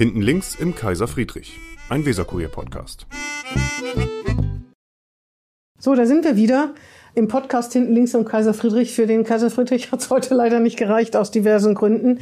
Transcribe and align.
Hinten 0.00 0.22
links 0.22 0.54
im 0.54 0.74
Kaiser 0.74 1.06
Friedrich, 1.06 1.60
ein 1.90 2.06
Weserkurier-Podcast. 2.06 3.06
So, 5.78 5.94
da 5.94 6.06
sind 6.06 6.24
wir 6.24 6.36
wieder 6.36 6.70
im 7.14 7.28
Podcast 7.28 7.74
hinten 7.74 7.92
links 7.92 8.14
im 8.14 8.24
Kaiser 8.24 8.54
Friedrich. 8.54 8.94
Für 8.94 9.06
den 9.06 9.24
Kaiser 9.24 9.50
Friedrich 9.50 9.92
hat 9.92 10.00
es 10.00 10.08
heute 10.08 10.34
leider 10.34 10.58
nicht 10.58 10.78
gereicht, 10.78 11.16
aus 11.16 11.30
diversen 11.30 11.74
Gründen. 11.74 12.20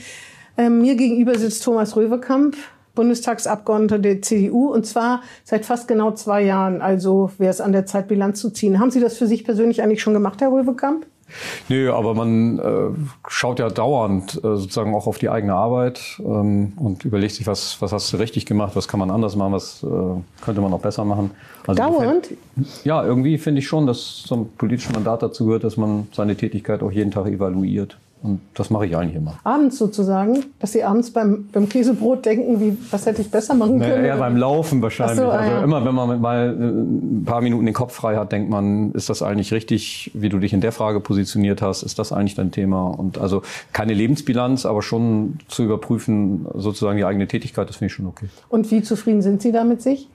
Ähm, 0.57 0.81
mir 0.81 0.97
gegenüber 0.97 1.39
sitzt 1.39 1.63
Thomas 1.63 1.95
Röwekamp, 1.95 2.57
Bundestagsabgeordneter 2.97 4.01
der 4.01 4.23
CDU, 4.23 4.73
und 4.73 4.85
zwar 4.85 5.23
seit 5.45 5.65
fast 5.65 5.87
genau 5.87 6.11
zwei 6.11 6.43
Jahren. 6.43 6.83
Also 6.83 7.31
wäre 7.39 7.53
es 7.53 7.61
an 7.61 7.71
der 7.71 7.87
Zeit, 7.87 8.09
Bilanz 8.09 8.41
zu 8.41 8.51
ziehen. 8.51 8.81
Haben 8.81 8.91
Sie 8.91 8.99
das 8.99 9.17
für 9.17 9.29
sich 9.29 9.45
persönlich 9.45 9.85
eigentlich 9.85 10.03
schon 10.03 10.15
gemacht, 10.15 10.41
Herr 10.41 10.51
Röwekamp? 10.51 11.07
Nö, 11.69 11.93
aber 11.93 12.15
man 12.15 12.59
äh, 12.59 12.91
schaut 13.29 13.59
ja 13.59 13.69
dauernd 13.69 14.37
äh, 14.37 14.41
sozusagen 14.41 14.95
auch 14.95 15.07
auf 15.07 15.19
die 15.19 15.29
eigene 15.29 15.55
Arbeit 15.55 16.01
ähm, 16.21 16.73
und 16.77 17.05
überlegt 17.05 17.35
sich, 17.35 17.47
was, 17.47 17.81
was 17.81 17.93
hast 17.93 18.13
du 18.13 18.17
richtig 18.17 18.47
gemacht, 18.47 18.75
was 18.75 18.89
kann 18.89 19.01
man 19.01 19.11
anders 19.11 19.37
machen, 19.37 19.53
was 19.53 19.83
äh, 19.83 19.87
könnte 20.43 20.61
man 20.61 20.71
noch 20.71 20.81
besser 20.81 21.05
machen. 21.05 21.31
Also 21.67 21.83
dauernd? 21.83 22.31
Ja, 22.85 23.05
irgendwie 23.05 23.39
finde 23.39 23.61
ich 23.61 23.67
schon, 23.67 23.87
dass 23.87 24.23
so 24.27 24.37
ein 24.37 24.49
politisches 24.57 24.95
Mandat 24.95 25.23
dazu 25.23 25.47
gehört, 25.47 25.65
dass 25.65 25.77
man 25.77 26.09
seine 26.13 26.37
Tätigkeit 26.37 26.83
auch 26.83 26.93
jeden 26.93 27.11
Tag 27.11 27.27
evaluiert. 27.27 27.99
Und 28.23 28.41
das 28.55 28.71
mache 28.71 28.87
ich 28.87 28.97
eigentlich 28.97 29.17
immer. 29.17 29.39
Abends 29.45 29.79
sozusagen, 29.79 30.45
dass 30.59 30.73
Sie 30.73 30.83
abends 30.83 31.13
beim, 31.13 31.49
beim 31.53 31.69
Käsebrot 31.69 32.25
denken, 32.25 32.61
wie, 32.61 32.77
was 32.91 33.07
hätte 33.07 33.23
ich 33.23 33.31
besser 33.31 33.55
machen 33.55 33.79
können? 33.79 34.03
Naja, 34.03 34.15
eher 34.15 34.17
beim 34.17 34.37
Laufen 34.37 34.83
wahrscheinlich. 34.83 35.19
So, 35.19 35.29
also 35.29 35.51
ja. 35.51 35.63
immer, 35.63 35.85
wenn 35.85 35.95
man 35.95 36.21
mal 36.21 36.49
äh, 36.49 36.65
ein 36.65 37.25
paar 37.25 37.41
Minuten 37.41 37.67
den 37.67 37.75
Kopf 37.75 37.95
frei 37.95 38.17
hat, 38.17 38.33
denkt 38.33 38.51
man, 38.51 38.93
ist 38.93 39.09
das 39.09 39.23
eigentlich 39.23 39.53
richtig, 39.53 40.11
wie 40.15 40.29
du 40.29 40.39
dich 40.39 40.53
in 40.53 40.61
der 40.61 40.73
Frage 40.73 41.01
positioniert 41.01 41.63
hast? 41.63 41.83
Ist 41.83 41.99
das 41.99 42.13
eigentlich 42.13 42.35
dein 42.35 42.51
Thema? 42.51 42.89
Und 42.89 43.19
also 43.19 43.43
keine 43.73 43.95
Lebensbilanz, 43.95 44.67
aber 44.67 44.83
schon 44.83 45.39
zu 45.49 45.63
überprüfen, 45.63 46.47
sozusagen 46.55 46.97
die 46.97 47.05
eigene 47.05 47.29
Tätigkeit, 47.29 47.69
das 47.69 47.77
finde 47.77 47.87
ich 47.87 47.95
schon 47.95 48.07
okay. 48.07 48.29
Und 48.49 48.71
wie 48.71 48.83
zufrieden 48.83 49.23
sind 49.23 49.43
Sie 49.43 49.53
da 49.53 49.65
mit 49.65 49.83
sich? 49.83 50.09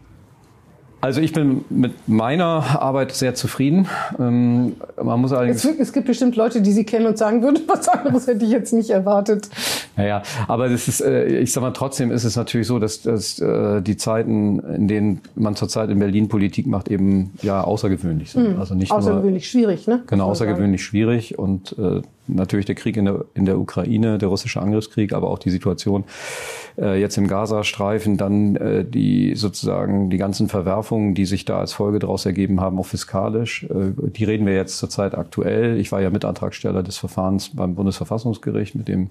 Also 1.03 1.19
ich 1.19 1.33
bin 1.33 1.65
mit 1.69 2.07
meiner 2.07 2.81
Arbeit 2.81 3.11
sehr 3.11 3.35
zufrieden. 3.35 3.89
Ähm, 4.17 4.77
man 5.03 5.19
muss 5.19 5.33
allerdings 5.33 5.65
es, 5.65 5.77
es, 5.77 5.91
gibt 5.91 6.07
bestimmt 6.07 6.37
Leute, 6.37 6.61
die 6.61 6.71
Sie 6.71 6.85
kennen 6.85 7.07
und 7.07 7.17
sagen 7.17 7.43
würden, 7.43 7.59
was 7.67 7.89
anderes 7.89 8.25
hätte 8.25 8.45
ich 8.45 8.51
jetzt 8.51 8.71
nicht 8.71 8.89
erwartet. 8.89 9.49
Naja, 9.97 10.23
aber 10.47 10.69
das 10.69 10.87
ist, 10.87 11.01
äh, 11.01 11.25
ich 11.39 11.51
sag 11.51 11.59
mal, 11.59 11.71
trotzdem 11.71 12.09
ist 12.09 12.23
es 12.23 12.37
natürlich 12.37 12.67
so, 12.67 12.79
dass, 12.79 13.01
dass 13.01 13.37
äh, 13.39 13.81
die 13.81 13.97
Zeiten, 13.97 14.59
in 14.59 14.87
denen 14.87 15.21
man 15.35 15.57
zurzeit 15.57 15.89
in 15.89 15.99
Berlin 15.99 16.29
Politik 16.29 16.67
macht, 16.67 16.87
eben 16.87 17.33
ja 17.41 17.61
außergewöhnlich 17.61 18.31
sind. 18.31 18.53
Mhm. 18.53 18.59
Also 18.61 18.73
nicht 18.73 18.93
außergewöhnlich 18.93 19.43
nur, 19.43 19.61
schwierig, 19.61 19.87
ne? 19.87 20.03
Genau, 20.07 20.29
außergewöhnlich 20.29 20.79
sagen. 20.83 20.89
schwierig 20.89 21.37
und 21.37 21.77
äh, 21.77 22.01
natürlich 22.27 22.65
der 22.65 22.75
Krieg 22.75 22.97
in 22.97 23.05
der, 23.05 23.25
in 23.33 23.45
der 23.45 23.59
Ukraine, 23.59 24.17
der 24.17 24.29
russische 24.29 24.61
Angriffskrieg, 24.61 25.13
aber 25.13 25.29
auch 25.29 25.39
die 25.39 25.49
Situation 25.49 26.05
äh, 26.77 26.99
jetzt 26.99 27.17
im 27.17 27.27
Gazastreifen, 27.27 28.17
dann 28.17 28.55
äh, 28.55 28.85
die 28.85 29.35
sozusagen 29.35 30.09
die 30.09 30.17
ganzen 30.17 30.47
Verwerfungen, 30.49 31.15
die 31.15 31.25
sich 31.25 31.45
da 31.45 31.59
als 31.59 31.73
Folge 31.73 31.99
daraus 31.99 32.25
ergeben 32.25 32.61
haben, 32.61 32.79
auch 32.79 32.85
fiskalisch. 32.85 33.63
Äh, 33.63 33.91
die 33.97 34.23
reden 34.23 34.45
wir 34.45 34.55
jetzt 34.55 34.77
zurzeit 34.77 35.15
aktuell. 35.15 35.77
Ich 35.79 35.91
war 35.91 36.01
ja 36.01 36.09
Mitantragsteller 36.09 36.83
des 36.83 36.97
Verfahrens 36.97 37.55
beim 37.55 37.75
Bundesverfassungsgericht, 37.75 38.75
mit 38.75 38.87
dem 38.87 39.09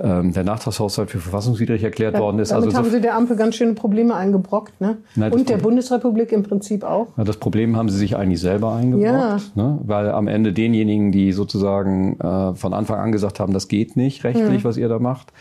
ähm, 0.00 0.32
der 0.32 0.44
Nachtragshaushalt 0.44 1.10
für 1.10 1.18
verfassungswidrig 1.18 1.82
erklärt 1.82 2.14
ja, 2.14 2.20
worden 2.20 2.38
ist. 2.38 2.50
Damit 2.50 2.66
also 2.66 2.76
haben 2.76 2.84
so 2.84 2.90
Sie 2.90 3.00
der 3.00 3.14
Ampel 3.14 3.36
ganz 3.36 3.54
schöne 3.54 3.74
Probleme 3.74 4.14
eingebrockt, 4.14 4.80
ne? 4.80 4.98
Nein, 5.14 5.32
Und 5.32 5.48
der 5.48 5.58
Bundesrepublik 5.58 6.32
im 6.32 6.42
Prinzip 6.42 6.84
auch. 6.84 7.08
Ja, 7.16 7.24
das 7.24 7.36
Problem 7.36 7.76
haben 7.76 7.88
Sie 7.88 7.98
sich 7.98 8.16
eigentlich 8.16 8.40
selber 8.40 8.74
eingebrockt, 8.74 9.52
ja. 9.54 9.62
ne? 9.62 9.78
weil 9.84 10.10
am 10.10 10.28
Ende 10.28 10.52
denjenigen, 10.52 11.12
die 11.12 11.32
sozusagen 11.32 12.18
äh, 12.20 12.54
von 12.54 12.74
Anfang 12.74 12.98
an 12.98 13.12
gesagt 13.12 13.40
haben, 13.40 13.52
das 13.52 13.68
geht 13.68 13.96
nicht 13.96 14.24
rechtlich, 14.24 14.64
mhm. 14.64 14.68
was 14.68 14.76
ihr 14.76 14.88
da 14.88 14.98
macht, 14.98 15.32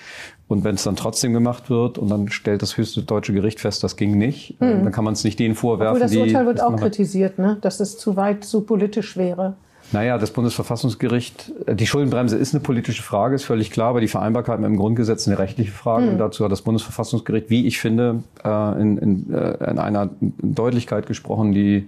und 0.48 0.64
wenn 0.64 0.76
es 0.76 0.84
dann 0.84 0.96
trotzdem 0.96 1.34
gemacht 1.34 1.70
wird 1.70 1.98
und 1.98 2.12
dann 2.12 2.30
stellt 2.30 2.62
das 2.62 2.78
höchste 2.78 3.02
deutsche 3.02 3.34
Gericht 3.34 3.60
fest, 3.60 3.84
das 3.84 3.96
ging 3.96 4.18
nicht, 4.18 4.60
mhm. 4.62 4.84
dann 4.84 4.92
kann 4.92 5.04
man 5.04 5.14
es 5.14 5.24
nicht 5.24 5.40
denen 5.40 5.56
vorwerfen. 5.56 6.02
Obwohl 6.04 6.18
das 6.18 6.28
Urteil 6.28 6.46
wird 6.46 6.62
auch 6.62 6.76
kritisiert, 6.76 7.40
ne? 7.40 7.58
dass 7.62 7.80
es 7.80 7.98
zu 7.98 8.16
weit, 8.16 8.44
zu 8.44 8.62
politisch 8.62 9.18
wäre. 9.18 9.56
Naja, 9.94 10.18
das 10.18 10.32
Bundesverfassungsgericht, 10.32 11.52
äh, 11.68 11.76
die 11.76 11.88
Schuldenbremse 11.88 12.36
ist 12.36 12.54
eine 12.54 12.62
politische 12.62 13.04
Frage, 13.04 13.36
ist 13.36 13.46
völlig 13.46 13.72
klar, 13.72 13.90
aber 13.90 14.02
die 14.02 14.08
Vereinbarkeit 14.08 14.60
mit 14.60 14.68
dem 14.68 14.78
Grundgesetz 14.78 15.22
ist 15.22 15.28
eine 15.28 15.40
rechtliche 15.40 15.72
Frage. 15.72 16.06
Mhm. 16.06 16.12
Und 16.14 16.18
dazu 16.18 16.44
hat 16.44 16.52
das 16.52 16.64
Bundesverfassungsgericht, 16.64 17.50
wie 17.50 17.68
ich 17.68 17.80
finde, 17.80 18.24
äh, 18.44 18.82
in, 18.82 18.98
in, 18.98 19.34
äh, 19.34 19.72
in 19.72 19.78
einer 19.78 20.10
Deutlichkeit 20.20 21.06
gesprochen, 21.06 21.52
die 21.54 21.88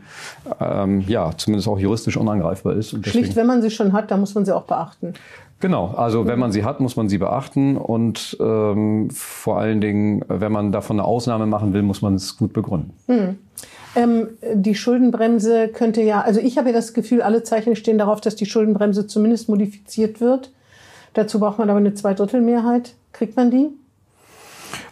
ähm, 0.59 1.01
ja 1.07 1.31
zumindest 1.35 1.67
auch 1.67 1.79
juristisch 1.79 2.15
unangreifbar 2.15 2.73
ist. 2.75 2.95
Schlicht, 3.07 3.35
wenn 3.35 3.47
man 3.47 3.61
sie 3.61 3.71
schon 3.71 3.91
hat, 3.91 4.11
da 4.11 4.17
muss 4.17 4.35
man 4.35 4.45
sie 4.45 4.55
auch 4.55 4.63
beachten. 4.63 5.13
Genau, 5.65 5.95
also 5.97 6.27
wenn 6.27 6.37
man 6.37 6.51
sie 6.51 6.63
hat, 6.63 6.79
muss 6.79 6.95
man 6.95 7.09
sie 7.09 7.17
beachten 7.17 7.75
und 7.75 8.37
ähm, 8.39 9.09
vor 9.09 9.57
allen 9.57 9.81
Dingen, 9.81 10.23
wenn 10.27 10.51
man 10.51 10.71
davon 10.71 10.99
eine 10.99 11.07
Ausnahme 11.07 11.47
machen 11.47 11.73
will, 11.73 11.81
muss 11.81 12.03
man 12.03 12.13
es 12.13 12.37
gut 12.37 12.53
begründen. 12.53 12.93
Mhm. 13.07 13.39
Ähm, 13.95 14.27
die 14.53 14.75
Schuldenbremse 14.75 15.69
könnte 15.69 16.03
ja, 16.03 16.21
also 16.21 16.39
ich 16.39 16.59
habe 16.59 16.69
ja 16.69 16.75
das 16.75 16.93
Gefühl, 16.93 17.23
alle 17.23 17.41
Zeichen 17.41 17.75
stehen 17.75 17.97
darauf, 17.97 18.21
dass 18.21 18.35
die 18.35 18.45
Schuldenbremse 18.45 19.07
zumindest 19.07 19.49
modifiziert 19.49 20.21
wird. 20.21 20.51
Dazu 21.15 21.39
braucht 21.39 21.57
man 21.57 21.71
aber 21.71 21.79
eine 21.79 21.95
Zweidrittelmehrheit. 21.95 22.93
Kriegt 23.11 23.35
man 23.35 23.49
die? 23.49 23.69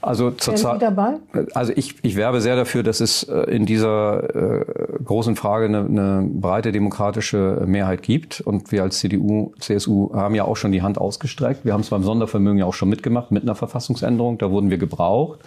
Also 0.04 0.32
zurzeit. 0.32 0.82
dabei? 0.82 1.16
Also 1.54 1.72
ich, 1.76 1.96
ich 2.04 2.16
werbe 2.16 2.42
sehr 2.42 2.56
dafür, 2.56 2.84
dass 2.84 3.00
es 3.00 3.24
äh, 3.24 3.52
in 3.56 3.66
dieser 3.66 4.36
äh, 4.36 4.66
großen 5.04 5.36
Frage 5.36 5.66
eine, 5.66 5.80
eine 5.80 6.30
breite 6.30 6.72
demokratische 6.72 7.64
Mehrheit 7.66 8.04
gibt. 8.04 8.42
Und 8.42 8.72
wir 8.72 8.84
als 8.84 9.00
CDU, 9.00 9.54
CSU 9.60 10.14
haben 10.14 10.36
ja 10.36 10.44
auch 10.44 10.58
schon 10.58 10.72
die 10.72 10.82
Hand 10.82 10.98
ausgestreckt. 10.98 11.64
Wir 11.64 11.74
haben 11.74 11.82
es 11.82 11.90
beim 11.90 12.04
Sondervermögen 12.04 12.60
ja 12.60 12.66
auch 12.66 12.74
schon 12.74 12.90
mitgemacht 12.90 13.32
mit 13.32 13.44
einer 13.44 13.56
Verfassungsänderung. 13.56 14.38
Da 14.38 14.52
wurden 14.52 14.70
wir 14.70 14.78
gebraucht. 14.78 15.40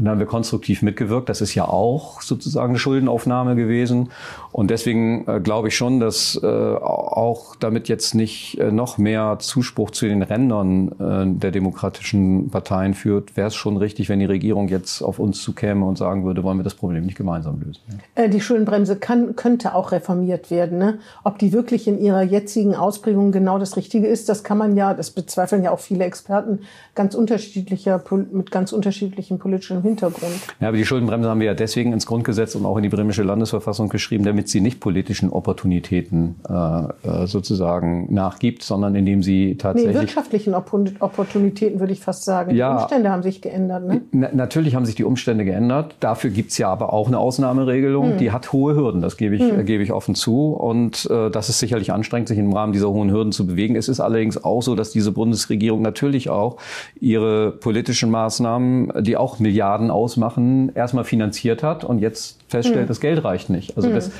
Und 0.00 0.06
da 0.06 0.12
haben 0.12 0.18
wir 0.18 0.26
konstruktiv 0.26 0.80
mitgewirkt. 0.80 1.28
Das 1.28 1.42
ist 1.42 1.54
ja 1.54 1.68
auch 1.68 2.22
sozusagen 2.22 2.70
eine 2.70 2.78
Schuldenaufnahme 2.78 3.54
gewesen. 3.54 4.08
Und 4.50 4.70
deswegen 4.70 5.28
äh, 5.28 5.40
glaube 5.40 5.68
ich 5.68 5.76
schon, 5.76 6.00
dass 6.00 6.40
äh, 6.42 6.46
auch 6.46 7.54
damit 7.56 7.88
jetzt 7.88 8.14
nicht 8.14 8.58
äh, 8.58 8.72
noch 8.72 8.96
mehr 8.96 9.36
Zuspruch 9.40 9.90
zu 9.90 10.06
den 10.06 10.22
Rändern 10.22 10.88
äh, 10.98 11.38
der 11.38 11.50
demokratischen 11.50 12.48
Parteien 12.48 12.94
führt, 12.94 13.36
wäre 13.36 13.48
es 13.48 13.54
schon 13.54 13.76
richtig, 13.76 14.08
wenn 14.08 14.20
die 14.20 14.24
Regierung 14.24 14.68
jetzt 14.68 15.02
auf 15.02 15.18
uns 15.18 15.42
zukäme 15.42 15.84
und 15.84 15.98
sagen 15.98 16.24
würde, 16.24 16.42
wollen 16.44 16.56
wir 16.56 16.64
das 16.64 16.74
Problem 16.74 17.04
nicht 17.04 17.18
gemeinsam 17.18 17.60
lösen. 17.60 17.82
Ja. 18.16 18.24
Äh, 18.24 18.30
die 18.30 18.40
Schuldenbremse 18.40 18.96
kann, 18.96 19.36
könnte 19.36 19.74
auch 19.74 19.92
reformiert 19.92 20.50
werden. 20.50 20.78
Ne? 20.78 20.98
Ob 21.24 21.38
die 21.38 21.52
wirklich 21.52 21.86
in 21.86 22.00
ihrer 22.00 22.22
jetzigen 22.22 22.74
Ausprägung 22.74 23.32
genau 23.32 23.58
das 23.58 23.76
Richtige 23.76 24.06
ist, 24.06 24.30
das 24.30 24.44
kann 24.44 24.56
man 24.56 24.78
ja, 24.78 24.94
das 24.94 25.10
bezweifeln 25.10 25.62
ja 25.62 25.72
auch 25.72 25.80
viele 25.80 26.04
Experten, 26.04 26.60
ganz 26.94 27.14
unterschiedlicher, 27.14 28.02
mit 28.32 28.50
ganz 28.50 28.72
unterschiedlichen 28.72 29.38
politischen 29.38 29.82
Hintergrund. 29.90 30.32
Ja, 30.60 30.68
aber 30.68 30.76
die 30.76 30.84
Schuldenbremse 30.84 31.28
haben 31.28 31.40
wir 31.40 31.46
ja 31.46 31.54
deswegen 31.54 31.92
ins 31.92 32.06
Grundgesetz 32.06 32.54
und 32.54 32.64
auch 32.64 32.76
in 32.76 32.82
die 32.82 32.88
bremische 32.88 33.22
Landesverfassung 33.22 33.88
geschrieben, 33.88 34.24
damit 34.24 34.48
sie 34.48 34.60
nicht 34.60 34.80
politischen 34.80 35.30
Opportunitäten 35.30 36.36
äh, 36.48 36.54
äh 36.54 37.26
sozusagen 37.26 38.12
nachgibt, 38.12 38.62
sondern 38.62 38.94
indem 38.94 39.22
sie 39.22 39.56
tatsächlich... 39.56 39.94
Nee, 39.94 40.00
wirtschaftlichen 40.00 40.54
Opportunitäten 40.54 41.80
würde 41.80 41.92
ich 41.92 42.00
fast 42.00 42.24
sagen. 42.24 42.54
Ja, 42.54 42.70
die 42.70 42.82
Umstände 42.82 43.10
haben 43.10 43.22
sich 43.22 43.40
geändert. 43.40 43.86
Ne? 43.86 44.00
natürlich 44.12 44.74
haben 44.74 44.84
sich 44.84 44.94
die 44.94 45.04
Umstände 45.04 45.44
geändert. 45.44 45.94
Dafür 46.00 46.30
gibt's 46.30 46.58
ja 46.58 46.68
aber 46.68 46.92
auch 46.92 47.08
eine 47.08 47.18
Ausnahmeregelung, 47.18 48.12
hm. 48.12 48.18
die 48.18 48.32
hat 48.32 48.52
hohe 48.52 48.74
Hürden, 48.74 49.00
das 49.00 49.16
gebe 49.16 49.36
ich, 49.36 49.42
hm. 49.42 49.64
gebe 49.64 49.82
ich 49.82 49.92
offen 49.92 50.14
zu. 50.14 50.52
Und 50.52 51.08
äh, 51.10 51.30
das 51.30 51.48
ist 51.48 51.58
sicherlich 51.58 51.92
anstrengend, 51.92 52.28
sich 52.28 52.38
im 52.38 52.52
Rahmen 52.52 52.72
dieser 52.72 52.90
hohen 52.90 53.10
Hürden 53.10 53.32
zu 53.32 53.46
bewegen. 53.46 53.76
Es 53.76 53.88
ist 53.88 54.00
allerdings 54.00 54.42
auch 54.42 54.62
so, 54.62 54.74
dass 54.74 54.90
diese 54.90 55.12
Bundesregierung 55.12 55.82
natürlich 55.82 56.30
auch 56.30 56.56
ihre 57.00 57.52
politischen 57.52 58.10
Maßnahmen, 58.10 58.92
die 59.00 59.16
auch 59.16 59.38
Milliarden 59.38 59.69
Milliarden 59.70 59.90
ausmachen, 59.90 60.72
erstmal 60.74 61.04
finanziert 61.04 61.62
hat 61.62 61.84
und 61.84 62.00
jetzt 62.00 62.40
feststellt, 62.48 62.86
mhm. 62.86 62.88
das 62.88 63.00
Geld 63.00 63.22
reicht 63.22 63.50
nicht. 63.50 63.76
Also 63.76 63.88
mhm. 63.88 63.94
das 63.94 64.10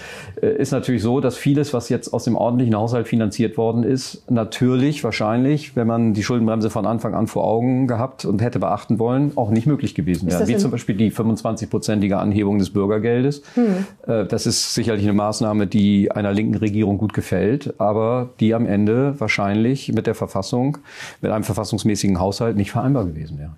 äh, 0.40 0.46
ist 0.46 0.70
natürlich 0.70 1.02
so, 1.02 1.20
dass 1.20 1.36
vieles, 1.36 1.74
was 1.74 1.88
jetzt 1.88 2.12
aus 2.12 2.24
dem 2.24 2.36
ordentlichen 2.36 2.76
Haushalt 2.76 3.08
finanziert 3.08 3.56
worden 3.56 3.82
ist, 3.82 4.30
natürlich 4.30 5.02
wahrscheinlich, 5.02 5.74
wenn 5.74 5.88
man 5.88 6.14
die 6.14 6.22
Schuldenbremse 6.22 6.70
von 6.70 6.86
Anfang 6.86 7.14
an 7.14 7.26
vor 7.26 7.44
Augen 7.44 7.88
gehabt 7.88 8.24
und 8.24 8.40
hätte 8.40 8.60
beachten 8.60 9.00
wollen, 9.00 9.32
auch 9.36 9.50
nicht 9.50 9.66
möglich 9.66 9.94
gewesen 9.94 10.30
wäre. 10.30 10.46
Wie 10.46 10.56
zum 10.56 10.70
Beispiel 10.70 10.96
die 10.96 11.10
25-prozentige 11.10 12.14
Anhebung 12.14 12.58
des 12.58 12.70
Bürgergeldes. 12.70 13.42
Mhm. 13.56 14.26
Das 14.28 14.46
ist 14.46 14.74
sicherlich 14.74 15.02
eine 15.04 15.12
Maßnahme, 15.12 15.66
die 15.66 16.12
einer 16.12 16.32
linken 16.32 16.56
Regierung 16.56 16.98
gut 16.98 17.12
gefällt, 17.12 17.74
aber 17.78 18.30
die 18.38 18.54
am 18.54 18.66
Ende 18.66 19.18
wahrscheinlich 19.18 19.92
mit 19.92 20.06
der 20.06 20.14
Verfassung, 20.14 20.78
mit 21.20 21.32
einem 21.32 21.44
verfassungsmäßigen 21.44 22.20
Haushalt 22.20 22.56
nicht 22.56 22.70
vereinbar 22.70 23.04
gewesen 23.04 23.38
wäre. 23.38 23.52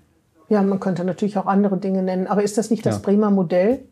Ja, 0.49 0.61
man 0.61 0.79
könnte 0.79 1.03
natürlich 1.03 1.37
auch 1.37 1.45
andere 1.45 1.77
Dinge 1.77 2.03
nennen. 2.03 2.27
Aber 2.27 2.43
ist 2.43 2.57
das 2.57 2.69
nicht 2.69 2.85
das 2.85 2.95
ja. 2.95 3.01
Bremer 3.01 3.31
Modell? 3.31 3.87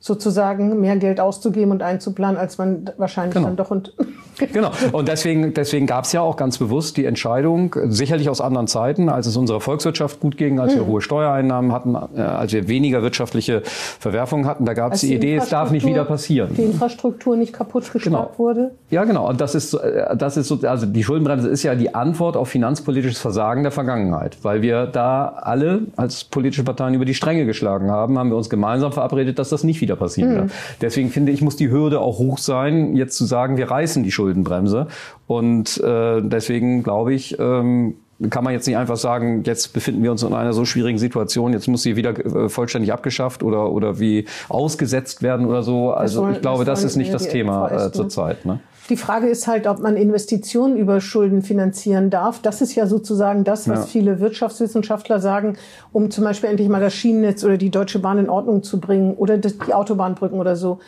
Sozusagen 0.00 0.80
mehr 0.80 0.96
Geld 0.96 1.20
auszugeben 1.20 1.70
und 1.70 1.82
einzuplanen, 1.82 2.38
als 2.38 2.58
man 2.58 2.90
wahrscheinlich 2.96 3.34
genau. 3.34 3.46
dann 3.48 3.56
doch 3.56 3.70
und 3.70 3.94
genau. 4.52 4.70
Und 4.92 5.08
deswegen, 5.08 5.54
deswegen 5.54 5.86
gab 5.86 6.04
es 6.04 6.12
ja 6.12 6.20
auch 6.20 6.36
ganz 6.36 6.58
bewusst 6.58 6.96
die 6.96 7.04
Entscheidung, 7.04 7.74
sicherlich 7.88 8.28
aus 8.28 8.40
anderen 8.40 8.66
Zeiten, 8.66 9.08
als 9.08 9.26
es 9.26 9.36
unserer 9.36 9.60
Volkswirtschaft 9.60 10.20
gut 10.20 10.36
ging, 10.36 10.60
als 10.60 10.74
wir 10.74 10.82
mhm. 10.82 10.86
hohe 10.86 11.00
Steuereinnahmen 11.00 11.72
hatten, 11.72 11.94
äh, 11.94 12.20
als 12.20 12.52
wir 12.52 12.68
weniger 12.68 13.02
wirtschaftliche 13.02 13.62
Verwerfungen 13.64 14.46
hatten, 14.46 14.64
da 14.64 14.74
gab 14.74 14.94
es 14.94 15.00
die, 15.00 15.14
Idee, 15.14 15.36
es 15.36 15.48
darf 15.48 15.70
nicht 15.70 15.86
wieder 15.86 16.04
passieren. 16.04 16.54
Die 16.56 16.62
Infrastruktur 16.62 17.36
nicht 17.36 17.52
kaputt 17.52 17.92
gespart 17.92 18.02
genau. 18.04 18.30
wurde. 18.36 18.72
Ja, 18.90 19.04
genau. 19.04 19.28
Und 19.28 19.40
das 19.40 19.54
ist, 19.54 19.74
äh, 19.74 20.16
das 20.16 20.36
ist 20.36 20.48
so, 20.48 20.58
also 20.62 20.86
die 20.86 21.04
Schuldenbremse 21.04 21.48
ist 21.48 21.62
ja 21.62 21.74
die 21.74 21.94
Antwort 21.94 22.36
auf 22.36 22.48
finanzpolitisches 22.48 23.18
Versagen 23.18 23.62
der 23.62 23.72
Vergangenheit, 23.72 24.38
weil 24.42 24.62
wir 24.62 24.86
da 24.86 25.28
alle 25.40 25.82
als 25.96 26.24
politische 26.24 26.64
Parteien 26.64 26.94
über 26.94 27.04
die 27.04 27.14
Stränge 27.14 27.46
geschlagen 27.46 27.90
haben, 27.90 28.18
haben 28.18 28.30
wir 28.30 28.36
uns 28.36 28.50
gemeinsam 28.50 28.92
verabredet, 28.92 29.38
dass 29.38 29.50
das 29.50 29.64
nicht 29.64 29.80
wieder 29.80 29.89
passieren 29.96 30.44
mhm. 30.44 30.50
Deswegen 30.80 31.10
finde 31.10 31.32
ich, 31.32 31.42
muss 31.42 31.56
die 31.56 31.70
Hürde 31.70 32.00
auch 32.00 32.18
hoch 32.18 32.38
sein, 32.38 32.96
jetzt 32.96 33.16
zu 33.16 33.24
sagen, 33.24 33.56
wir 33.56 33.70
reißen 33.70 34.02
die 34.02 34.12
Schuldenbremse. 34.12 34.86
Und 35.26 35.78
äh, 35.78 36.20
deswegen 36.22 36.82
glaube 36.82 37.14
ich, 37.14 37.38
ähm, 37.38 37.94
kann 38.28 38.44
man 38.44 38.52
jetzt 38.52 38.66
nicht 38.66 38.76
einfach 38.76 38.98
sagen, 38.98 39.42
jetzt 39.44 39.72
befinden 39.72 40.02
wir 40.02 40.10
uns 40.10 40.22
in 40.22 40.34
einer 40.34 40.52
so 40.52 40.64
schwierigen 40.66 40.98
Situation, 40.98 41.52
jetzt 41.52 41.68
muss 41.68 41.82
sie 41.82 41.96
wieder 41.96 42.10
äh, 42.18 42.48
vollständig 42.48 42.92
abgeschafft 42.92 43.42
oder, 43.42 43.70
oder 43.70 43.98
wie 43.98 44.26
ausgesetzt 44.48 45.22
werden 45.22 45.46
oder 45.46 45.62
so. 45.62 45.92
Also 45.92 46.22
wollen, 46.22 46.34
ich 46.34 46.40
glaube, 46.42 46.64
das, 46.64 46.82
das 46.82 46.92
ist 46.92 46.96
nicht 46.96 47.14
das 47.14 47.28
Thema 47.28 47.70
äh, 47.70 47.92
zurzeit. 47.92 48.44
Ne? 48.44 48.60
Die 48.90 48.96
Frage 48.96 49.28
ist 49.28 49.46
halt, 49.46 49.68
ob 49.68 49.78
man 49.78 49.96
Investitionen 49.96 50.76
über 50.76 51.00
Schulden 51.00 51.42
finanzieren 51.42 52.10
darf. 52.10 52.42
Das 52.42 52.60
ist 52.60 52.74
ja 52.74 52.86
sozusagen 52.86 53.44
das, 53.44 53.68
was 53.68 53.78
ja. 53.78 53.86
viele 53.86 54.20
Wirtschaftswissenschaftler 54.20 55.20
sagen, 55.20 55.56
um 55.92 56.10
zum 56.10 56.24
Beispiel 56.24 56.50
endlich 56.50 56.68
mal 56.68 56.80
das 56.80 56.92
Schienennetz 56.92 57.44
oder 57.44 57.56
die 57.56 57.70
Deutsche 57.70 58.00
Bahn 58.00 58.18
in 58.18 58.28
Ordnung 58.28 58.64
zu 58.64 58.80
bringen 58.80 59.14
oder 59.14 59.38
die 59.38 59.72
Autobahnbrücken 59.72 60.40
oder 60.40 60.56
so. 60.56 60.80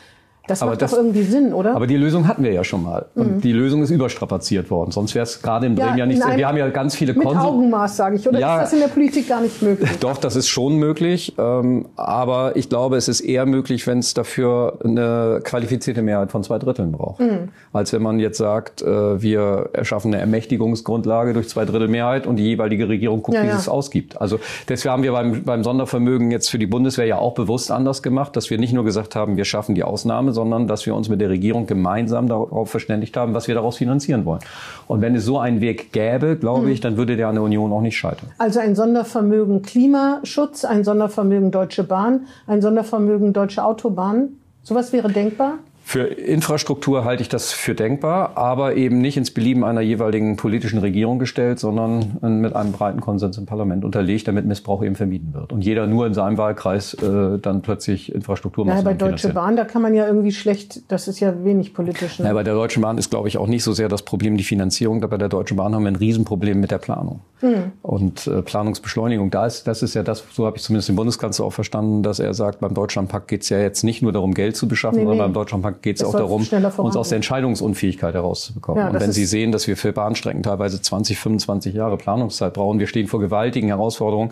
Das 0.49 0.61
aber 0.61 0.73
macht 0.73 0.83
das, 0.83 0.91
doch 0.91 0.99
irgendwie 0.99 1.23
Sinn, 1.23 1.53
oder? 1.53 1.77
Aber 1.77 1.87
die 1.87 1.97
Lösung 1.97 2.27
hatten 2.27 2.43
wir 2.43 2.53
ja 2.53 2.65
schon 2.65 2.83
mal. 2.83 3.07
Und 3.15 3.37
mhm. 3.37 3.41
die 3.41 3.53
Lösung 3.53 3.83
ist 3.83 3.91
überstrapaziert 3.91 4.71
worden. 4.71 4.91
Sonst 4.91 5.15
wäre 5.15 5.23
es 5.23 5.41
gerade 5.41 5.67
in 5.67 5.77
Bremen 5.77 5.91
ja, 5.91 5.97
ja 5.99 6.07
nicht 6.07 6.21
so. 6.21 6.29
Wir 6.37 6.49
haben 6.49 6.57
ja 6.57 6.69
ganz 6.71 6.97
viele 6.97 7.15
Mit 7.15 7.23
Konsum 7.23 7.43
Augenmaß, 7.43 7.97
sage 7.97 8.17
ich. 8.17 8.29
Oder 8.29 8.41
ja, 8.41 8.57
ist 8.57 8.65
das 8.65 8.73
in 8.73 8.81
der 8.81 8.89
Politik 8.89 9.29
gar 9.29 9.41
nicht 9.41 9.63
möglich? 9.63 9.89
Doch, 10.01 10.19
das 10.19 10.35
ist 10.35 10.49
schon 10.49 10.77
möglich. 10.79 11.35
Ähm, 11.39 11.87
aber 11.95 12.57
ich 12.57 12.69
glaube, 12.69 12.97
es 12.97 13.07
ist 13.07 13.21
eher 13.21 13.47
möglich, 13.47 13.87
wenn 13.87 14.01
es 14.01 14.15
dafür 14.15 14.79
eine 14.85 15.41
qualifizierte 15.45 16.03
Mehrheit 16.03 16.33
von 16.33 16.43
zwei 16.43 16.59
Dritteln 16.59 16.91
braucht. 16.91 17.21
Mhm. 17.21 17.51
Als 17.73 17.93
wenn 17.93 18.03
man 18.03 18.19
jetzt 18.19 18.39
sagt, 18.39 18.83
äh, 18.83 19.23
wir 19.23 19.71
erschaffen 19.73 20.13
eine 20.13 20.21
Ermächtigungsgrundlage 20.21 21.35
durch 21.35 21.49
zwei 21.51 21.65
Drittel 21.65 21.87
Mehrheit 21.87 22.27
und 22.27 22.37
die 22.37 22.45
jeweilige 22.45 22.89
Regierung 22.89 23.23
guckt, 23.23 23.37
ja, 23.37 23.45
wie 23.45 23.49
ja. 23.49 23.57
es 23.57 23.69
ausgibt. 23.69 24.21
Also 24.21 24.41
deswegen 24.69 24.93
haben 24.93 25.03
wir 25.05 25.13
beim, 25.13 25.45
beim 25.45 25.63
Sondervermögen 25.63 26.33
jetzt 26.33 26.51
für 26.51 26.59
die 26.59 26.67
Bundeswehr 26.67 27.07
ja 27.07 27.19
auch 27.19 27.35
bewusst 27.35 27.71
anders 27.71 28.03
gemacht, 28.03 28.35
dass 28.35 28.51
wir 28.51 28.59
nicht 28.59 28.73
nur 28.73 28.85
gesagt 28.85 29.15
haben, 29.15 29.37
wir 29.37 29.45
schaffen 29.45 29.77
die 29.77 29.85
Ausnahme, 29.85 30.32
sondern 30.33 30.67
dass 30.67 30.87
wir 30.87 30.95
uns 30.95 31.09
mit 31.09 31.21
der 31.21 31.31
Regierung 31.31 31.67
gemeinsam 31.67 32.29
darauf 32.29 32.71
verständigt 32.71 33.17
haben, 33.17 33.35
was 33.35 33.49
wir 33.49 33.55
daraus 33.55 33.77
finanzieren 33.77 34.25
wollen. 34.25 34.41
Und 34.87 35.01
wenn 35.01 35.15
es 35.15 35.25
so 35.25 35.39
einen 35.39 35.61
Weg 35.61 35.93
gäbe, 35.93 36.37
glaube 36.37 36.71
ich, 36.71 36.81
dann 36.81 36.97
würde 36.97 37.17
der 37.17 37.29
an 37.29 37.35
der 37.35 37.45
Union 37.45 37.73
auch 37.73 37.81
nicht 37.81 37.97
scheitern. 37.97 38.31
Also 38.39 38.61
ein 38.61 38.75
Sondervermögen 38.75 39.63
Klimaschutz, 39.63 40.65
ein 40.65 40.85
Sondervermögen 40.85 41.51
Deutsche 41.51 41.85
Bahn, 41.85 42.27
ein 42.47 42.63
Sondervermögen 42.63 43.33
Deutsche 43.33 43.65
Autobahn. 43.65 44.37
Sowas 44.63 44.93
wäre 44.93 45.11
denkbar? 45.11 45.59
Für 45.85 46.05
Infrastruktur 46.05 47.05
halte 47.05 47.23
ich 47.23 47.29
das 47.29 47.53
für 47.53 47.75
denkbar, 47.75 48.37
aber 48.37 48.77
eben 48.77 48.99
nicht 48.99 49.17
ins 49.17 49.31
Belieben 49.31 49.65
einer 49.65 49.81
jeweiligen 49.81 50.37
politischen 50.37 50.79
Regierung 50.79 51.19
gestellt, 51.19 51.59
sondern 51.59 52.19
mit 52.41 52.55
einem 52.55 52.73
breiten 52.73 53.01
Konsens 53.01 53.37
im 53.37 53.47
Parlament 53.47 53.85
unterlegt, 53.85 54.29
damit 54.29 54.47
Missbrauch 54.47 54.83
eben 54.83 54.95
vermieden 54.95 55.35
wird. 55.35 55.53
Und 55.53 55.63
jeder 55.63 55.87
nur 55.87 56.07
in 56.07 56.15
seinem 56.15 56.39
Wahlkreis 56.39 56.95
äh, 56.95 57.39
dann 57.39 57.63
plötzlich 57.63 58.15
Infrastrukturmaßnahmen 58.15 58.85
Ja, 58.85 58.91
bei 58.91 59.11
Deutsche 59.11 59.31
Bahn, 59.31 59.57
da 59.57 59.65
kann 59.65 59.83
man 59.83 59.95
ja 59.95 60.07
irgendwie 60.07 60.33
schlecht, 60.33 60.91
das 60.91 61.09
ist 61.09 61.21
ja 61.21 61.45
wenig 61.45 61.75
politisch. 61.75 62.19
Ne? 62.19 62.27
Ja, 62.27 62.33
bei 62.33 62.43
der 62.43 62.55
Deutschen 62.55 62.83
Bahn 62.83 62.97
ist, 62.97 63.11
glaube 63.11 63.29
ich, 63.29 63.37
auch 63.37 63.49
nicht 63.49 63.65
so 63.65 63.73
sehr 63.73 63.89
das 63.89 64.03
Problem 64.03 64.37
die 64.37 64.45
Finanzierung. 64.45 65.01
Da 65.01 65.09
bei 65.09 65.19
der 65.19 65.29
Deutschen 65.29 65.57
Bahn 65.57 65.75
haben 65.75 65.83
wir 65.83 65.91
ein 65.91 65.97
Riesenproblem 65.97 66.61
mit 66.61 66.71
der 66.71 66.79
Planung. 66.79 67.21
Mhm. 67.43 67.73
Und 67.83 68.27
äh, 68.27 68.43
Planungsbeschleunigung, 68.43 69.31
da 69.31 69.47
ist, 69.47 69.67
das 69.67 69.83
ist 69.83 69.95
ja 69.95 70.03
das, 70.03 70.25
so 70.33 70.47
habe 70.47 70.57
ich 70.57 70.63
zumindest 70.63 70.89
den 70.89 70.97
Bundeskanzler 70.97 71.45
auch 71.45 71.53
verstanden, 71.53 72.03
dass 72.03 72.21
er 72.21 72.35
sagt, 72.35 72.61
beim 72.61 72.73
Deutschlandpakt 72.75 73.29
geht 73.29 73.43
es 73.43 73.49
ja 73.49 73.59
jetzt 73.59 73.83
nicht 73.83 74.03
nur 74.03 74.13
darum, 74.13 74.35
Geld 74.35 74.57
zu 74.57 74.69
beschaffen, 74.69 75.01
nee, 75.01 75.05
sondern 75.05 75.19
nee. 75.19 75.23
beim 75.25 75.35
Deutschlandpakt 75.35 75.72
geht 75.81 75.97
es 75.97 76.05
auch 76.05 76.13
darum, 76.13 76.47
uns 76.79 76.97
aus 76.97 77.09
der 77.09 77.17
Entscheidungsunfähigkeit 77.17 78.15
herauszubekommen. 78.15 78.83
Ja, 78.83 78.91
und 78.91 79.01
wenn 79.01 79.13
Sie 79.13 79.25
sehen, 79.25 79.53
dass 79.53 79.67
wir 79.67 79.77
für 79.77 79.93
Bahnstrecken 79.93 80.43
teilweise 80.43 80.81
20, 80.81 81.19
25 81.19 81.75
Jahre 81.75 81.97
Planungszeit 81.97 82.53
brauchen, 82.53 82.79
wir 82.79 82.87
stehen 82.87 83.07
vor 83.07 83.21
gewaltigen 83.21 83.69
Herausforderungen. 83.69 84.31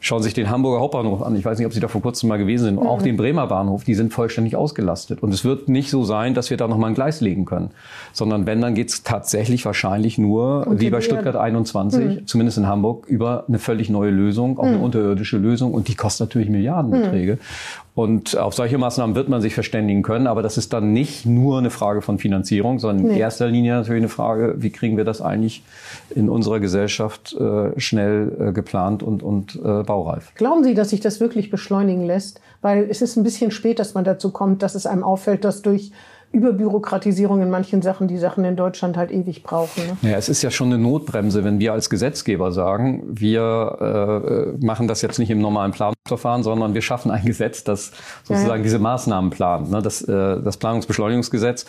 Schauen 0.00 0.22
Sie 0.22 0.24
sich 0.24 0.34
den 0.34 0.50
Hamburger 0.50 0.80
Hauptbahnhof 0.80 1.22
an. 1.22 1.36
Ich 1.36 1.44
weiß 1.44 1.58
nicht, 1.58 1.66
ob 1.66 1.72
Sie 1.72 1.80
da 1.80 1.88
vor 1.88 2.02
kurzem 2.02 2.28
mal 2.28 2.38
gewesen 2.38 2.64
sind. 2.64 2.80
Mhm. 2.80 2.86
Auch 2.86 3.02
den 3.02 3.16
Bremer 3.16 3.46
Bahnhof, 3.46 3.84
die 3.84 3.94
sind 3.94 4.12
vollständig 4.12 4.56
ausgelastet. 4.56 5.22
Und 5.22 5.32
es 5.32 5.44
wird 5.44 5.68
nicht 5.68 5.90
so 5.90 6.04
sein, 6.04 6.34
dass 6.34 6.50
wir 6.50 6.56
da 6.56 6.66
nochmal 6.66 6.90
ein 6.90 6.94
Gleis 6.94 7.20
legen 7.20 7.44
können. 7.44 7.70
Sondern 8.12 8.46
wenn, 8.46 8.60
dann 8.60 8.74
geht 8.74 8.88
es 8.88 9.02
tatsächlich 9.02 9.64
wahrscheinlich 9.64 10.18
nur, 10.18 10.66
und 10.66 10.80
wie 10.80 10.90
bei 10.90 11.00
Stuttgart 11.00 11.36
21, 11.36 12.00
mhm. 12.04 12.26
zumindest 12.26 12.58
in 12.58 12.66
Hamburg, 12.66 13.06
über 13.06 13.44
eine 13.48 13.58
völlig 13.58 13.90
neue 13.90 14.10
Lösung, 14.10 14.58
auch 14.58 14.64
mhm. 14.64 14.68
eine 14.70 14.78
unterirdische 14.78 15.38
Lösung. 15.38 15.72
Und 15.74 15.88
die 15.88 15.94
kostet 15.94 16.28
natürlich 16.28 16.48
Milliardenbeträge. 16.48 17.38
Und 17.94 18.38
auf 18.38 18.54
solche 18.54 18.78
Maßnahmen 18.78 19.14
wird 19.14 19.28
man 19.28 19.42
sich 19.42 19.52
verständigen 19.52 20.02
können, 20.02 20.26
aber 20.26 20.42
das 20.42 20.56
ist 20.56 20.72
dann 20.72 20.94
nicht 20.94 21.26
nur 21.26 21.58
eine 21.58 21.68
Frage 21.68 22.00
von 22.00 22.18
Finanzierung, 22.18 22.78
sondern 22.78 23.06
nee. 23.06 23.12
in 23.12 23.18
erster 23.18 23.48
Linie 23.48 23.74
natürlich 23.74 24.00
eine 24.00 24.08
Frage, 24.08 24.54
wie 24.58 24.70
kriegen 24.70 24.96
wir 24.96 25.04
das 25.04 25.20
eigentlich 25.20 25.62
in 26.14 26.30
unserer 26.30 26.58
Gesellschaft 26.58 27.36
äh, 27.38 27.78
schnell 27.78 28.32
äh, 28.40 28.52
geplant 28.52 29.02
und, 29.02 29.22
und 29.22 29.56
äh, 29.56 29.82
baureif. 29.82 30.32
Glauben 30.36 30.64
Sie, 30.64 30.72
dass 30.74 30.88
sich 30.88 31.00
das 31.00 31.20
wirklich 31.20 31.50
beschleunigen 31.50 32.06
lässt? 32.06 32.40
Weil 32.62 32.86
es 32.88 33.02
ist 33.02 33.16
ein 33.16 33.24
bisschen 33.24 33.50
spät, 33.50 33.78
dass 33.78 33.92
man 33.92 34.04
dazu 34.04 34.30
kommt, 34.30 34.62
dass 34.62 34.74
es 34.74 34.86
einem 34.86 35.04
auffällt, 35.04 35.44
dass 35.44 35.60
durch 35.60 35.92
Überbürokratisierung 36.32 37.42
in 37.42 37.50
manchen 37.50 37.82
Sachen, 37.82 38.08
die 38.08 38.16
Sachen 38.16 38.44
in 38.44 38.56
Deutschland 38.56 38.96
halt 38.96 39.10
ewig 39.10 39.42
brauchen. 39.42 39.82
Ne? 39.86 40.10
Ja, 40.10 40.16
es 40.16 40.30
ist 40.30 40.40
ja 40.40 40.50
schon 40.50 40.72
eine 40.72 40.78
Notbremse, 40.78 41.44
wenn 41.44 41.60
wir 41.60 41.74
als 41.74 41.90
Gesetzgeber 41.90 42.52
sagen, 42.52 43.02
wir 43.06 44.54
äh, 44.58 44.64
machen 44.64 44.88
das 44.88 45.02
jetzt 45.02 45.18
nicht 45.18 45.30
im 45.30 45.40
normalen 45.40 45.72
Planungsverfahren, 46.12 46.42
sondern 46.42 46.74
wir 46.74 46.82
schaffen 46.82 47.10
ein 47.10 47.24
Gesetz, 47.24 47.64
das 47.64 47.92
sozusagen 48.24 48.60
ja. 48.60 48.64
diese 48.64 48.78
Maßnahmen 48.78 49.30
plant. 49.30 49.70
Ne? 49.70 49.82
Das, 49.82 50.02
äh, 50.02 50.40
das 50.42 50.56
Planungsbeschleunigungsgesetz 50.56 51.66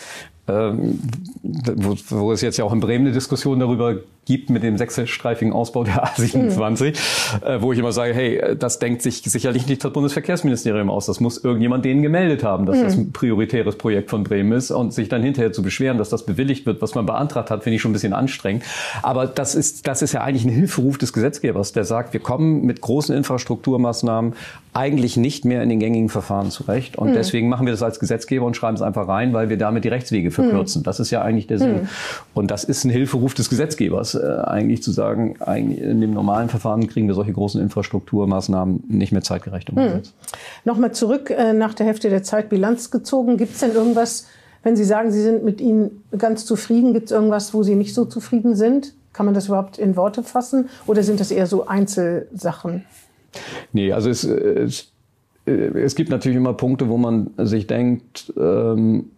ähm, 0.47 0.99
wo, 1.41 1.95
wo 2.09 2.31
es 2.31 2.41
jetzt 2.41 2.57
ja 2.57 2.65
auch 2.65 2.73
in 2.73 2.79
Bremen 2.81 3.05
eine 3.05 3.13
Diskussion 3.13 3.59
darüber 3.59 3.95
gibt 4.25 4.49
mit 4.49 4.63
dem 4.63 4.77
sechsstreifigen 4.77 5.53
Ausbau 5.53 5.83
der 5.83 6.05
A27, 6.15 6.85
mhm. 7.41 7.47
äh, 7.47 7.61
wo 7.61 7.73
ich 7.73 7.79
immer 7.79 7.91
sage, 7.91 8.13
hey, 8.13 8.55
das 8.57 8.79
denkt 8.79 9.01
sich 9.01 9.21
sicherlich 9.21 9.67
nicht 9.67 9.83
das 9.83 9.91
Bundesverkehrsministerium 9.91 10.89
aus. 10.89 11.05
Das 11.05 11.19
muss 11.19 11.43
irgendjemand 11.43 11.85
denen 11.85 12.01
gemeldet 12.01 12.43
haben, 12.43 12.65
dass 12.65 12.77
mhm. 12.77 12.83
das 12.83 12.95
ein 12.95 13.11
prioritäres 13.11 13.77
Projekt 13.77 14.09
von 14.09 14.23
Bremen 14.23 14.51
ist 14.53 14.71
und 14.71 14.93
sich 14.93 15.09
dann 15.09 15.23
hinterher 15.23 15.51
zu 15.51 15.61
beschweren, 15.61 15.97
dass 15.97 16.09
das 16.09 16.25
bewilligt 16.25 16.65
wird, 16.65 16.81
was 16.81 16.95
man 16.95 17.05
beantragt 17.05 17.49
hat, 17.49 17.63
finde 17.63 17.75
ich 17.75 17.81
schon 17.81 17.91
ein 17.91 17.93
bisschen 17.93 18.13
anstrengend. 18.13 18.63
Aber 19.01 19.27
das 19.27 19.55
ist, 19.55 19.87
das 19.87 20.01
ist 20.01 20.13
ja 20.13 20.21
eigentlich 20.21 20.45
ein 20.45 20.51
Hilferuf 20.51 20.97
des 20.97 21.13
Gesetzgebers, 21.13 21.73
der 21.73 21.83
sagt, 21.83 22.13
wir 22.13 22.21
kommen 22.21 22.65
mit 22.65 22.81
großen 22.81 23.15
Infrastrukturmaßnahmen 23.15 24.33
eigentlich 24.73 25.17
nicht 25.17 25.45
mehr 25.45 25.61
in 25.61 25.69
den 25.69 25.79
gängigen 25.79 26.09
Verfahren 26.09 26.49
zurecht. 26.49 26.97
Und 26.97 27.09
mhm. 27.09 27.13
deswegen 27.13 27.47
machen 27.47 27.65
wir 27.65 27.73
das 27.73 27.83
als 27.83 27.99
Gesetzgeber 27.99 28.45
und 28.45 28.55
schreiben 28.55 28.75
es 28.75 28.81
einfach 28.81 29.07
rein, 29.07 29.33
weil 29.33 29.49
wir 29.49 29.57
damit 29.57 29.83
die 29.83 29.89
Rechtswege 29.89 30.31
verkürzen. 30.31 30.81
Mhm. 30.81 30.83
Das 30.83 30.99
ist 30.99 31.11
ja 31.11 31.21
eigentlich 31.21 31.47
der 31.47 31.59
Sinn. 31.59 31.73
Mhm. 31.73 31.89
Und 32.33 32.49
das 32.49 32.63
ist 32.63 32.83
ein 32.83 32.89
Hilferuf 32.89 33.33
des 33.35 33.49
Gesetzgebers, 33.49 34.15
äh, 34.15 34.19
eigentlich 34.45 34.81
zu 34.81 34.91
sagen, 34.91 35.35
eigentlich 35.41 35.81
in 35.81 36.01
dem 36.01 36.13
normalen 36.13 36.49
Verfahren 36.49 36.87
kriegen 36.87 37.07
wir 37.07 37.13
solche 37.13 37.33
großen 37.33 37.61
Infrastrukturmaßnahmen 37.61 38.83
nicht 38.87 39.11
mehr 39.11 39.21
zeitgerecht 39.21 39.69
umgesetzt. 39.69 40.15
Mhm. 40.19 40.71
Nochmal 40.71 40.91
zurück 40.93 41.29
äh, 41.29 41.53
nach 41.53 41.73
der 41.75 41.85
Hälfte 41.85 42.09
der 42.09 42.23
Zeit 42.23 42.49
Bilanz 42.49 42.89
gezogen. 42.89 43.37
Gibt 43.37 43.53
es 43.53 43.59
denn 43.59 43.73
irgendwas, 43.73 44.27
wenn 44.63 44.75
Sie 44.75 44.85
sagen, 44.85 45.11
Sie 45.11 45.21
sind 45.21 45.43
mit 45.43 45.61
Ihnen 45.61 46.03
ganz 46.17 46.45
zufrieden, 46.45 46.93
gibt 46.93 47.07
es 47.07 47.11
irgendwas, 47.11 47.53
wo 47.53 47.61
Sie 47.61 47.75
nicht 47.75 47.93
so 47.93 48.05
zufrieden 48.05 48.55
sind? 48.55 48.93
Kann 49.11 49.27
man 49.27 49.35
das 49.35 49.47
überhaupt 49.47 49.77
in 49.77 49.95
Worte 49.95 50.23
fassen? 50.23 50.69
Oder 50.87 51.03
sind 51.03 51.19
das 51.19 51.29
eher 51.29 51.45
so 51.45 51.67
Einzelsachen? 51.67 52.85
Nee, 53.71 53.91
also 53.91 54.09
es, 54.09 54.23
es, 54.23 54.91
es 55.45 55.95
gibt 55.95 56.09
natürlich 56.09 56.37
immer 56.37 56.53
Punkte, 56.53 56.89
wo 56.89 56.97
man 56.97 57.31
sich 57.37 57.67
denkt, 57.67 58.33
ähm, 58.37 59.11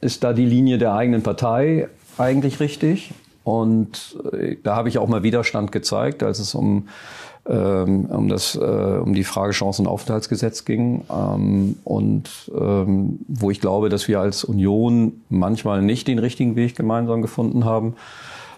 ist 0.00 0.24
da 0.24 0.32
die 0.32 0.46
Linie 0.46 0.78
der 0.78 0.94
eigenen 0.94 1.22
Partei 1.22 1.88
eigentlich 2.18 2.60
richtig? 2.60 3.12
Und 3.44 4.18
äh, 4.32 4.56
da 4.62 4.76
habe 4.76 4.88
ich 4.88 4.98
auch 4.98 5.08
mal 5.08 5.22
Widerstand 5.22 5.72
gezeigt, 5.72 6.22
als 6.22 6.38
es 6.38 6.54
um 6.54 6.88
ähm, 7.48 8.06
um, 8.06 8.28
das, 8.28 8.54
äh, 8.54 8.60
um 8.60 9.14
die 9.14 9.24
Frage 9.24 9.52
Chancenaufenthaltsgesetz 9.52 10.64
ging 10.64 11.02
ähm, 11.10 11.76
und 11.84 12.28
ähm, 12.54 13.18
wo 13.28 13.50
ich 13.50 13.60
glaube, 13.60 13.88
dass 13.88 14.08
wir 14.08 14.20
als 14.20 14.44
Union 14.44 15.22
manchmal 15.30 15.82
nicht 15.82 16.06
den 16.06 16.18
richtigen 16.18 16.54
Weg 16.54 16.76
gemeinsam 16.76 17.22
gefunden 17.22 17.64
haben. 17.64 17.96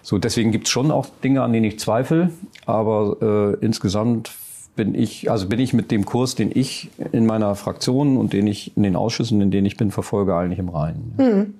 So, 0.01 0.17
deswegen 0.17 0.51
gibt 0.51 0.67
es 0.67 0.71
schon 0.71 0.91
auch 0.91 1.07
Dinge, 1.23 1.41
an 1.43 1.53
denen 1.53 1.65
ich 1.65 1.79
zweifle, 1.79 2.29
aber 2.65 3.55
äh, 3.61 3.65
insgesamt 3.65 4.33
bin 4.75 4.95
ich, 4.95 5.29
also 5.29 5.47
bin 5.47 5.59
ich 5.59 5.73
mit 5.73 5.91
dem 5.91 6.05
Kurs, 6.05 6.35
den 6.35 6.51
ich 6.53 6.89
in 7.11 7.25
meiner 7.25 7.55
Fraktion 7.55 8.17
und 8.17 8.33
den 8.33 8.47
ich 8.47 8.75
in 8.75 8.83
den 8.83 8.95
Ausschüssen, 8.95 9.39
in 9.41 9.51
denen 9.51 9.67
ich 9.67 9.77
bin, 9.77 9.91
verfolge, 9.91 10.35
eigentlich 10.35 10.59
im 10.59 10.69
Reinen. 10.69 11.13
Mhm. 11.17 11.53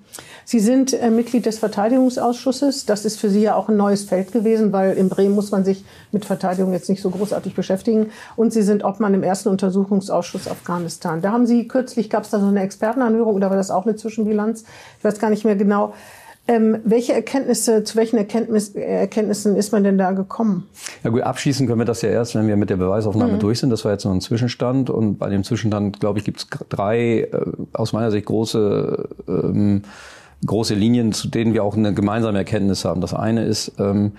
Sie 0.44 0.60
sind 0.60 0.92
äh, 0.92 1.10
Mitglied 1.10 1.46
des 1.46 1.58
Verteidigungsausschusses. 1.58 2.86
Das 2.86 3.04
ist 3.04 3.18
für 3.18 3.30
Sie 3.30 3.42
ja 3.42 3.54
auch 3.54 3.68
ein 3.68 3.76
neues 3.76 4.04
Feld 4.04 4.32
gewesen, 4.32 4.72
weil 4.72 4.96
in 4.96 5.08
Bremen 5.08 5.34
muss 5.34 5.50
man 5.50 5.64
sich 5.64 5.84
mit 6.12 6.24
Verteidigung 6.24 6.72
jetzt 6.72 6.88
nicht 6.90 7.00
so 7.00 7.10
großartig 7.10 7.54
beschäftigen. 7.54 8.10
Und 8.36 8.52
Sie 8.52 8.62
sind 8.62 8.84
Obmann 8.84 9.14
im 9.14 9.22
ersten 9.22 9.48
Untersuchungsausschuss 9.48 10.48
Afghanistan. 10.48 11.22
Da 11.22 11.32
haben 11.32 11.46
Sie 11.46 11.66
kürzlich, 11.66 12.10
gab 12.10 12.24
es 12.24 12.30
da 12.30 12.40
so 12.40 12.46
eine 12.46 12.62
Expertenanhörung 12.62 13.34
oder 13.34 13.48
war 13.48 13.56
das 13.56 13.70
auch 13.70 13.86
eine 13.86 13.96
Zwischenbilanz? 13.96 14.64
Ich 14.98 15.04
weiß 15.04 15.18
gar 15.18 15.30
nicht 15.30 15.44
mehr 15.44 15.56
genau. 15.56 15.94
Ähm, 16.46 16.78
welche 16.84 17.14
Erkenntnisse, 17.14 17.84
zu 17.84 17.96
welchen 17.96 18.18
Erkenntnis, 18.18 18.74
Erkenntnissen 18.74 19.56
ist 19.56 19.72
man 19.72 19.82
denn 19.82 19.96
da 19.96 20.12
gekommen? 20.12 20.68
Ja 21.02 21.08
gut, 21.08 21.22
abschließen 21.22 21.66
können 21.66 21.78
wir 21.78 21.86
das 21.86 22.02
ja 22.02 22.10
erst, 22.10 22.34
wenn 22.34 22.46
wir 22.46 22.56
mit 22.56 22.68
der 22.68 22.76
Beweisaufnahme 22.76 23.34
mhm. 23.34 23.38
durch 23.38 23.60
sind. 23.60 23.70
Das 23.70 23.84
war 23.86 23.92
jetzt 23.92 24.04
nur 24.04 24.12
ein 24.12 24.20
Zwischenstand. 24.20 24.90
Und 24.90 25.16
bei 25.16 25.30
dem 25.30 25.42
Zwischenstand, 25.42 26.00
glaube 26.00 26.18
ich, 26.18 26.24
gibt 26.24 26.40
es 26.40 26.46
drei 26.68 27.20
äh, 27.20 27.28
aus 27.72 27.94
meiner 27.94 28.10
Sicht 28.10 28.26
große, 28.26 29.08
ähm, 29.26 29.82
große 30.44 30.74
Linien, 30.74 31.12
zu 31.12 31.28
denen 31.28 31.54
wir 31.54 31.64
auch 31.64 31.78
eine 31.78 31.94
gemeinsame 31.94 32.36
Erkenntnis 32.36 32.84
haben. 32.84 33.00
Das 33.00 33.14
eine 33.14 33.44
ist, 33.44 33.72
ähm, 33.78 34.12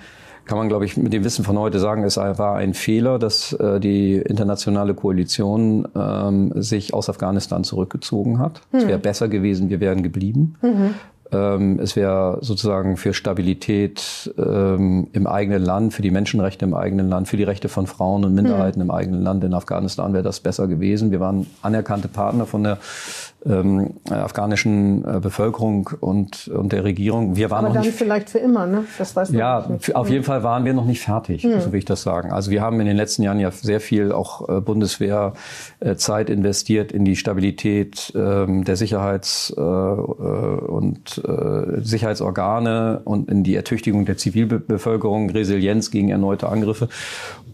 kann 0.45 0.57
man, 0.57 0.67
glaube 0.67 0.85
ich, 0.85 0.97
mit 0.97 1.13
dem 1.13 1.23
Wissen 1.23 1.45
von 1.45 1.59
heute 1.59 1.79
sagen, 1.79 2.03
es 2.03 2.17
war 2.17 2.55
ein 2.55 2.73
Fehler, 2.73 3.19
dass 3.19 3.53
äh, 3.53 3.79
die 3.79 4.15
internationale 4.15 4.95
Koalition 4.95 5.87
ähm, 5.95 6.53
sich 6.55 6.93
aus 6.93 7.07
Afghanistan 7.09 7.63
zurückgezogen 7.63 8.39
hat. 8.39 8.61
Mhm. 8.71 8.79
Es 8.79 8.87
wäre 8.87 8.99
besser 8.99 9.27
gewesen, 9.27 9.69
wir 9.69 9.79
wären 9.79 10.01
geblieben. 10.01 10.55
Mhm. 10.61 10.95
Ähm, 11.31 11.79
es 11.79 11.95
wäre 11.95 12.37
sozusagen 12.41 12.97
für 12.97 13.13
Stabilität 13.13 14.33
ähm, 14.37 15.07
im 15.11 15.27
eigenen 15.27 15.63
Land, 15.63 15.93
für 15.93 16.01
die 16.01 16.11
Menschenrechte 16.11 16.65
im 16.65 16.73
eigenen 16.73 17.09
Land, 17.09 17.27
für 17.27 17.37
die 17.37 17.43
Rechte 17.43 17.67
von 17.67 17.87
Frauen 17.87 18.23
und 18.25 18.35
Minderheiten 18.35 18.79
mhm. 18.79 18.89
im 18.89 18.91
eigenen 18.91 19.21
Land 19.23 19.43
in 19.43 19.53
Afghanistan 19.53 20.13
wäre 20.13 20.23
das 20.23 20.39
besser 20.39 20.67
gewesen. 20.67 21.11
Wir 21.11 21.19
waren 21.19 21.47
anerkannte 21.61 22.07
Partner 22.07 22.45
von 22.45 22.63
der 22.63 22.77
ähm, 23.45 23.93
afghanischen 24.09 25.05
äh, 25.05 25.19
Bevölkerung 25.19 25.89
und, 25.99 26.47
und 26.47 26.71
der 26.71 26.83
Regierung. 26.83 27.35
Wir 27.35 27.51
waren 27.51 27.59
Aber 27.59 27.67
noch 27.69 27.75
dann 27.75 27.85
nicht, 27.85 27.97
vielleicht 27.97 28.29
für 28.29 28.39
immer, 28.39 28.65
ne? 28.65 28.85
Das 28.97 29.15
weiß 29.15 29.29
man 29.29 29.39
ja, 29.39 29.67
nicht. 29.67 29.95
auf 29.95 30.09
jeden 30.09 30.23
Fall 30.23 30.43
waren 30.43 30.65
wir 30.65 30.73
noch 30.73 30.85
nicht 30.85 31.01
fertig, 31.01 31.43
mhm. 31.43 31.59
so 31.59 31.71
will 31.71 31.79
ich 31.79 31.85
das 31.85 32.01
sagen. 32.01 32.31
Also 32.31 32.49
wir 32.49 32.61
haben 32.61 32.79
in 32.79 32.87
den 32.87 32.97
letzten 32.97 33.23
Jahren 33.23 33.39
ja 33.39 33.51
sehr 33.51 33.79
viel 33.79 34.11
auch 34.11 34.49
äh, 34.49 34.61
Bundeswehrzeit 34.61 36.29
äh, 36.29 36.33
investiert 36.33 36.91
in 36.91 37.05
die 37.05 37.15
Stabilität 37.15 38.11
ähm, 38.15 38.63
der 38.63 38.77
Sicherheits- 38.77 39.53
äh, 39.55 39.61
äh, 39.61 40.57
und 41.17 41.25
äh, 41.25 41.81
Sicherheitsorgane 41.81 43.01
und 43.03 43.29
in 43.29 43.43
die 43.43 43.55
Ertüchtigung 43.55 44.05
der 44.05 44.17
Zivilbevölkerung, 44.17 45.29
Resilienz 45.29 45.91
gegen 45.91 46.09
erneute 46.09 46.49
Angriffe. 46.49 46.89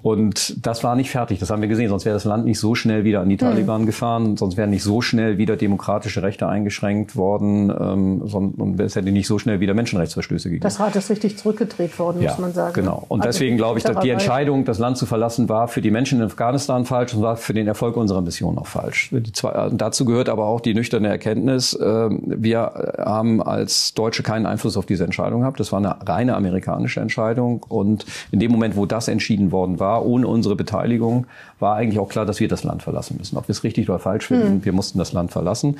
Und 0.03 0.65
das 0.65 0.83
war 0.83 0.95
nicht 0.95 1.11
fertig, 1.11 1.39
das 1.39 1.51
haben 1.51 1.61
wir 1.61 1.69
gesehen. 1.69 1.89
Sonst 1.89 2.05
wäre 2.05 2.15
das 2.15 2.25
Land 2.25 2.45
nicht 2.45 2.59
so 2.59 2.73
schnell 2.73 3.03
wieder 3.03 3.21
an 3.21 3.29
die 3.29 3.37
hm. 3.37 3.49
Taliban 3.49 3.81
mhm. 3.81 3.85
gefahren, 3.85 4.37
sonst 4.37 4.57
wären 4.57 4.71
nicht 4.71 4.83
so 4.83 5.01
schnell 5.01 5.37
wieder 5.37 5.57
demokratische 5.57 6.23
Rechte 6.23 6.47
eingeschränkt 6.47 7.15
worden 7.15 7.69
ähm, 7.69 8.21
und 8.21 8.79
es 8.79 8.95
hätte 8.95 9.11
nicht 9.11 9.27
so 9.27 9.37
schnell 9.37 9.59
wieder 9.59 9.73
Menschenrechtsverstöße 9.73 10.49
gegeben. 10.49 10.63
Das 10.63 10.79
Rad 10.79 10.95
ist 10.95 11.09
richtig 11.09 11.37
zurückgedreht 11.37 11.97
worden, 11.99 12.21
ja, 12.21 12.31
muss 12.31 12.39
man 12.39 12.53
sagen. 12.53 12.73
Genau. 12.73 13.05
Und 13.09 13.21
also 13.21 13.29
deswegen 13.29 13.57
glaube 13.57 13.77
ich, 13.77 13.85
dass 13.85 13.99
die 13.99 14.09
Entscheidung, 14.09 14.65
das 14.65 14.79
Land 14.79 14.97
zu 14.97 15.05
verlassen, 15.05 15.49
war 15.49 15.67
für 15.67 15.81
die 15.81 15.91
Menschen 15.91 16.19
in 16.19 16.25
Afghanistan 16.25 16.85
falsch 16.85 17.13
und 17.13 17.21
war 17.21 17.37
für 17.37 17.53
den 17.53 17.67
Erfolg 17.67 17.95
unserer 17.95 18.21
Mission 18.21 18.57
auch 18.57 18.67
falsch. 18.67 19.11
Zwei, 19.33 19.69
dazu 19.71 20.05
gehört 20.05 20.29
aber 20.29 20.45
auch 20.45 20.61
die 20.61 20.73
nüchterne 20.73 21.09
Erkenntnis, 21.09 21.73
äh, 21.73 22.09
wir 22.09 22.95
haben 22.97 23.41
als 23.51 23.93
Deutsche 23.93 24.23
keinen 24.23 24.45
Einfluss 24.45 24.77
auf 24.77 24.85
diese 24.85 25.03
Entscheidung 25.03 25.41
gehabt. 25.41 25.59
Das 25.59 25.71
war 25.71 25.79
eine 25.79 25.95
reine 26.07 26.35
amerikanische 26.35 26.99
Entscheidung. 26.99 27.63
Und 27.67 28.05
in 28.31 28.39
dem 28.39 28.51
Moment, 28.51 28.75
wo 28.75 28.85
das 28.85 29.07
entschieden 29.07 29.51
worden 29.51 29.79
war, 29.79 30.05
ohne 30.05 30.27
unsere 30.27 30.55
Beteiligung, 30.55 31.27
war 31.59 31.75
eigentlich 31.75 31.99
auch 31.99 32.09
klar, 32.09 32.25
dass 32.25 32.39
wir 32.39 32.47
das 32.47 32.63
Land 32.63 32.83
verlassen 32.83 33.17
müssen. 33.17 33.37
Ob 33.37 33.47
wir 33.47 33.53
es 33.53 33.63
richtig 33.63 33.89
oder 33.89 33.99
falsch 33.99 34.27
finden, 34.27 34.55
mhm. 34.55 34.65
wir 34.65 34.73
mussten 34.73 34.97
das 34.97 35.13
Land 35.13 35.31
verlassen. 35.31 35.77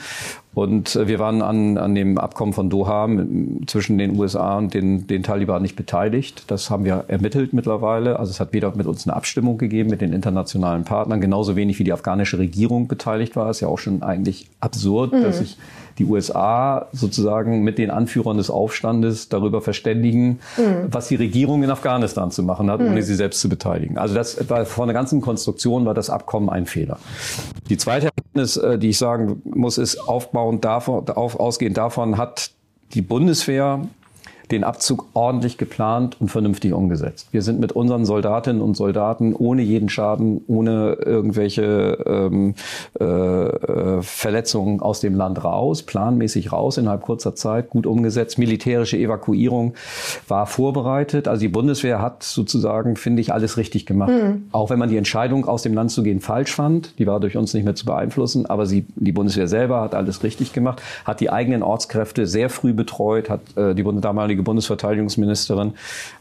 Und 0.53 0.95
äh, 0.95 1.07
wir 1.07 1.19
waren 1.19 1.41
an, 1.41 1.77
an 1.77 1.95
dem 1.95 2.17
Abkommen 2.17 2.53
von 2.53 2.69
Doha 2.69 3.07
zwischen 3.67 3.97
den 3.97 4.19
USA 4.19 4.57
und 4.57 4.73
den, 4.73 5.07
den 5.07 5.23
Taliban 5.23 5.61
nicht 5.61 5.75
beteiligt. 5.75 6.43
Das 6.47 6.69
haben 6.69 6.83
wir 6.83 7.05
ermittelt 7.07 7.53
mittlerweile. 7.53 8.19
Also 8.19 8.31
es 8.31 8.39
hat 8.39 8.53
weder 8.53 8.75
mit 8.75 8.87
uns 8.87 9.07
eine 9.07 9.15
Abstimmung 9.15 9.57
gegeben 9.57 9.89
mit 9.89 10.01
den 10.01 10.13
internationalen 10.13 10.83
Partnern, 10.83 11.21
genauso 11.21 11.55
wenig 11.55 11.79
wie 11.79 11.83
die 11.83 11.93
afghanische 11.93 12.37
Regierung 12.37 12.87
beteiligt 12.87 13.35
war. 13.35 13.49
Ist 13.49 13.61
ja 13.61 13.67
auch 13.67 13.79
schon 13.79 14.03
eigentlich 14.03 14.49
absurd, 14.59 15.13
mhm. 15.13 15.23
dass 15.23 15.37
sich 15.37 15.57
die 15.97 16.05
USA 16.05 16.87
sozusagen 16.91 17.63
mit 17.63 17.77
den 17.77 17.91
Anführern 17.91 18.37
des 18.37 18.49
Aufstandes 18.49 19.29
darüber 19.29 19.61
verständigen, 19.61 20.39
mhm. 20.57 20.87
was 20.89 21.07
die 21.07 21.15
Regierung 21.15 21.63
in 21.63 21.69
Afghanistan 21.69 22.31
zu 22.31 22.43
machen 22.43 22.69
hat, 22.71 22.79
ohne 22.79 22.89
mhm. 22.89 23.01
sie 23.01 23.15
selbst 23.15 23.39
zu 23.39 23.49
beteiligen. 23.49 23.97
Also 23.97 24.15
das 24.15 24.49
war 24.49 24.65
von 24.65 24.87
der 24.87 24.93
ganzen 24.93 25.21
Konstruktion 25.21 25.85
war 25.85 25.93
das 25.93 26.09
Abkommen 26.09 26.49
ein 26.49 26.65
Fehler. 26.65 26.97
Die 27.69 27.77
zweite 27.77 28.07
Erkenntnis, 28.07 28.57
äh, 28.57 28.77
die 28.77 28.89
ich 28.89 28.97
sagen 28.97 29.41
muss, 29.45 29.77
ist 29.77 30.07
aufbauend 30.41 30.65
davon, 30.65 31.07
auf, 31.09 31.39
ausgehend 31.39 31.77
davon 31.77 32.17
hat 32.17 32.51
die 32.93 33.01
Bundeswehr 33.01 33.81
den 34.51 34.63
Abzug 34.63 35.07
ordentlich 35.13 35.57
geplant 35.57 36.17
und 36.19 36.29
vernünftig 36.29 36.73
umgesetzt. 36.73 37.27
Wir 37.31 37.41
sind 37.41 37.59
mit 37.59 37.71
unseren 37.71 38.05
Soldatinnen 38.05 38.61
und 38.61 38.75
Soldaten 38.75 39.33
ohne 39.33 39.61
jeden 39.61 39.89
Schaden, 39.89 40.41
ohne 40.47 40.93
irgendwelche 40.93 41.97
ähm, 42.05 42.55
äh, 42.99 43.03
äh, 43.03 44.01
Verletzungen 44.01 44.81
aus 44.81 44.99
dem 44.99 45.15
Land 45.15 45.43
raus, 45.43 45.83
planmäßig 45.83 46.51
raus, 46.51 46.77
innerhalb 46.77 47.01
kurzer 47.01 47.35
Zeit, 47.35 47.69
gut 47.69 47.85
umgesetzt. 47.85 48.37
Militärische 48.37 48.97
Evakuierung 48.97 49.73
war 50.27 50.45
vorbereitet. 50.45 51.27
Also 51.27 51.41
die 51.41 51.47
Bundeswehr 51.47 52.01
hat 52.01 52.23
sozusagen, 52.23 52.95
finde 52.95 53.21
ich, 53.21 53.33
alles 53.33 53.57
richtig 53.57 53.85
gemacht. 53.85 54.11
Mhm. 54.11 54.43
Auch 54.51 54.69
wenn 54.69 54.79
man 54.79 54.89
die 54.89 54.97
Entscheidung, 54.97 55.47
aus 55.47 55.63
dem 55.63 55.73
Land 55.73 55.91
zu 55.91 56.03
gehen, 56.03 56.19
falsch 56.19 56.53
fand, 56.53 56.97
die 56.99 57.07
war 57.07 57.19
durch 57.19 57.37
uns 57.37 57.53
nicht 57.53 57.63
mehr 57.63 57.75
zu 57.75 57.85
beeinflussen, 57.85 58.45
aber 58.45 58.65
sie, 58.65 58.85
die 58.95 59.11
Bundeswehr 59.11 59.47
selber 59.47 59.81
hat 59.81 59.95
alles 59.95 60.23
richtig 60.23 60.53
gemacht, 60.53 60.81
hat 61.05 61.19
die 61.19 61.29
eigenen 61.29 61.63
Ortskräfte 61.63 62.27
sehr 62.27 62.49
früh 62.49 62.73
betreut, 62.73 63.29
hat 63.29 63.41
äh, 63.55 63.73
die 63.73 63.83
damalige 64.01 64.40
damalige 64.41 64.43
Bundesverteidigungsministerin 64.43 65.73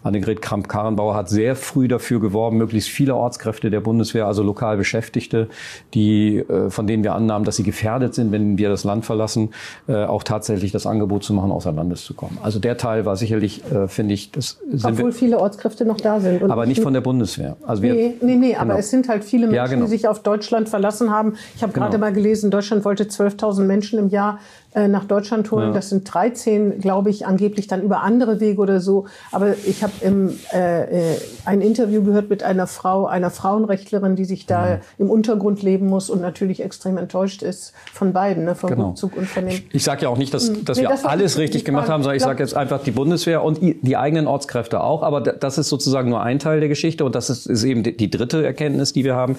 Annegret 0.02 0.42
Kramp-Karrenbauer 0.42 1.14
hat 1.14 1.28
sehr 1.28 1.56
früh 1.56 1.88
dafür 1.88 2.20
geworben, 2.20 2.58
möglichst 2.58 2.88
viele 2.88 3.14
Ortskräfte 3.14 3.70
der 3.70 3.80
Bundeswehr, 3.80 4.26
also 4.26 4.42
lokal 4.42 4.76
Beschäftigte, 4.76 5.48
die, 5.94 6.38
äh, 6.38 6.70
von 6.70 6.86
denen 6.86 7.02
wir 7.02 7.14
annahmen, 7.14 7.44
dass 7.44 7.56
sie 7.56 7.62
gefährdet 7.62 8.14
sind, 8.14 8.32
wenn 8.32 8.58
wir 8.58 8.68
das 8.68 8.84
Land 8.84 9.04
verlassen, 9.04 9.50
äh, 9.88 10.04
auch 10.04 10.22
tatsächlich 10.22 10.72
das 10.72 10.86
Angebot 10.86 11.24
zu 11.24 11.32
machen, 11.34 11.50
außer 11.50 11.72
Landes 11.72 12.04
zu 12.04 12.14
kommen. 12.14 12.38
Also 12.42 12.58
der 12.58 12.76
Teil 12.76 13.04
war 13.04 13.16
sicherlich, 13.16 13.62
äh, 13.72 13.88
finde 13.88 14.14
ich, 14.14 14.30
das 14.30 14.58
sind 14.70 14.84
Obwohl 14.84 15.06
wir, 15.06 15.12
viele 15.12 15.38
Ortskräfte 15.38 15.84
noch 15.84 15.98
da 15.98 16.20
sind. 16.20 16.42
aber 16.42 16.66
nicht 16.66 16.82
von 16.82 16.92
der 16.92 17.00
Bundeswehr. 17.00 17.56
Also 17.66 17.82
wir, 17.82 17.94
nee, 17.94 18.14
nee, 18.20 18.36
nee, 18.36 18.48
genau. 18.48 18.60
aber 18.60 18.78
es 18.78 18.90
sind 18.90 19.08
halt 19.08 19.24
viele 19.24 19.46
Menschen, 19.46 19.56
ja, 19.56 19.66
genau. 19.66 19.84
die 19.84 19.90
sich 19.90 20.08
auf 20.08 20.22
Deutschland 20.22 20.68
verlassen 20.68 21.10
haben. 21.10 21.34
Ich 21.56 21.62
habe 21.62 21.72
gerade 21.72 21.92
genau. 21.92 22.06
mal 22.06 22.12
gelesen, 22.12 22.50
Deutschland 22.50 22.84
wollte 22.84 23.04
12.000 23.04 23.64
Menschen 23.64 23.98
im 23.98 24.08
Jahr 24.08 24.38
nach 24.74 25.04
Deutschland 25.04 25.50
holen. 25.50 25.68
Ja. 25.68 25.74
Das 25.74 25.88
sind 25.88 26.04
13, 26.12 26.80
glaube 26.80 27.10
ich, 27.10 27.26
angeblich 27.26 27.66
dann 27.66 27.82
über 27.82 28.02
andere 28.02 28.38
Wege 28.38 28.60
oder 28.60 28.80
so. 28.80 29.06
Aber 29.32 29.54
ich 29.66 29.82
habe 29.82 29.92
äh, 30.02 31.12
äh, 31.12 31.16
ein 31.44 31.60
Interview 31.60 32.04
gehört 32.04 32.30
mit 32.30 32.42
einer 32.42 32.66
Frau, 32.66 33.06
einer 33.06 33.30
Frauenrechtlerin, 33.30 34.16
die 34.16 34.24
sich 34.24 34.46
da 34.46 34.76
mhm. 34.76 35.04
im 35.04 35.10
Untergrund 35.10 35.62
leben 35.62 35.86
muss 35.86 36.08
und 36.10 36.20
natürlich 36.20 36.62
extrem 36.62 36.98
enttäuscht 36.98 37.42
ist 37.42 37.72
von 37.92 38.12
beiden, 38.12 38.44
ne, 38.44 38.54
vom 38.54 38.70
genau. 38.70 38.88
Rückzug 38.88 39.16
und 39.16 39.26
von 39.26 39.46
dem. 39.46 39.54
Ich, 39.54 39.74
ich 39.74 39.84
sage 39.84 40.02
ja 40.02 40.08
auch 40.08 40.18
nicht, 40.18 40.32
dass, 40.32 40.50
mhm. 40.50 40.64
dass 40.64 40.78
nee, 40.78 40.84
wir 40.84 40.90
das 40.90 41.04
alles 41.04 41.38
richtig 41.38 41.64
gemacht 41.64 41.88
haben, 41.88 42.02
sondern 42.02 42.16
ich 42.16 42.22
sage 42.22 42.42
jetzt 42.42 42.56
einfach 42.56 42.82
die 42.82 42.92
Bundeswehr 42.92 43.42
und 43.42 43.58
die 43.60 43.96
eigenen 43.96 44.26
Ortskräfte 44.26 44.80
auch. 44.80 45.02
Aber 45.02 45.20
das 45.20 45.58
ist 45.58 45.68
sozusagen 45.68 46.10
nur 46.10 46.22
ein 46.22 46.38
Teil 46.38 46.60
der 46.60 46.68
Geschichte 46.68 47.04
und 47.04 47.14
das 47.14 47.30
ist, 47.30 47.46
ist 47.46 47.64
eben 47.64 47.82
die, 47.82 47.96
die 47.96 48.10
dritte 48.10 48.44
Erkenntnis, 48.44 48.92
die 48.92 49.04
wir 49.04 49.14
haben, 49.14 49.36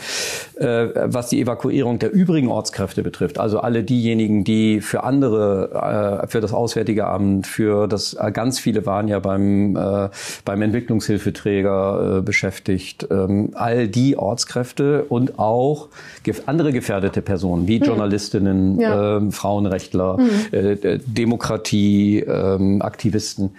äh, 0.55 0.87
was 1.05 1.29
die 1.29 1.39
Evakuierung 1.39 1.99
der 1.99 2.11
übrigen 2.11 2.49
Ortskräfte 2.49 3.03
betrifft. 3.03 3.39
Also 3.39 3.59
alle 3.59 3.83
diejenigen, 3.83 4.43
die 4.43 4.81
für 4.81 5.03
andere 5.03 5.20
andere, 5.21 6.21
äh, 6.23 6.27
für 6.27 6.41
das 6.41 6.53
Auswärtige 6.53 7.07
Amt, 7.07 7.47
für 7.47 7.87
das, 7.87 8.13
äh, 8.13 8.31
ganz 8.31 8.59
viele 8.59 8.85
waren 8.85 9.07
ja 9.07 9.19
beim, 9.19 9.75
äh, 9.75 10.09
beim 10.45 10.61
Entwicklungshilfeträger 10.61 12.17
äh, 12.17 12.21
beschäftigt. 12.21 13.07
Ähm, 13.11 13.51
all 13.53 13.87
die 13.87 14.17
Ortskräfte 14.17 15.05
und 15.09 15.37
auch 15.39 15.89
gef 16.23 16.43
andere 16.47 16.71
gefährdete 16.71 17.21
Personen 17.21 17.67
wie 17.67 17.79
hm. 17.79 17.85
Journalistinnen, 17.85 18.79
ja. 18.79 19.17
ähm, 19.17 19.31
Frauenrechtler, 19.31 20.17
hm. 20.17 20.29
äh, 20.51 20.99
Demokratie, 21.05 22.19
ähm, 22.19 22.81
Aktivisten 22.81 23.51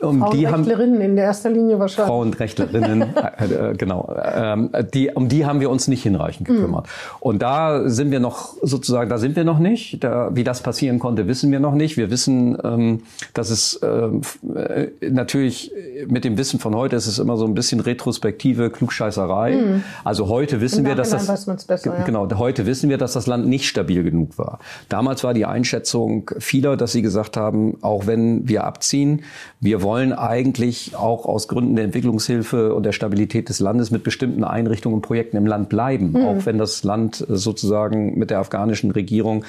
um 0.00 0.22
haben 0.22 1.00
in 1.00 1.16
der 1.16 1.24
ersten 1.24 1.54
Linie 1.54 1.78
wahrscheinlich. 1.78 2.08
Frauenrechtlerinnen, 2.08 3.02
äh, 3.02 3.44
äh, 3.70 3.74
genau. 3.76 4.14
Ähm, 4.22 4.70
die, 4.94 5.10
um 5.10 5.28
die 5.28 5.44
haben 5.44 5.60
wir 5.60 5.70
uns 5.70 5.88
nicht 5.88 6.02
hinreichend 6.02 6.48
mhm. 6.48 6.54
gekümmert. 6.54 6.86
Mhm. 6.86 7.16
Und 7.20 7.42
da 7.42 7.88
sind 7.88 8.10
wir 8.10 8.20
noch 8.20 8.54
sozusagen, 8.62 9.10
da 9.10 9.18
sind 9.18 9.36
wir 9.36 9.44
noch 9.44 9.58
nicht. 9.58 10.02
Da, 10.04 10.30
wie 10.34 10.44
das 10.44 10.62
passieren 10.62 10.98
konnte, 10.98 11.26
wissen 11.26 11.50
wir 11.50 11.60
noch 11.60 11.74
nicht. 11.74 11.96
Wir 11.96 12.10
wissen, 12.10 12.56
ähm, 12.62 13.02
dass 13.34 13.50
es 13.50 13.80
ähm, 13.82 14.22
äh, 14.54 14.88
natürlich 15.10 15.72
mit 16.06 16.24
dem 16.24 16.38
Wissen 16.38 16.60
von 16.60 16.74
heute 16.74 16.96
ist 16.96 17.06
es 17.06 17.18
immer 17.18 17.36
so 17.36 17.44
ein 17.44 17.54
bisschen 17.54 17.80
retrospektive 17.80 18.70
Klugscheißerei. 18.70 19.56
Mhm. 19.56 19.84
Also 20.04 20.28
heute 20.28 20.60
wissen 20.60 20.84
wir, 20.84 20.94
dass 20.94 21.10
das 21.10 21.26
besser, 21.66 21.98
ja. 21.98 22.04
genau 22.04 22.28
heute 22.38 22.66
wissen 22.66 22.88
wir, 22.88 22.98
dass 22.98 23.14
das 23.14 23.26
Land 23.26 23.46
nicht 23.46 23.66
stabil 23.66 24.04
genug 24.04 24.38
war. 24.38 24.60
Damals 24.88 25.24
war 25.24 25.34
die 25.34 25.46
Einschätzung 25.46 26.30
vieler, 26.38 26.76
dass 26.76 26.92
sie 26.92 27.02
gesagt 27.02 27.36
haben, 27.36 27.78
auch 27.82 28.06
wenn 28.06 28.48
wir 28.48 28.64
abziehen, 28.64 29.22
wir 29.60 29.82
wollen 29.82 30.12
eigentlich 30.12 30.94
auch 30.96 31.26
aus 31.26 31.48
Gründen 31.48 31.74
der 31.74 31.84
Entwicklungshilfe 31.84 32.74
und 32.74 32.84
der 32.84 32.92
Stabilität 32.92 33.48
des 33.48 33.58
Landes 33.58 33.90
mit 33.90 34.04
bestimmten 34.04 34.44
Einrichtungen 34.44 34.96
und 34.96 35.02
Projekten 35.02 35.36
im 35.36 35.46
Land 35.46 35.68
bleiben, 35.68 36.12
mhm. 36.12 36.24
auch 36.24 36.46
wenn 36.46 36.58
das 36.58 36.84
Land 36.84 37.24
sozusagen 37.28 38.16
mit 38.16 38.30
der 38.30 38.38
afghanischen 38.38 38.92
Regierung 38.92 39.44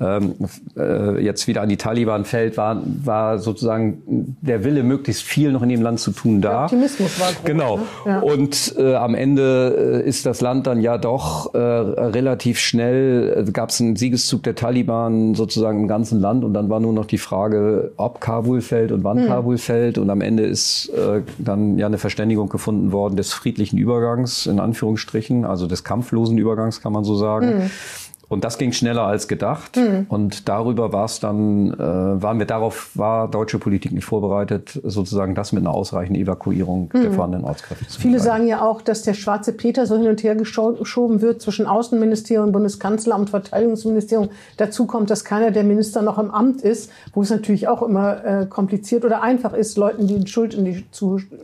ähm, 0.00 0.34
äh, 0.76 1.22
jetzt 1.24 1.46
wieder 1.46 1.62
an 1.62 1.70
die 1.70 1.78
Taliban 1.78 2.26
fällt, 2.26 2.58
war, 2.58 2.82
war 3.04 3.38
sozusagen 3.38 4.36
der 4.42 4.64
Wille, 4.64 4.82
möglichst 4.82 5.22
viel 5.22 5.50
noch 5.52 5.62
in 5.62 5.70
dem 5.70 5.80
Land 5.80 6.00
zu 6.00 6.10
tun 6.10 6.42
da. 6.42 6.50
Der 6.50 6.62
Optimismus 6.64 7.20
war 7.20 7.28
groß. 7.28 7.44
Genau. 7.44 7.76
Ne? 7.78 7.82
Ja. 8.06 8.20
Und 8.20 8.74
äh, 8.76 8.94
am 8.94 9.14
Ende 9.14 10.02
äh, 10.04 10.08
ist 10.08 10.26
das 10.26 10.42
Land 10.42 10.66
dann 10.66 10.82
ja 10.82 10.98
doch 10.98 11.54
äh, 11.54 11.58
relativ 11.58 12.58
schnell, 12.58 13.44
äh, 13.48 13.50
gab 13.50 13.70
es 13.70 13.80
einen 13.80 13.96
Siegeszug 13.96 14.42
der 14.42 14.56
Taliban 14.56 15.34
sozusagen 15.34 15.80
im 15.80 15.88
ganzen 15.88 16.20
Land 16.20 16.44
und 16.44 16.52
dann 16.52 16.68
war 16.68 16.80
nur 16.80 16.92
noch 16.92 17.06
die 17.06 17.18
Frage, 17.18 17.92
ob 17.96 18.20
Kabul 18.20 18.60
fällt 18.60 18.92
und 18.92 19.04
wann 19.04 19.20
hm. 19.20 19.28
Kabul 19.28 19.53
fällt. 19.58 19.98
Und 19.98 20.10
am 20.10 20.20
Ende 20.20 20.44
ist 20.44 20.88
äh, 20.88 21.22
dann 21.38 21.78
ja 21.78 21.86
eine 21.86 21.98
Verständigung 21.98 22.48
gefunden 22.48 22.92
worden 22.92 23.16
des 23.16 23.32
friedlichen 23.32 23.78
Übergangs, 23.78 24.46
in 24.46 24.60
Anführungsstrichen, 24.60 25.44
also 25.44 25.66
des 25.66 25.84
kampflosen 25.84 26.38
Übergangs, 26.38 26.80
kann 26.80 26.92
man 26.92 27.04
so 27.04 27.16
sagen. 27.16 27.62
Hm. 27.62 27.70
Und 28.34 28.42
das 28.42 28.58
ging 28.58 28.72
schneller 28.72 29.04
als 29.04 29.28
gedacht. 29.28 29.76
Mhm. 29.76 30.06
Und 30.08 30.48
darüber 30.48 30.92
war 30.92 31.04
es 31.04 31.20
dann, 31.20 31.72
äh, 31.72 31.78
waren 31.78 32.40
wir 32.40 32.46
darauf, 32.46 32.90
war 32.94 33.28
deutsche 33.28 33.60
Politik 33.60 33.92
nicht 33.92 34.04
vorbereitet, 34.04 34.80
sozusagen 34.82 35.36
das 35.36 35.52
mit 35.52 35.62
einer 35.62 35.72
ausreichenden 35.72 36.20
Evakuierung 36.20 36.90
mhm. 36.92 37.00
der 37.00 37.12
vorhandenen 37.12 37.46
Ortskräfte 37.46 37.86
zu 37.86 38.00
Viele 38.00 38.18
sagen 38.18 38.48
ja 38.48 38.62
auch, 38.62 38.82
dass 38.82 39.02
der 39.02 39.14
schwarze 39.14 39.52
Peter 39.52 39.86
so 39.86 39.96
hin 39.96 40.08
und 40.08 40.22
her 40.24 40.34
geschoben 40.34 41.20
wird 41.20 41.42
zwischen 41.42 41.66
Außenministerium, 41.66 42.50
Bundeskanzleramt, 42.50 43.30
Verteidigungsministerium. 43.30 44.30
Dazu 44.56 44.86
kommt, 44.86 45.10
dass 45.10 45.24
keiner 45.24 45.52
der 45.52 45.62
Minister 45.62 46.02
noch 46.02 46.18
im 46.18 46.32
Amt 46.32 46.60
ist, 46.62 46.90
wo 47.12 47.22
es 47.22 47.30
natürlich 47.30 47.68
auch 47.68 47.82
immer 47.82 48.24
äh, 48.24 48.46
kompliziert 48.46 49.04
oder 49.04 49.22
einfach 49.22 49.52
ist, 49.52 49.78
Leuten 49.78 50.08
die 50.08 50.26
Schuld 50.26 50.54
in 50.54 50.64
die 50.64 50.84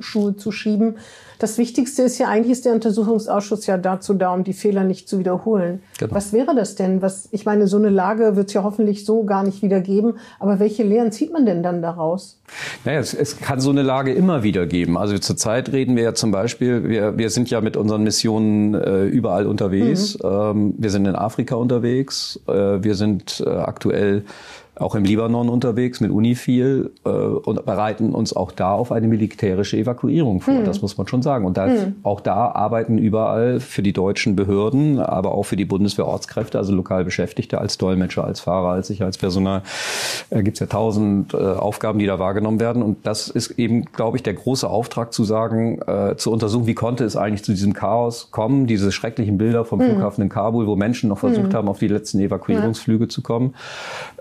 Schuhe 0.00 0.36
zu 0.36 0.50
schieben. 0.50 0.96
Das 1.40 1.56
Wichtigste 1.56 2.02
ist 2.02 2.18
ja 2.18 2.28
eigentlich, 2.28 2.52
ist 2.52 2.66
der 2.66 2.74
Untersuchungsausschuss 2.74 3.66
ja 3.66 3.78
dazu 3.78 4.12
da, 4.12 4.34
um 4.34 4.44
die 4.44 4.52
Fehler 4.52 4.84
nicht 4.84 5.08
zu 5.08 5.18
wiederholen. 5.18 5.82
Genau. 5.98 6.14
Was 6.14 6.34
wäre 6.34 6.54
das 6.54 6.74
denn? 6.74 7.00
Was, 7.00 7.28
ich 7.32 7.46
meine, 7.46 7.66
so 7.66 7.78
eine 7.78 7.88
Lage 7.88 8.36
wird 8.36 8.48
es 8.48 8.52
ja 8.52 8.62
hoffentlich 8.62 9.06
so 9.06 9.24
gar 9.24 9.42
nicht 9.42 9.62
wieder 9.62 9.80
geben. 9.80 10.18
Aber 10.38 10.60
welche 10.60 10.82
Lehren 10.82 11.12
zieht 11.12 11.32
man 11.32 11.46
denn 11.46 11.62
dann 11.62 11.80
daraus? 11.80 12.38
Naja, 12.84 13.00
es, 13.00 13.14
es 13.14 13.38
kann 13.38 13.58
so 13.58 13.70
eine 13.70 13.80
Lage 13.80 14.12
immer 14.12 14.42
wieder 14.42 14.66
geben. 14.66 14.98
Also 14.98 15.16
zurzeit 15.16 15.72
reden 15.72 15.96
wir 15.96 16.02
ja 16.02 16.14
zum 16.14 16.30
Beispiel, 16.30 16.86
wir, 16.86 17.16
wir 17.16 17.30
sind 17.30 17.48
ja 17.48 17.62
mit 17.62 17.78
unseren 17.78 18.02
Missionen 18.02 18.74
äh, 18.74 19.06
überall 19.06 19.46
unterwegs. 19.46 20.18
Mhm. 20.22 20.28
Ähm, 20.30 20.74
wir 20.76 20.90
sind 20.90 21.06
in 21.06 21.14
Afrika 21.14 21.54
unterwegs. 21.54 22.38
Äh, 22.48 22.52
wir 22.82 22.94
sind 22.94 23.42
äh, 23.46 23.48
aktuell 23.48 24.24
auch 24.80 24.94
im 24.94 25.04
Libanon 25.04 25.48
unterwegs 25.48 26.00
mit 26.00 26.10
UNIFIL 26.10 26.90
äh, 27.04 27.08
und 27.08 27.64
bereiten 27.66 28.14
uns 28.14 28.34
auch 28.34 28.50
da 28.50 28.72
auf 28.72 28.92
eine 28.92 29.08
militärische 29.08 29.76
Evakuierung 29.76 30.40
vor. 30.40 30.54
Mhm. 30.54 30.64
Das 30.64 30.80
muss 30.80 30.96
man 30.96 31.06
schon 31.06 31.20
sagen. 31.22 31.44
Und 31.44 31.58
da, 31.58 31.66
mhm. 31.66 31.96
auch 32.02 32.20
da 32.20 32.50
arbeiten 32.52 32.96
überall 32.96 33.60
für 33.60 33.82
die 33.82 33.92
deutschen 33.92 34.36
Behörden, 34.36 34.98
aber 34.98 35.32
auch 35.32 35.42
für 35.42 35.56
die 35.56 35.66
Bundeswehrortskräfte, 35.66 36.56
also 36.56 36.74
lokal 36.74 37.04
Beschäftigte, 37.04 37.60
als 37.60 37.76
Dolmetscher, 37.76 38.24
als 38.24 38.40
Fahrer, 38.40 38.70
als 38.70 38.86
Sicherheitspersonal. 38.86 39.62
Äh, 40.30 40.42
Gibt 40.42 40.56
es 40.56 40.60
ja 40.60 40.66
tausend 40.66 41.34
äh, 41.34 41.36
Aufgaben, 41.36 41.98
die 41.98 42.06
da 42.06 42.18
wahrgenommen 42.18 42.58
werden. 42.58 42.82
Und 42.82 43.06
das 43.06 43.28
ist 43.28 43.58
eben, 43.58 43.84
glaube 43.84 44.16
ich, 44.16 44.22
der 44.22 44.34
große 44.34 44.68
Auftrag 44.68 45.12
zu 45.12 45.24
sagen, 45.24 45.80
äh, 45.82 46.16
zu 46.16 46.32
untersuchen, 46.32 46.66
wie 46.66 46.74
konnte 46.74 47.04
es 47.04 47.16
eigentlich 47.16 47.44
zu 47.44 47.52
diesem 47.52 47.74
Chaos 47.74 48.30
kommen, 48.30 48.66
diese 48.66 48.92
schrecklichen 48.92 49.36
Bilder 49.36 49.66
vom 49.66 49.80
mhm. 49.80 49.90
Flughafen 49.90 50.22
in 50.22 50.30
Kabul, 50.30 50.66
wo 50.66 50.74
Menschen 50.74 51.10
noch 51.10 51.18
versucht 51.18 51.52
mhm. 51.52 51.54
haben, 51.54 51.68
auf 51.68 51.80
die 51.80 51.88
letzten 51.88 52.18
Evakuierungsflüge 52.20 53.08
zu 53.08 53.20
kommen. 53.20 53.54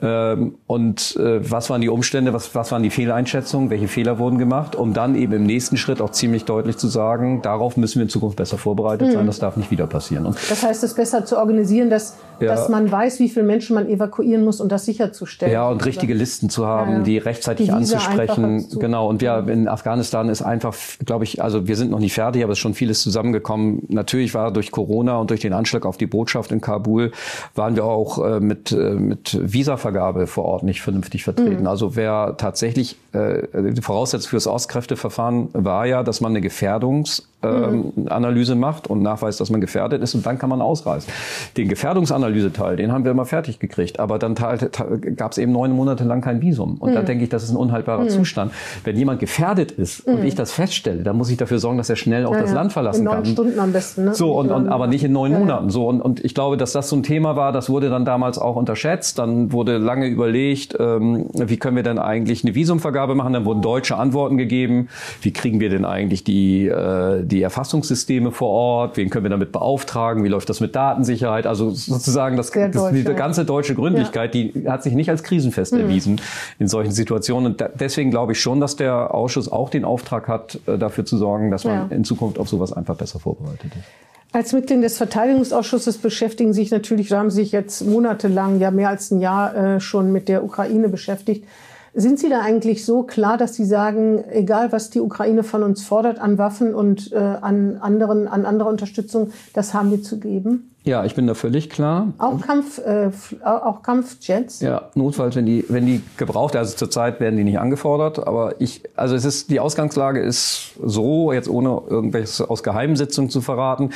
Ähm, 0.01 0.48
und 0.67 1.15
äh, 1.17 1.49
was 1.49 1.69
waren 1.69 1.81
die 1.81 1.89
Umstände, 1.89 2.33
was, 2.33 2.53
was 2.55 2.71
waren 2.71 2.83
die 2.83 2.89
Fehleinschätzungen, 2.89 3.69
welche 3.69 3.87
Fehler 3.87 4.19
wurden 4.19 4.37
gemacht, 4.37 4.75
um 4.75 4.93
dann 4.93 5.15
eben 5.15 5.33
im 5.33 5.43
nächsten 5.43 5.77
Schritt 5.77 6.01
auch 6.01 6.11
ziemlich 6.11 6.45
deutlich 6.45 6.77
zu 6.77 6.87
sagen, 6.87 7.41
darauf 7.41 7.77
müssen 7.77 7.95
wir 7.95 8.03
in 8.03 8.09
Zukunft 8.09 8.37
besser 8.37 8.57
vorbereitet 8.57 9.09
mhm. 9.09 9.13
sein, 9.13 9.25
das 9.25 9.39
darf 9.39 9.57
nicht 9.57 9.71
wieder 9.71 9.87
passieren. 9.87 10.25
Und 10.25 10.37
das 10.49 10.63
heißt, 10.63 10.83
es 10.83 10.93
besser 10.93 11.25
zu 11.25 11.37
organisieren, 11.37 11.89
dass, 11.89 12.17
ja. 12.39 12.47
dass 12.47 12.69
man 12.69 12.91
weiß, 12.91 13.19
wie 13.19 13.29
viele 13.29 13.45
Menschen 13.45 13.75
man 13.75 13.87
evakuieren 13.87 14.43
muss 14.43 14.61
und 14.61 14.71
das 14.71 14.85
sicherzustellen. 14.85 15.53
Ja, 15.53 15.67
und 15.69 15.85
richtige 15.85 16.13
Listen 16.13 16.49
zu 16.49 16.65
haben, 16.65 16.91
ja, 16.91 16.97
ja. 16.97 17.03
die 17.03 17.17
rechtzeitig 17.17 17.67
die 17.67 17.71
anzusprechen. 17.71 18.67
Genau, 18.79 19.07
und 19.07 19.21
wir 19.21 19.47
in 19.47 19.67
Afghanistan 19.67 20.29
ist 20.29 20.41
einfach, 20.41 20.75
glaube 21.05 21.23
ich, 21.23 21.41
also 21.41 21.67
wir 21.67 21.75
sind 21.75 21.91
noch 21.91 21.99
nicht 21.99 22.13
fertig, 22.13 22.43
aber 22.43 22.53
es 22.53 22.57
ist 22.57 22.61
schon 22.61 22.73
vieles 22.73 23.01
zusammengekommen. 23.01 23.83
Natürlich 23.89 24.33
war 24.33 24.51
durch 24.51 24.71
Corona 24.71 25.17
und 25.17 25.29
durch 25.29 25.41
den 25.41 25.53
Anschlag 25.53 25.85
auf 25.85 25.97
die 25.97 26.07
Botschaft 26.07 26.51
in 26.51 26.61
Kabul, 26.61 27.11
waren 27.55 27.75
wir 27.75 27.85
auch 27.85 28.23
äh, 28.23 28.39
mit, 28.39 28.71
äh, 28.71 28.93
mit 28.93 29.37
Visavergabe 29.41 30.27
vor 30.29 30.45
Ort 30.45 30.63
nicht 30.63 30.81
vernünftig 30.81 31.23
vertreten. 31.23 31.61
Mhm. 31.61 31.67
Also 31.67 31.95
wer 31.95 32.35
tatsächlich, 32.37 32.97
äh, 33.11 33.41
die 33.73 33.81
Voraussetzung 33.81 34.29
für 34.29 34.37
das 34.37 34.47
Auskräfteverfahren 34.47 35.49
war 35.53 35.85
ja, 35.85 36.03
dass 36.03 36.21
man 36.21 36.31
eine 36.31 36.45
Gefährdungs- 36.45 37.23
ähm, 37.43 37.93
Analyse 38.09 38.55
macht 38.55 38.87
und 38.87 39.01
nachweist, 39.01 39.39
dass 39.39 39.49
man 39.49 39.61
gefährdet 39.61 40.01
ist 40.01 40.15
und 40.15 40.25
dann 40.25 40.37
kann 40.37 40.49
man 40.49 40.61
ausreisen. 40.61 41.11
Den 41.57 41.67
Gefährdungsanalyseteil, 41.67 42.75
den 42.75 42.91
haben 42.91 43.03
wir 43.03 43.11
immer 43.11 43.25
fertig 43.25 43.59
gekriegt, 43.59 43.99
aber 43.99 44.19
dann 44.19 44.35
gab 44.35 45.31
es 45.31 45.37
eben 45.37 45.51
neun 45.51 45.71
Monate 45.71 46.03
lang 46.03 46.21
kein 46.21 46.41
Visum 46.41 46.77
und 46.79 46.91
mhm. 46.91 46.95
da 46.95 47.01
denke 47.03 47.23
ich, 47.23 47.29
das 47.29 47.43
ist 47.43 47.51
ein 47.51 47.57
unhaltbarer 47.57 48.03
mhm. 48.03 48.09
Zustand. 48.09 48.51
Wenn 48.83 48.97
jemand 48.97 49.19
gefährdet 49.19 49.71
ist 49.71 50.05
mhm. 50.05 50.15
und 50.15 50.23
ich 50.23 50.35
das 50.35 50.51
feststelle, 50.51 51.03
dann 51.03 51.17
muss 51.17 51.29
ich 51.29 51.37
dafür 51.37 51.59
sorgen, 51.59 51.77
dass 51.77 51.89
er 51.89 51.95
schnell 51.95 52.25
auch 52.25 52.33
ja, 52.33 52.41
das 52.41 52.49
ja. 52.51 52.55
Land 52.55 52.73
verlassen 52.73 52.99
in 52.99 53.05
neun 53.05 53.15
kann. 53.15 53.25
Stunden 53.25 53.59
am 53.59 53.71
besten. 53.71 54.05
Ne? 54.05 54.15
So 54.15 54.33
und, 54.33 54.51
und 54.51 54.67
aber 54.67 54.87
nicht 54.87 55.03
in 55.03 55.11
neun 55.11 55.31
ja, 55.31 55.39
Monaten. 55.39 55.69
So 55.69 55.87
und, 55.87 56.01
und 56.01 56.23
ich 56.23 56.33
glaube, 56.33 56.57
dass 56.57 56.73
das 56.73 56.89
so 56.89 56.95
ein 56.95 57.03
Thema 57.03 57.35
war, 57.35 57.51
das 57.51 57.69
wurde 57.69 57.89
dann 57.89 58.05
damals 58.05 58.37
auch 58.37 58.55
unterschätzt. 58.55 59.19
Dann 59.19 59.51
wurde 59.51 59.77
lange 59.77 60.07
überlegt, 60.07 60.75
ähm, 60.79 61.27
wie 61.33 61.57
können 61.57 61.75
wir 61.75 61.83
denn 61.83 61.99
eigentlich 61.99 62.43
eine 62.43 62.55
Visumvergabe 62.55 63.15
machen? 63.15 63.33
Dann 63.33 63.45
wurden 63.45 63.61
deutsche 63.61 63.97
Antworten 63.97 64.37
gegeben. 64.37 64.89
Wie 65.21 65.31
kriegen 65.31 65.59
wir 65.59 65.69
denn 65.69 65.85
eigentlich 65.85 66.23
die 66.23 66.67
äh, 66.67 67.23
die 67.29 67.41
Erfassungssysteme 67.41 68.31
vor 68.31 68.49
Ort, 68.49 68.97
wen 68.97 69.09
können 69.09 69.23
wir 69.23 69.29
damit 69.29 69.51
beauftragen, 69.51 70.23
wie 70.23 70.27
läuft 70.27 70.49
das 70.49 70.59
mit 70.59 70.75
Datensicherheit, 70.75 71.47
also 71.47 71.69
sozusagen 71.69 72.35
das, 72.35 72.51
das 72.51 72.91
diese 72.91 73.15
ganze 73.15 73.45
deutsche 73.45 73.75
Gründlichkeit, 73.75 74.35
ja. 74.35 74.43
die 74.43 74.69
hat 74.69 74.83
sich 74.83 74.93
nicht 74.93 75.09
als 75.09 75.23
krisenfest 75.23 75.73
mhm. 75.73 75.79
erwiesen 75.79 76.21
in 76.59 76.67
solchen 76.67 76.91
Situationen. 76.91 77.53
Und 77.53 77.61
da, 77.61 77.69
deswegen 77.69 78.11
glaube 78.11 78.33
ich 78.33 78.41
schon, 78.41 78.59
dass 78.59 78.75
der 78.75 79.13
Ausschuss 79.13 79.49
auch 79.49 79.69
den 79.69 79.85
Auftrag 79.85 80.27
hat, 80.27 80.59
äh, 80.67 80.77
dafür 80.77 81.05
zu 81.05 81.17
sorgen, 81.17 81.51
dass 81.51 81.63
man 81.63 81.89
ja. 81.89 81.95
in 81.95 82.03
Zukunft 82.03 82.37
auf 82.37 82.49
sowas 82.49 82.73
einfach 82.73 82.97
besser 82.97 83.19
vorbereitet 83.19 83.71
ist. 83.75 83.85
Als 84.31 84.53
Mitglied 84.53 84.83
des 84.83 84.97
Verteidigungsausschusses 84.97 85.97
beschäftigen 85.97 86.53
sich 86.53 86.69
natürlich, 86.69 87.11
haben 87.11 87.31
sich 87.31 87.51
jetzt 87.51 87.81
monatelang, 87.81 88.59
ja 88.59 88.69
mehr 88.69 88.89
als 88.89 89.09
ein 89.09 89.21
Jahr 89.21 89.55
äh, 89.55 89.79
schon 89.79 90.11
mit 90.11 90.27
der 90.27 90.43
Ukraine 90.43 90.87
beschäftigt. 90.87 91.45
Sind 91.93 92.19
Sie 92.19 92.29
da 92.29 92.41
eigentlich 92.41 92.85
so 92.85 93.03
klar, 93.03 93.37
dass 93.37 93.55
Sie 93.55 93.65
sagen, 93.65 94.23
egal 94.29 94.71
was 94.71 94.89
die 94.89 94.99
Ukraine 94.99 95.43
von 95.43 95.63
uns 95.63 95.83
fordert 95.83 96.19
an 96.19 96.37
Waffen 96.37 96.75
und 96.75 97.11
äh, 97.11 97.17
an 97.17 97.77
anderen, 97.81 98.27
an 98.27 98.45
anderer 98.45 98.69
Unterstützung, 98.69 99.31
das 99.53 99.73
haben 99.73 99.91
wir 99.91 100.03
zu 100.03 100.19
geben? 100.19 100.69
Ja, 100.83 101.03
ich 101.03 101.13
bin 101.13 101.27
da 101.27 101.33
völlig 101.33 101.69
klar. 101.69 102.13
Auch 102.19 102.39
Kampf, 102.39 102.79
äh, 102.79 103.11
auch 103.43 103.83
Kampfjets? 103.83 104.61
Ja, 104.61 104.89
notfalls, 104.95 105.35
wenn 105.35 105.45
die, 105.45 105.65
wenn 105.67 105.85
die 105.85 106.01
gebraucht, 106.15 106.55
also 106.55 106.75
zurzeit 106.75 107.19
werden 107.19 107.35
die 107.35 107.43
nicht 107.43 107.59
angefordert, 107.59 108.25
aber 108.25 108.59
ich, 108.59 108.81
also 108.95 109.13
es 109.13 109.25
ist, 109.25 109.49
die 109.49 109.59
Ausgangslage 109.59 110.21
ist 110.21 110.71
so, 110.81 111.33
jetzt 111.33 111.49
ohne 111.49 111.81
irgendwelches 111.87 112.41
aus 112.41 112.63
Geheimsitzungen 112.63 113.29
zu 113.29 113.41
verraten, 113.41 113.91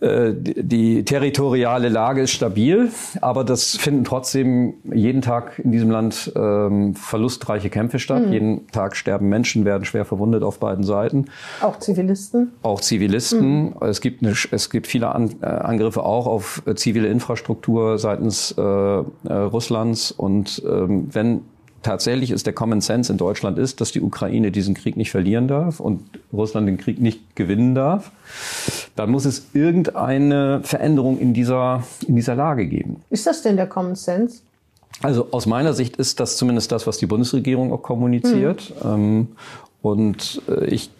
die 0.00 1.04
territoriale 1.04 1.88
Lage 1.88 2.22
ist 2.22 2.30
stabil, 2.30 2.90
aber 3.20 3.42
das 3.42 3.76
finden 3.76 4.04
trotzdem 4.04 4.74
jeden 4.84 5.22
Tag 5.22 5.58
in 5.58 5.72
diesem 5.72 5.90
Land 5.90 6.32
ähm, 6.36 6.94
verlustreiche 6.94 7.68
Kämpfe 7.68 7.98
statt. 7.98 8.26
Mhm. 8.26 8.32
Jeden 8.32 8.66
Tag 8.68 8.94
sterben 8.96 9.28
Menschen, 9.28 9.64
werden 9.64 9.84
schwer 9.84 10.04
verwundet 10.04 10.44
auf 10.44 10.60
beiden 10.60 10.84
Seiten. 10.84 11.26
Auch 11.60 11.78
Zivilisten? 11.80 12.52
Auch 12.62 12.80
Zivilisten. 12.80 13.64
Mhm. 13.64 13.74
Es, 13.80 14.00
gibt 14.00 14.22
eine, 14.22 14.34
es 14.50 14.70
gibt 14.70 14.86
viele 14.86 15.12
An 15.14 15.34
äh, 15.42 15.46
Angriffe 15.46 16.04
auch 16.04 16.26
auf 16.26 16.62
äh, 16.66 16.76
zivile 16.76 17.08
Infrastruktur 17.08 17.98
seitens 17.98 18.54
äh, 18.56 18.62
äh, 18.62 19.04
Russlands. 19.32 20.12
Und 20.12 20.62
ähm, 20.64 21.08
wenn 21.12 21.40
tatsächlich 21.82 22.30
ist 22.30 22.46
der 22.46 22.52
Common 22.52 22.80
Sense 22.80 23.12
in 23.12 23.18
Deutschland 23.18 23.58
ist, 23.58 23.80
dass 23.80 23.92
die 23.92 24.00
Ukraine 24.00 24.50
diesen 24.50 24.74
Krieg 24.74 24.96
nicht 24.96 25.10
verlieren 25.10 25.48
darf 25.48 25.80
und 25.80 26.02
Russland 26.32 26.68
den 26.68 26.78
Krieg 26.78 27.00
nicht 27.00 27.36
gewinnen 27.36 27.74
darf, 27.74 28.10
dann 28.96 29.10
muss 29.10 29.24
es 29.24 29.46
irgendeine 29.54 30.60
Veränderung 30.62 31.18
in 31.18 31.34
dieser, 31.34 31.84
in 32.06 32.16
dieser 32.16 32.34
Lage 32.34 32.66
geben. 32.66 33.02
Ist 33.10 33.26
das 33.26 33.42
denn 33.42 33.56
der 33.56 33.66
Common 33.66 33.94
Sense? 33.94 34.40
Also 35.02 35.28
aus 35.30 35.46
meiner 35.46 35.74
Sicht 35.74 35.96
ist 35.96 36.18
das 36.18 36.36
zumindest 36.36 36.72
das, 36.72 36.86
was 36.86 36.98
die 36.98 37.06
Bundesregierung 37.06 37.72
auch 37.72 37.82
kommuniziert. 37.82 38.72
Mhm. 38.84 39.28
und 39.80 40.42
äh, 40.48 40.64
ich, 40.66 40.90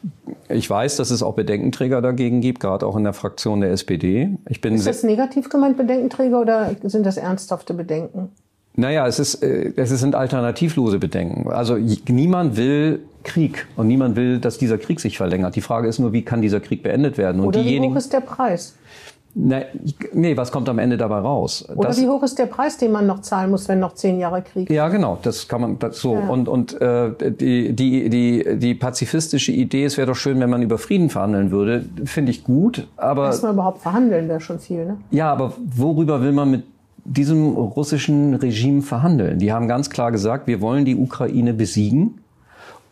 ich 0.49 0.71
weiß, 0.71 0.97
dass 0.97 1.11
es 1.11 1.23
auch 1.23 1.35
Bedenkenträger 1.35 2.01
dagegen 2.01 2.41
gibt, 2.41 2.61
gerade 2.61 2.87
auch 2.87 2.97
in 2.97 3.03
der 3.03 3.13
Fraktion 3.13 3.61
der 3.61 3.73
SPD. 3.73 4.31
Ich 4.49 4.61
bin 4.61 4.75
ist 4.75 4.87
das 4.87 5.03
negativ 5.03 5.49
gemeint, 5.49 5.77
Bedenkenträger, 5.77 6.41
oder 6.41 6.77
sind 6.85 7.05
das 7.05 7.17
ernsthafte 7.17 7.75
Bedenken? 7.75 8.31
Naja, 8.79 9.09
es, 9.09 9.19
ist, 9.19 9.43
äh, 9.43 9.73
es 9.75 9.91
sind 9.91 10.15
alternativlose 10.15 11.01
Bedenken. 11.01 11.51
Also 11.51 11.77
niemand 12.09 12.57
will 12.57 13.01
Krieg 13.25 13.67
und 13.77 13.89
niemand 13.89 14.15
will, 14.15 14.39
dass 14.39 14.57
dieser 14.57 14.79
Krieg 14.79 15.01
sich 15.01 15.17
verlängert. 15.19 15.57
Die 15.57 15.61
Frage 15.61 15.89
ist 15.89 15.99
nur, 15.99 16.13
wie 16.13 16.23
kann 16.23 16.41
dieser 16.43 16.61
Krieg 16.61 16.85
beendet 16.85 17.19
werden? 17.19 17.41
Und 17.41 17.49
Oder 17.49 17.65
wie 17.65 17.81
hoch 17.81 17.97
ist 17.97 18.13
der 18.13 18.21
Preis? 18.21 18.77
Nee, 19.35 19.65
nee, 20.13 20.37
was 20.37 20.53
kommt 20.53 20.69
am 20.69 20.79
Ende 20.79 20.97
dabei 20.97 21.19
raus? 21.19 21.69
Oder 21.75 21.89
Das- 21.89 22.01
wie 22.01 22.09
hoch 22.09 22.23
ist 22.23 22.39
der 22.39 22.47
Preis, 22.47 22.79
den 22.79 22.93
man 22.93 23.09
noch 23.09 23.21
zahlen 23.21 23.51
muss, 23.51 23.69
wenn 23.69 23.81
noch 23.81 23.95
zehn 23.95 24.21
Jahre 24.21 24.43
Krieg? 24.43 24.71
Ja, 24.71 24.89
genau, 24.89 25.19
das 25.23 25.49
kann 25.49 25.61
man 25.61 25.79
das 25.81 25.99
so. 25.99 26.15
Ja. 26.15 26.29
Und, 26.29 26.49
und 26.49 26.81
äh, 26.81 27.11
die, 27.33 27.73
die, 27.75 28.09
die, 28.09 28.57
die 28.59 28.75
pazifistische 28.75 29.51
Idee, 29.51 29.85
es 29.87 29.97
wäre 29.97 30.07
doch 30.07 30.17
schön, 30.17 30.39
wenn 30.39 30.51
man 30.51 30.63
über 30.63 30.79
Frieden 30.79 31.11
verhandeln 31.11 31.51
würde, 31.51 31.85
finde 32.05 32.31
ich 32.31 32.45
gut. 32.45 32.87
Aber 32.97 33.27
Erstmal 33.27 33.55
überhaupt 33.55 33.83
verhandeln 33.83 34.29
wäre 34.29 34.41
schon 34.41 34.61
viel, 34.61 34.87
ne? 34.87 34.99
ja, 35.11 35.33
aber 35.33 35.53
worüber 35.77 36.23
will 36.23 36.33
man 36.33 36.51
mit 36.53 36.63
diesem 37.09 37.49
russischen 37.57 38.35
Regime 38.35 38.83
verhandeln? 38.83 39.39
Die 39.39 39.53
haben 39.53 39.69
ganz 39.69 39.91
klar 39.91 40.13
gesagt, 40.13 40.47
wir 40.47 40.61
wollen 40.61 40.85
die 40.85 40.97
Ukraine 40.97 41.55
besiegen. 41.55 42.21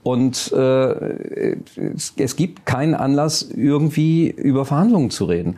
Und 0.03 0.53
äh, 0.53 1.57
es, 1.95 2.15
es 2.17 2.37
gibt 2.37 2.65
keinen 2.65 2.95
Anlass, 2.95 3.43
irgendwie 3.43 4.31
über 4.31 4.65
Verhandlungen 4.65 5.11
zu 5.11 5.25
reden. 5.25 5.57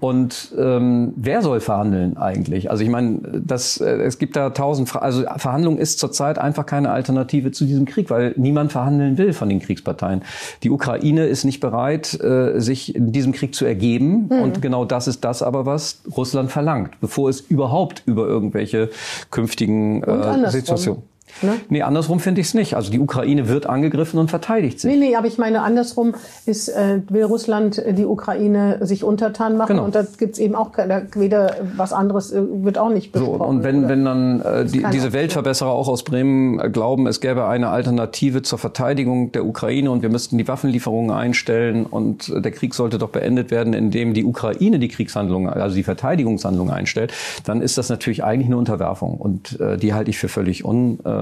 Und 0.00 0.52
ähm, 0.58 1.12
wer 1.16 1.42
soll 1.42 1.60
verhandeln 1.60 2.16
eigentlich? 2.16 2.70
Also 2.70 2.82
ich 2.82 2.88
meine, 2.88 3.20
das, 3.44 3.78
äh, 3.80 4.02
es 4.02 4.18
gibt 4.18 4.34
da 4.34 4.50
tausend 4.50 4.88
Fragen. 4.88 5.04
Also 5.04 5.24
Verhandlung 5.36 5.76
ist 5.76 5.98
zurzeit 5.98 6.38
einfach 6.38 6.64
keine 6.64 6.90
Alternative 6.90 7.52
zu 7.52 7.66
diesem 7.66 7.84
Krieg, 7.84 8.08
weil 8.08 8.32
niemand 8.36 8.72
verhandeln 8.72 9.18
will 9.18 9.34
von 9.34 9.50
den 9.50 9.60
Kriegsparteien. 9.60 10.22
Die 10.62 10.70
Ukraine 10.70 11.26
ist 11.26 11.44
nicht 11.44 11.60
bereit, 11.60 12.18
äh, 12.18 12.60
sich 12.60 12.94
in 12.94 13.12
diesem 13.12 13.32
Krieg 13.32 13.54
zu 13.54 13.66
ergeben. 13.66 14.28
Und 14.28 14.62
genau 14.62 14.86
das 14.86 15.06
ist 15.06 15.22
das 15.24 15.42
aber, 15.42 15.66
was 15.66 16.02
Russland 16.16 16.50
verlangt, 16.50 16.98
bevor 17.00 17.28
es 17.28 17.40
überhaupt 17.40 18.02
über 18.06 18.26
irgendwelche 18.26 18.88
künftigen 19.30 20.02
äh, 20.02 20.50
Situationen. 20.50 21.09
Ne? 21.42 21.52
Nee, 21.68 21.82
andersrum 21.82 22.20
finde 22.20 22.40
ich 22.40 22.48
es 22.48 22.54
nicht. 22.54 22.74
Also 22.74 22.90
die 22.90 23.00
Ukraine 23.00 23.48
wird 23.48 23.66
angegriffen 23.66 24.18
und 24.18 24.28
verteidigt 24.30 24.80
sich. 24.80 24.90
Nee, 24.90 25.08
nee, 25.08 25.16
aber 25.16 25.26
ich 25.26 25.38
meine, 25.38 25.62
andersrum 25.62 26.14
ist, 26.46 26.68
äh, 26.68 27.00
will 27.08 27.24
Russland 27.24 27.78
äh, 27.78 27.92
die 27.92 28.04
Ukraine 28.04 28.78
sich 28.86 29.04
untertan 29.04 29.56
machen 29.56 29.68
Genau. 29.74 29.84
und 29.84 29.94
da 29.94 30.04
gibt's 30.18 30.38
eben 30.38 30.54
auch 30.54 30.72
ke- 30.72 30.86
da 30.88 31.02
weder 31.14 31.56
was 31.76 31.92
anderes 31.92 32.32
äh, 32.32 32.40
wird 32.62 32.78
auch 32.78 32.90
nicht 32.90 33.12
So, 33.14 33.20
besprochen. 33.20 33.40
und 33.58 33.62
wenn, 33.64 33.78
oder? 33.80 33.88
wenn 33.88 34.04
dann 34.04 34.40
äh, 34.40 34.64
die, 34.64 34.80
keine 34.80 34.92
diese. 34.94 35.12
Weltverbesserer 35.12 35.70
auch 35.70 35.88
aus 35.88 36.02
Bremen 36.04 36.60
äh, 36.60 36.70
glauben, 36.70 37.06
es 37.06 37.20
gäbe 37.20 37.46
eine 37.46 37.68
Alternative 37.68 38.42
zur 38.42 38.58
Verteidigung 38.58 39.32
der 39.32 39.44
Ukraine 39.44 39.90
und 39.90 40.02
wir 40.02 40.08
müssten 40.08 40.38
die 40.38 40.46
Waffenlieferungen 40.48 41.10
einstellen 41.10 41.84
und 41.86 42.28
äh, 42.28 42.40
der 42.40 42.52
Krieg 42.52 42.74
sollte 42.74 42.98
doch 42.98 43.08
beendet 43.10 43.50
werden, 43.50 43.72
indem 43.74 44.14
die 44.14 44.24
Ukraine 44.24 44.78
die 44.78 44.88
Kriegshandlungen, 44.88 45.50
also 45.50 45.74
die 45.76 45.82
Verteidigungshandlungen 45.82 46.72
einstellt, 46.72 47.12
dann 47.44 47.60
ist 47.62 47.76
das 47.78 47.88
natürlich 47.88 48.22
eigentlich 48.24 48.46
eine 48.46 48.56
Unterwerfung 48.56 49.14
und 49.18 49.58
äh, 49.60 49.76
die 49.76 49.94
halte 49.94 50.10
ich 50.10 50.18
für 50.18 50.28
völlig 50.28 50.64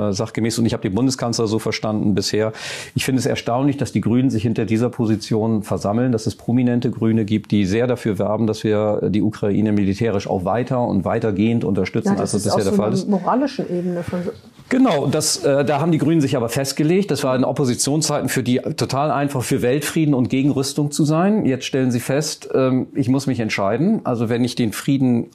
unsachgemäß. 0.06 0.58
Und 0.58 0.66
ich 0.66 0.72
habe 0.72 0.82
den 0.82 0.94
Bundeskanzler 0.94 1.46
so 1.46 1.58
verstanden 1.58 2.14
bisher. 2.14 2.52
Ich 2.94 3.04
finde 3.04 3.20
es 3.20 3.26
erstaunlich, 3.26 3.76
dass 3.76 3.92
die 3.92 4.00
Grünen 4.00 4.30
sich 4.30 4.42
hinter 4.42 4.64
dieser 4.64 4.90
Position 4.90 5.62
versammeln, 5.62 6.12
dass 6.12 6.26
es 6.26 6.34
prominente 6.34 6.90
Grüne 6.90 7.24
gibt, 7.24 7.50
die 7.50 7.64
sehr 7.64 7.86
dafür 7.86 8.18
werben, 8.18 8.46
dass 8.46 8.64
wir 8.64 9.08
die 9.10 9.22
Ukraine 9.22 9.72
militärisch 9.72 10.28
auch 10.28 10.44
weiter 10.44 10.80
und 10.80 11.04
weitergehend 11.04 11.64
unterstützen, 11.64 12.14
ja, 12.14 12.20
als 12.20 12.32
das 12.32 12.42
das 12.42 12.52
ist 12.52 12.56
bisher 12.56 12.70
der 12.70 12.76
so 12.76 12.82
Fall 12.82 12.92
ist. 12.92 13.08
moralischen 13.08 13.68
Ebene 13.70 14.02
von 14.02 14.20
Genau, 14.68 15.06
das, 15.06 15.44
äh, 15.44 15.64
da 15.64 15.80
haben 15.80 15.92
die 15.92 15.98
Grünen 15.98 16.20
sich 16.20 16.36
aber 16.36 16.50
festgelegt. 16.50 17.10
Das 17.10 17.24
war 17.24 17.34
in 17.34 17.44
Oppositionszeiten 17.44 18.28
für 18.28 18.42
die 18.42 18.58
total 18.58 19.10
einfach 19.10 19.42
für 19.42 19.62
Weltfrieden 19.62 20.12
und 20.12 20.28
gegen 20.28 20.50
Rüstung 20.50 20.90
zu 20.90 21.04
sein. 21.04 21.46
Jetzt 21.46 21.64
stellen 21.64 21.90
sie 21.90 22.00
fest, 22.00 22.50
ähm, 22.54 22.88
ich 22.94 23.08
muss 23.08 23.26
mich 23.26 23.40
entscheiden. 23.40 24.02
Also 24.04 24.28
wenn 24.28 24.44
ich 24.44 24.56
den 24.56 24.72
Frieden 24.72 25.24
äh, 25.24 25.28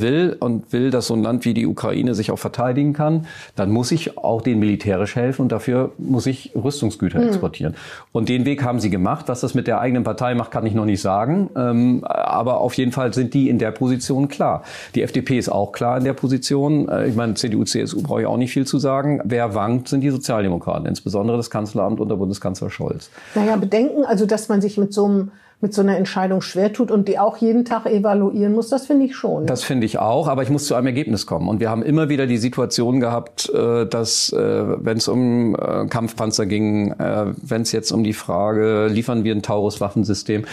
will 0.00 0.36
und 0.38 0.72
will, 0.72 0.90
dass 0.90 1.06
so 1.06 1.14
ein 1.14 1.22
Land 1.22 1.44
wie 1.44 1.54
die 1.54 1.66
Ukraine 1.66 2.14
sich 2.14 2.30
auch 2.30 2.38
verteidigen 2.38 2.92
kann, 2.92 3.26
dann 3.56 3.70
muss 3.70 3.92
ich 3.92 4.18
auch 4.18 4.42
denen 4.42 4.60
militärisch 4.60 5.16
helfen 5.16 5.42
und 5.42 5.52
dafür 5.52 5.92
muss 5.98 6.26
ich 6.26 6.52
Rüstungsgüter 6.54 7.20
exportieren. 7.20 7.74
Und 8.12 8.28
den 8.28 8.44
Weg 8.44 8.62
haben 8.62 8.80
sie 8.80 8.90
gemacht. 8.90 9.26
Was 9.28 9.40
das 9.40 9.54
mit 9.54 9.66
der 9.66 9.80
eigenen 9.80 10.04
Partei 10.04 10.34
macht, 10.34 10.50
kann 10.50 10.66
ich 10.66 10.74
noch 10.74 10.84
nicht 10.84 11.00
sagen. 11.00 11.50
Ähm, 11.56 12.04
aber 12.04 12.60
auf 12.60 12.74
jeden 12.74 12.92
Fall 12.92 13.12
sind 13.12 13.34
die 13.34 13.48
in 13.48 13.58
der 13.58 13.70
Position 13.70 14.28
klar. 14.28 14.62
Die 14.94 15.02
FDP 15.02 15.38
ist 15.38 15.48
auch 15.48 15.72
klar 15.72 15.98
in 15.98 16.04
der 16.04 16.12
Position. 16.12 16.88
Äh, 16.88 17.08
ich 17.08 17.16
meine, 17.16 17.34
CDU, 17.34 17.64
CSU 17.64 18.02
brauche 18.02 18.22
ich 18.22 18.26
auch 18.26 18.36
nicht 18.36 18.52
viel 18.52 18.66
zu 18.66 18.78
sagen. 18.78 19.20
Wer 19.24 19.54
wankt, 19.54 19.88
sind 19.88 20.02
die 20.02 20.10
Sozialdemokraten, 20.10 20.86
insbesondere 20.86 21.36
das 21.36 21.50
Kanzleramt 21.50 22.00
unter 22.00 22.16
Bundeskanzler 22.16 22.70
Scholz. 22.70 23.10
Naja, 23.34 23.56
Bedenken, 23.56 24.04
also 24.04 24.26
dass 24.26 24.48
man 24.48 24.60
sich 24.60 24.78
mit 24.78 24.92
so 24.92 25.06
einem 25.06 25.30
mit 25.62 25.72
so 25.72 25.80
einer 25.80 25.96
Entscheidung 25.96 26.42
schwer 26.42 26.72
tut 26.72 26.90
und 26.90 27.06
die 27.06 27.20
auch 27.20 27.36
jeden 27.36 27.64
Tag 27.64 27.86
evaluieren 27.86 28.52
muss, 28.52 28.68
das 28.68 28.86
finde 28.86 29.06
ich 29.06 29.14
schon. 29.14 29.46
Das 29.46 29.62
finde 29.62 29.86
ich 29.86 29.98
auch, 30.00 30.26
aber 30.26 30.42
ich 30.42 30.50
muss 30.50 30.66
zu 30.66 30.74
einem 30.74 30.88
Ergebnis 30.88 31.24
kommen. 31.24 31.48
Und 31.48 31.60
wir 31.60 31.70
haben 31.70 31.84
immer 31.84 32.08
wieder 32.08 32.26
die 32.26 32.36
Situation 32.36 32.98
gehabt, 32.98 33.48
äh, 33.48 33.86
dass 33.86 34.32
äh, 34.32 34.38
wenn 34.84 34.96
es 34.96 35.06
um 35.06 35.54
äh, 35.54 35.86
Kampfpanzer 35.86 36.46
ging, 36.46 36.94
wenn 36.98 37.62
es 37.62 37.70
jetzt 37.70 37.92
um 37.92 38.02
die 38.02 38.12
Frage, 38.12 38.88
liefern 38.88 39.22
wir 39.22 39.34
ein 39.34 39.42
Taurus-Waffensystem, 39.42 40.44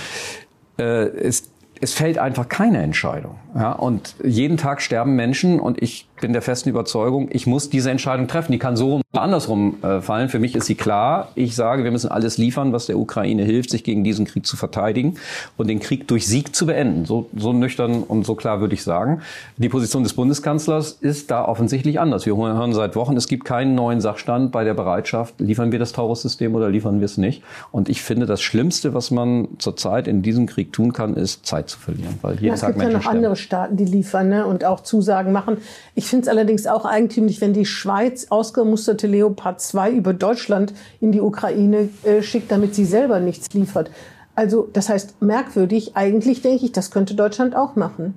es, 0.77 1.49
es 1.81 1.93
fällt 1.93 2.17
einfach 2.17 2.47
keine 2.47 2.81
Entscheidung. 2.81 3.35
Ja? 3.55 3.71
Und 3.71 4.15
jeden 4.23 4.57
Tag 4.57 4.81
sterben 4.81 5.15
Menschen 5.15 5.59
und 5.59 5.81
ich 5.81 6.08
bin 6.19 6.33
der 6.33 6.41
festen 6.41 6.69
Überzeugung, 6.69 7.29
ich 7.31 7.47
muss 7.47 7.69
diese 7.69 7.91
Entscheidung 7.91 8.27
treffen. 8.27 8.51
Die 8.51 8.59
kann 8.59 8.75
so 8.75 8.89
rum 8.89 9.01
oder 9.13 9.23
andersrum 9.23 9.77
äh, 9.81 10.01
fallen. 10.01 10.29
Für 10.29 10.39
mich 10.39 10.55
ist 10.55 10.65
sie 10.65 10.75
klar. 10.75 11.29
Ich 11.35 11.55
sage, 11.55 11.83
wir 11.83 11.91
müssen 11.91 12.09
alles 12.11 12.37
liefern, 12.37 12.73
was 12.73 12.85
der 12.85 12.97
Ukraine 12.97 13.43
hilft, 13.43 13.71
sich 13.71 13.83
gegen 13.83 14.03
diesen 14.03 14.25
Krieg 14.25 14.45
zu 14.45 14.55
verteidigen 14.57 15.15
und 15.57 15.67
den 15.67 15.79
Krieg 15.79 16.07
durch 16.07 16.27
Sieg 16.27 16.55
zu 16.55 16.65
beenden. 16.65 17.05
So, 17.05 17.29
so 17.35 17.53
nüchtern 17.53 18.03
und 18.03 18.25
so 18.25 18.35
klar 18.35 18.61
würde 18.61 18.73
ich 18.75 18.83
sagen. 18.83 19.21
Die 19.57 19.69
Position 19.69 20.03
des 20.03 20.13
Bundeskanzlers 20.13 20.91
ist 20.91 21.31
da 21.31 21.45
offensichtlich 21.45 21.99
anders. 21.99 22.25
Wir 22.25 22.35
hören 22.35 22.73
seit 22.73 22.95
Wochen, 22.95 23.17
es 23.17 23.27
gibt 23.27 23.45
keinen 23.45 23.75
neuen 23.75 24.01
Sachstand 24.01 24.51
bei 24.51 24.63
der 24.63 24.73
Bereitschaft. 24.73 25.35
Liefern 25.39 25.71
wir 25.71 25.79
das 25.79 25.91
Taurus-System 25.93 26.53
oder 26.53 26.69
liefern 26.69 26.99
wir 26.99 27.05
es 27.05 27.17
nicht? 27.17 27.41
Und 27.71 27.89
ich 27.89 28.01
finde, 28.01 28.25
das 28.25 28.41
Schlimmste, 28.41 28.93
was 28.93 29.09
man 29.11 29.47
zurzeit 29.57 30.07
in 30.07 30.21
diesem 30.21 30.45
Krieg 30.45 30.71
tun 30.73 30.93
kann, 30.93 31.15
ist 31.15 31.45
Zeit 31.45 31.69
zu 31.69 31.79
verlieren, 31.79 32.19
weil 32.21 32.35
jeden 32.35 32.45
Ja, 32.45 32.53
es 32.53 32.61
Tag 32.61 32.69
gibt 32.69 32.79
ja 32.79 32.83
Menschen 32.83 32.93
noch 32.95 33.01
sterben. 33.03 33.17
andere 33.17 33.35
Staaten, 33.35 33.77
die 33.77 33.85
liefern 33.85 34.29
ne, 34.29 34.45
und 34.45 34.65
auch 34.65 34.81
Zusagen 34.81 35.31
machen. 35.31 35.57
Ich 35.95 36.07
finde 36.09 36.23
es 36.23 36.27
allerdings 36.29 36.67
auch 36.67 36.85
eigentümlich, 36.85 37.41
wenn 37.41 37.53
die 37.53 37.65
Schweiz 37.65 38.27
ausgemusterte 38.29 39.07
Leopard 39.07 39.61
2 39.61 39.91
über 39.91 40.13
Deutschland 40.13 40.73
in 41.01 41.11
die 41.11 41.21
Ukraine 41.21 41.89
äh, 42.03 42.21
schickt, 42.21 42.51
damit 42.51 42.75
sie 42.75 42.85
selber 42.85 43.19
nichts 43.19 43.47
liefert. 43.53 43.91
Also 44.35 44.69
das 44.71 44.89
heißt 44.89 45.21
merkwürdig, 45.21 45.95
eigentlich 45.95 46.41
denke 46.41 46.65
ich, 46.65 46.71
das 46.71 46.91
könnte 46.91 47.15
Deutschland 47.15 47.55
auch 47.55 47.75
machen. 47.75 48.13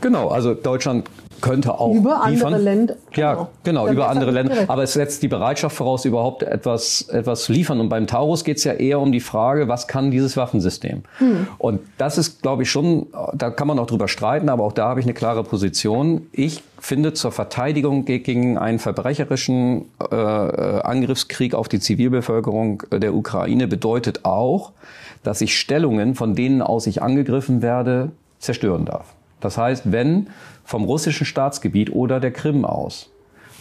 Genau, 0.00 0.28
also 0.28 0.54
Deutschland 0.54 1.08
könnte 1.42 1.78
auch 1.78 1.92
Über 1.94 2.22
andere 2.22 2.30
liefern. 2.50 2.64
Länder, 2.64 2.94
Ja, 3.14 3.34
genau. 3.34 3.48
genau, 3.64 3.88
über 3.88 4.08
andere 4.08 4.30
Länder. 4.30 4.54
Aber 4.68 4.82
es 4.84 4.94
setzt 4.94 5.22
die 5.22 5.28
Bereitschaft 5.28 5.76
voraus, 5.76 6.06
überhaupt 6.06 6.42
etwas, 6.42 7.02
etwas 7.10 7.42
zu 7.44 7.52
liefern. 7.52 7.80
Und 7.80 7.90
beim 7.90 8.06
Taurus 8.06 8.44
geht 8.44 8.56
es 8.56 8.64
ja 8.64 8.72
eher 8.72 9.00
um 9.00 9.12
die 9.12 9.20
Frage, 9.20 9.68
was 9.68 9.86
kann 9.88 10.10
dieses 10.10 10.36
Waffensystem? 10.38 11.02
Hm. 11.18 11.48
Und 11.58 11.80
das 11.98 12.16
ist, 12.16 12.40
glaube 12.40 12.62
ich, 12.62 12.70
schon, 12.70 13.08
da 13.34 13.50
kann 13.50 13.66
man 13.68 13.78
auch 13.78 13.86
drüber 13.86 14.08
streiten, 14.08 14.48
aber 14.48 14.64
auch 14.64 14.72
da 14.72 14.88
habe 14.88 15.00
ich 15.00 15.06
eine 15.06 15.14
klare 15.14 15.44
Position. 15.44 16.28
Ich 16.32 16.62
finde 16.78 17.12
zur 17.12 17.32
Verteidigung 17.32 18.04
ge- 18.04 18.20
gegen 18.20 18.56
einen 18.56 18.78
verbrecherischen 18.78 19.84
äh, 20.10 20.14
äh, 20.14 20.80
Angriffskrieg 20.82 21.54
auf 21.54 21.68
die 21.68 21.80
Zivilbevölkerung 21.80 22.82
äh, 22.90 22.98
der 23.00 23.14
Ukraine 23.14 23.68
bedeutet 23.68 24.24
auch, 24.24 24.72
dass 25.22 25.40
ich 25.40 25.58
Stellungen, 25.58 26.14
von 26.14 26.34
denen 26.34 26.62
aus 26.62 26.86
ich 26.86 27.02
angegriffen 27.02 27.62
werde, 27.62 28.10
zerstören 28.38 28.84
darf. 28.84 29.14
Das 29.40 29.58
heißt, 29.58 29.90
wenn 29.90 30.28
vom 30.64 30.84
russischen 30.84 31.26
Staatsgebiet 31.26 31.92
oder 31.92 32.20
der 32.20 32.32
Krim 32.32 32.64
aus. 32.64 33.10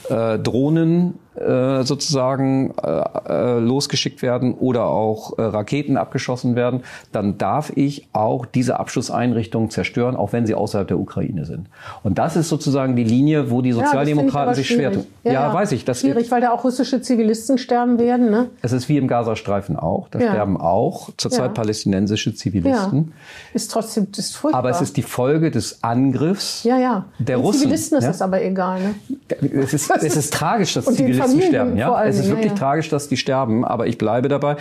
Äh, 0.09 0.39
Drohnen 0.39 1.19
äh, 1.35 1.83
sozusagen 1.83 2.73
äh, 2.83 3.03
äh, 3.29 3.59
losgeschickt 3.59 4.21
werden 4.21 4.53
oder 4.53 4.85
auch 4.87 5.37
äh, 5.37 5.41
Raketen 5.43 5.95
abgeschossen 5.95 6.55
werden, 6.55 6.81
dann 7.13 7.37
darf 7.37 7.71
ich 7.75 8.07
auch 8.11 8.45
diese 8.45 8.79
Abschusseinrichtungen 8.79 9.69
zerstören, 9.69 10.15
auch 10.17 10.33
wenn 10.33 10.45
sie 10.45 10.55
außerhalb 10.55 10.87
der 10.87 10.99
Ukraine 10.99 11.45
sind. 11.45 11.67
Und 12.03 12.17
das 12.17 12.35
ist 12.35 12.49
sozusagen 12.49 12.95
die 12.97 13.05
Linie, 13.05 13.49
wo 13.49 13.61
die 13.61 13.69
Ja, 13.69 13.75
Sozialdemokraten 13.75 14.49
aber 14.49 14.55
sich 14.55 14.67
schwer 14.67 14.91
tun. 14.91 15.05
Ja, 15.23 15.53
weiß 15.53 15.71
ich. 15.71 15.85
Das, 15.85 16.01
schwierig, 16.01 16.29
weil 16.31 16.41
da 16.41 16.51
auch 16.51 16.63
russische 16.65 17.01
Zivilisten 17.01 17.57
sterben 17.57 17.97
werden. 17.97 18.29
Ne? 18.29 18.49
es 18.61 18.71
ist 18.73 18.89
wie 18.89 18.97
im 18.97 19.07
Gazastreifen 19.07 19.77
auch. 19.77 20.09
Da 20.09 20.19
Ja. 20.19 20.31
sterben 20.31 20.57
auch 20.59 21.09
zurzeit 21.17 21.47
Ja. 21.47 21.53
palästinensische 21.53 22.31
Ja, 22.31 22.35
Zivilisten. 22.35 23.13
ist 23.53 23.71
trotzdem 23.71 24.07
ist 24.17 24.35
furchtbar. 24.35 24.59
Aber 24.59 24.69
es 24.69 24.81
ist 24.81 24.97
die 24.97 25.01
Folge 25.01 25.49
des 25.51 25.83
Angriffs 25.83 26.63
ja, 26.63 26.77
ja. 26.77 27.05
der 27.19 27.37
Den 27.37 27.45
Russen. 27.45 27.61
Zivilisten 27.61 27.97
ist 27.99 28.03
ja? 28.03 28.09
das 28.11 28.21
aber 28.21 28.41
egal. 28.43 28.79
Ne? 28.81 28.95
Es 29.53 29.73
ist, 29.73 29.89
es 29.91 30.17
ist 30.17 30.33
tragisch, 30.33 30.73
dass 30.73 30.85
den 30.85 31.20
Zivilisten 31.29 31.53
sterben. 31.53 31.77
Ja? 31.77 32.03
Es 32.05 32.19
ist 32.19 32.27
wirklich 32.27 32.45
ja, 32.47 32.51
ja. 32.53 32.57
tragisch, 32.57 32.89
dass 32.89 33.07
die 33.07 33.17
sterben, 33.17 33.63
aber 33.65 33.87
ich 33.87 33.97
bleibe 33.97 34.27
dabei. 34.27 34.55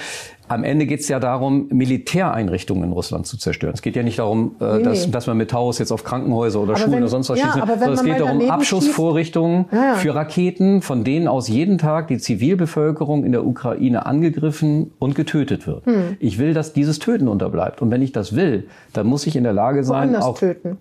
Am 0.49 0.65
Ende 0.65 0.85
geht 0.87 0.99
es 1.01 1.09
ja 1.09 1.21
darum, 1.21 1.69
Militäreinrichtungen 1.71 2.83
in 2.83 2.93
Russland 2.93 3.25
zu 3.27 3.37
zerstören. 3.39 3.73
Es 3.73 3.83
geht 3.83 3.95
ja 3.95 4.03
nicht 4.03 4.19
darum, 4.19 4.57
äh, 4.61 4.79
Nee, 4.79 4.83
dass, 4.83 5.07
nee. 5.07 5.13
dass 5.13 5.27
man 5.29 5.37
mit 5.37 5.53
Taurus 5.53 5.79
jetzt 5.79 5.93
auf 5.93 6.03
Krankenhäuser 6.03 6.61
oder 6.61 6.73
Aber 6.73 6.81
Schulen 6.81 6.93
wenn- 6.95 7.03
oder 7.03 7.09
sonst 7.09 7.29
was 7.31 7.39
ja, 7.39 7.53
schießt, 7.53 7.67
sondern 7.67 7.93
es 7.93 8.03
geht 8.03 8.21
darum, 8.21 8.51
Abschussvorrichtungen 8.51 9.67
Ja, 9.71 9.95
für 9.95 10.15
Raketen, 10.15 10.83
von 10.83 11.05
denen 11.05 11.29
aus 11.29 11.49
jeden 11.49 11.79
Tag 11.79 12.09
die 12.09 12.19
Zivilbevölkerung 12.19 13.25
in 13.25 13.31
der 13.31 13.47
Ukraine 13.47 14.07
angegriffen 14.07 14.91
und 14.99 15.15
getötet 15.15 15.69
wird. 15.69 15.87
Hm. 15.87 16.17
Ich 16.19 16.39
will, 16.39 16.53
dass 16.53 16.73
dieses 16.73 16.99
Töten 16.99 17.29
unterbleibt. 17.29 17.81
Und 17.81 17.93
wenn 17.93 18.03
ich 18.03 18.11
das 18.11 18.35
will, 18.35 18.67
dann 18.93 19.07
muss 19.07 19.27
ich 19.29 19.37
in 19.37 19.45
der 19.45 19.53
Lage 19.53 19.85
sein, 19.85 20.17
auch 20.17 20.39
töten. 20.39 20.79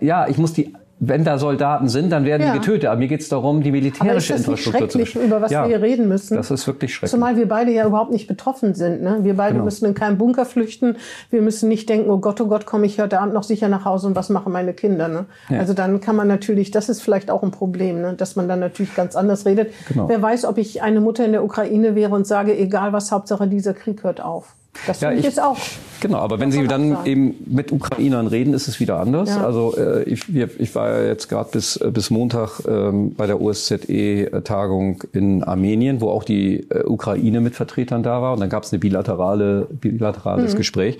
Ja, 0.00 0.26
ich 0.26 0.38
muss 0.38 0.52
die 0.52 0.72
wenn 1.04 1.24
da 1.24 1.36
Soldaten 1.36 1.88
sind, 1.88 2.10
dann 2.10 2.24
werden 2.24 2.42
Ja. 2.46 2.52
die 2.52 2.60
getötet. 2.60 2.88
Aber 2.88 2.96
mir 2.96 3.08
geht 3.08 3.22
es 3.22 3.28
darum, 3.28 3.60
die 3.64 3.72
militärische 3.72 4.34
Infrastruktur 4.34 4.88
zu 4.88 4.98
schrecklich, 4.98 5.02
beschützen. 5.14 5.26
über 5.26 5.42
was 5.42 5.50
ja, 5.50 5.62
wir 5.62 5.76
hier 5.76 5.82
reden 5.82 6.06
müssen? 6.08 6.36
Das 6.36 6.52
ist 6.52 6.64
wirklich 6.68 6.94
schrecklich. 6.94 7.10
Zumal 7.10 7.36
wir 7.36 7.48
beide 7.48 7.72
ja 7.72 7.84
überhaupt 7.84 8.12
nicht 8.12 8.28
betroffen 8.28 8.74
sind. 8.74 9.02
Ne? 9.02 9.18
Wir 9.22 9.34
beide 9.34 9.54
Genau. 9.54 9.64
müssen 9.64 9.84
in 9.86 9.94
keinen 9.94 10.16
Bunker 10.16 10.44
flüchten. 10.44 10.96
Wir 11.30 11.42
müssen 11.42 11.68
nicht 11.68 11.88
denken, 11.88 12.08
oh 12.08 12.18
Gott, 12.18 12.40
oh 12.40 12.46
Gott, 12.46 12.66
komme 12.66 12.86
ich 12.86 13.00
heute 13.00 13.18
Abend 13.18 13.34
noch 13.34 13.42
sicher 13.42 13.68
nach 13.68 13.84
Hause 13.84 14.06
und 14.06 14.14
was 14.14 14.28
machen 14.28 14.52
meine 14.52 14.74
Kinder. 14.74 15.08
Ne? 15.08 15.24
Ja. 15.48 15.58
Also 15.58 15.74
dann 15.74 16.00
kann 16.00 16.14
man 16.14 16.28
natürlich, 16.28 16.70
das 16.70 16.88
ist 16.88 17.02
vielleicht 17.02 17.32
auch 17.32 17.42
ein 17.42 17.50
Problem, 17.50 18.00
ne? 18.00 18.14
dass 18.14 18.36
man 18.36 18.46
dann 18.46 18.60
natürlich 18.60 18.94
ganz 18.94 19.16
anders 19.16 19.44
redet. 19.44 19.72
Genau. 19.88 20.08
Wer 20.08 20.22
weiß, 20.22 20.44
ob 20.44 20.56
ich 20.56 20.82
eine 20.82 21.00
Mutter 21.00 21.24
in 21.24 21.32
der 21.32 21.42
Ukraine 21.42 21.96
wäre 21.96 22.14
und 22.14 22.28
sage, 22.28 22.56
egal 22.56 22.92
was, 22.92 23.10
Hauptsache 23.10 23.48
dieser 23.48 23.74
Krieg 23.74 24.04
hört 24.04 24.20
auf. 24.20 24.54
Das 24.86 25.00
Ja, 25.00 25.08
finde 25.08 25.20
ich 25.20 25.26
jetzt 25.26 25.40
auch. 25.40 25.58
Genau, 26.00 26.18
aber 26.18 26.40
wenn 26.40 26.50
Sie 26.50 26.66
dann 26.66 26.90
sagen. 26.90 27.06
eben 27.06 27.34
mit 27.46 27.70
Ukrainern 27.70 28.26
reden, 28.26 28.54
ist 28.54 28.66
es 28.66 28.80
wieder 28.80 28.98
anders. 28.98 29.28
Ja. 29.28 29.44
Also 29.44 29.76
äh, 29.76 30.02
ich, 30.04 30.24
ich 30.34 30.74
war 30.74 30.90
ja 30.90 31.06
jetzt 31.06 31.28
gerade 31.28 31.50
bis, 31.52 31.76
äh, 31.76 31.90
bis 31.92 32.10
Montag 32.10 32.60
ähm, 32.66 33.14
bei 33.14 33.26
der 33.26 33.40
OSZE-Tagung 33.40 35.04
in 35.12 35.44
Armenien, 35.44 36.00
wo 36.00 36.10
auch 36.10 36.24
die 36.24 36.68
äh, 36.70 36.84
Ukraine 36.84 37.40
mit 37.40 37.54
Vertretern 37.54 38.02
da 38.02 38.20
war. 38.20 38.32
Und 38.32 38.40
dann 38.40 38.48
gab 38.48 38.64
es 38.64 38.72
ein 38.72 38.80
bilaterale, 38.80 39.68
bilaterales 39.70 40.56
Gespräch. 40.56 40.98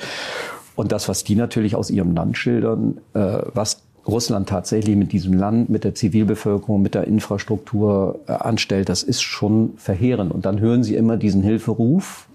Und 0.77 0.93
das, 0.93 1.09
was 1.09 1.25
die 1.25 1.35
natürlich 1.35 1.75
aus 1.75 1.91
ihrem 1.91 2.15
Land 2.15 2.37
schildern, 2.37 2.99
äh, 3.15 3.39
was 3.53 3.83
Russland 4.07 4.49
tatsächlich 4.49 4.97
mit 4.97 5.13
diesem 5.13 5.35
Land, 5.35 5.69
mit 5.69 5.85
der 5.85 5.95
Zivilbevölkerung, 5.95 6.83
mit 6.83 6.95
der 6.95 7.07
Infrastruktur 7.07 8.21
äh, 8.27 8.33
anstellt, 8.33 8.89
das 8.89 9.03
ist 9.03 9.23
schon 9.23 9.75
verheerend. 9.77 10.33
Und 10.33 10.45
dann 10.45 10.61
hören 10.61 10.83
sie 10.83 10.97
immer 10.97 11.17
diesen 11.17 11.43
Hilferuf, 11.43 12.27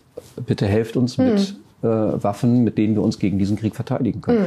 bitte 0.45 0.65
helft 0.65 0.97
uns 0.97 1.17
mit 1.17 1.55
äh, 1.83 1.87
Waffen, 1.87 2.63
mit 2.63 2.77
denen 2.77 2.95
wir 2.95 3.03
uns 3.03 3.19
gegen 3.19 3.37
diesen 3.37 3.57
Krieg 3.57 3.75
verteidigen 3.75 4.21
können. 4.21 4.45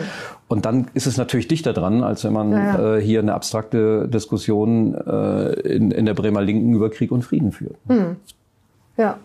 Und 0.49 0.65
dann 0.67 0.89
ist 0.95 1.07
es 1.07 1.17
natürlich 1.17 1.49
dichter 1.49 1.73
dran, 1.73 2.03
als 2.03 2.25
wenn 2.25 2.33
man 2.33 2.53
Ja, 2.53 2.59
ja. 2.59 2.97
Äh, 2.97 3.01
hier 3.01 3.21
eine 3.21 3.35
abstrakte 3.35 4.09
Diskussion 4.09 4.95
äh, 4.95 5.53
in, 5.61 5.91
in 5.91 6.07
der 6.07 6.15
Bremer 6.15 6.43
Linken 6.43 6.75
über 6.75 6.91
Krieg 6.91 7.13
und 7.13 7.23
Frieden 7.23 7.53
führt. 7.53 7.77
Ja. 8.97 9.19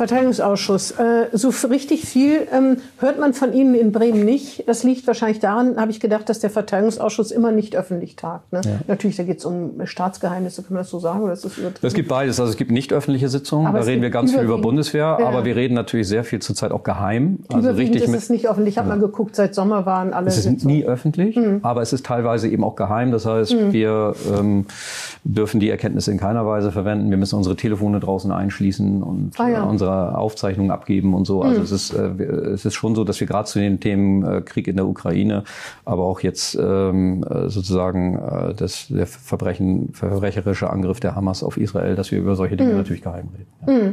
Verteidigungsausschuss. 0.00 0.92
Äh, 0.92 1.26
so 1.32 1.50
richtig 1.68 2.02
viel 2.06 2.46
ähm, 2.52 2.78
hört 2.98 3.18
man 3.20 3.34
von 3.34 3.52
Ihnen 3.52 3.74
in 3.74 3.92
Bremen 3.92 4.24
nicht. 4.24 4.64
Das 4.68 4.82
liegt 4.82 5.06
wahrscheinlich 5.06 5.40
daran, 5.40 5.76
habe 5.78 5.90
ich 5.90 6.00
gedacht, 6.00 6.28
dass 6.28 6.40
der 6.40 6.50
Verteidigungsausschuss 6.50 7.30
immer 7.30 7.52
nicht 7.52 7.76
öffentlich 7.76 8.16
tagt. 8.16 8.52
Ne? 8.52 8.60
Natürlich, 8.88 9.16
da 9.16 9.24
geht 9.24 9.38
es 9.38 9.44
um 9.44 9.72
Staatsgeheimnisse, 9.84 10.62
kann 10.62 10.74
man 10.74 10.82
das 10.82 10.90
so 10.90 10.98
sagen? 10.98 11.22
Oder 11.22 11.34
ist 11.34 11.44
das 11.44 11.58
übertrieben? 11.58 11.86
Es 11.86 11.94
gibt 11.94 12.08
beides. 12.08 12.40
Also 12.40 12.50
es 12.50 12.56
gibt 12.56 12.70
nicht 12.70 12.92
öffentliche 12.92 13.28
Sitzungen, 13.28 13.66
Aber 13.66 13.78
da 13.80 13.84
reden 13.84 14.02
wir 14.02 14.10
ganz 14.10 14.32
viel 14.32 14.40
über 14.42 14.58
Bundeswehr, 14.58 15.18
Ja. 15.20 15.26
aber 15.28 15.44
wir 15.44 15.54
reden 15.56 15.74
natürlich 15.74 16.08
sehr 16.08 16.24
viel 16.24 16.40
zurzeit 16.40 16.72
auch 16.72 16.82
geheim. 16.82 17.40
Also 17.52 17.68
Überwiegend 17.70 17.96
richtig 17.96 18.14
ist 18.14 18.22
es 18.24 18.30
nicht 18.30 18.48
öffentlich. 18.48 18.74
Ich 18.74 18.78
habe 18.78 18.88
mal 18.88 18.98
geguckt, 18.98 19.36
seit 19.36 19.54
Sommer 19.54 19.84
waren 19.86 20.12
alle 20.12 20.28
Es 20.28 20.38
ist 20.38 20.44
Sitzungen. 20.44 20.76
nie 20.76 20.84
öffentlich, 20.84 21.36
Mhm. 21.36 21.60
aber 21.62 21.82
es 21.82 21.92
ist 21.92 22.06
teilweise 22.06 22.48
eben 22.48 22.64
auch 22.64 22.76
geheim. 22.76 23.12
Das 23.12 23.26
heißt, 23.26 23.54
wir 23.72 24.14
ähm, 24.38 24.66
dürfen 25.24 25.60
die 25.60 25.68
Erkenntnisse 25.70 26.10
in 26.10 26.18
keiner 26.18 26.46
Weise 26.46 26.72
verwenden. 26.72 27.10
Wir 27.10 27.16
müssen 27.18 27.36
unsere 27.36 27.56
Telefone 27.56 28.00
draußen 28.00 28.30
einschließen 28.32 29.02
und 29.02 29.32
Ah, 29.38 29.48
ja. 29.48 29.64
Mhm. 29.64 29.70
Äh, 29.90 30.00
unsere 30.00 30.18
Aufzeichnungen 30.18 30.70
abgeben 30.70 31.14
und 31.14 31.26
so. 31.26 31.42
Also 31.42 31.62
es, 31.62 31.72
ist, 31.72 31.94
äh, 31.94 32.22
es 32.52 32.64
ist 32.64 32.74
schon 32.74 32.94
so, 32.94 33.04
dass 33.04 33.20
wir 33.20 33.26
gerade 33.26 33.48
zu 33.48 33.58
den 33.58 33.80
Themen 33.80 34.24
äh, 34.24 34.40
Krieg 34.42 34.68
in 34.68 34.76
der 34.76 34.86
Ukraine, 34.86 35.44
aber 35.84 36.04
auch 36.04 36.20
jetzt 36.20 36.58
ähm, 36.60 37.24
äh, 37.24 37.48
sozusagen 37.48 38.18
äh, 38.18 38.54
das, 38.54 38.86
der 38.88 39.06
Verbrechen, 39.06 39.92
verbrecherische 39.92 40.70
Angriff 40.70 41.00
der 41.00 41.14
Hamas 41.14 41.42
auf 41.42 41.56
Israel, 41.56 41.94
dass 41.96 42.10
wir 42.10 42.18
über 42.18 42.36
solche 42.36 42.54
Mhm. 42.54 42.58
Dinge 42.58 42.74
natürlich 42.74 43.02
geheim 43.02 43.28
reden. 43.36 43.50
Ja. 43.66 43.92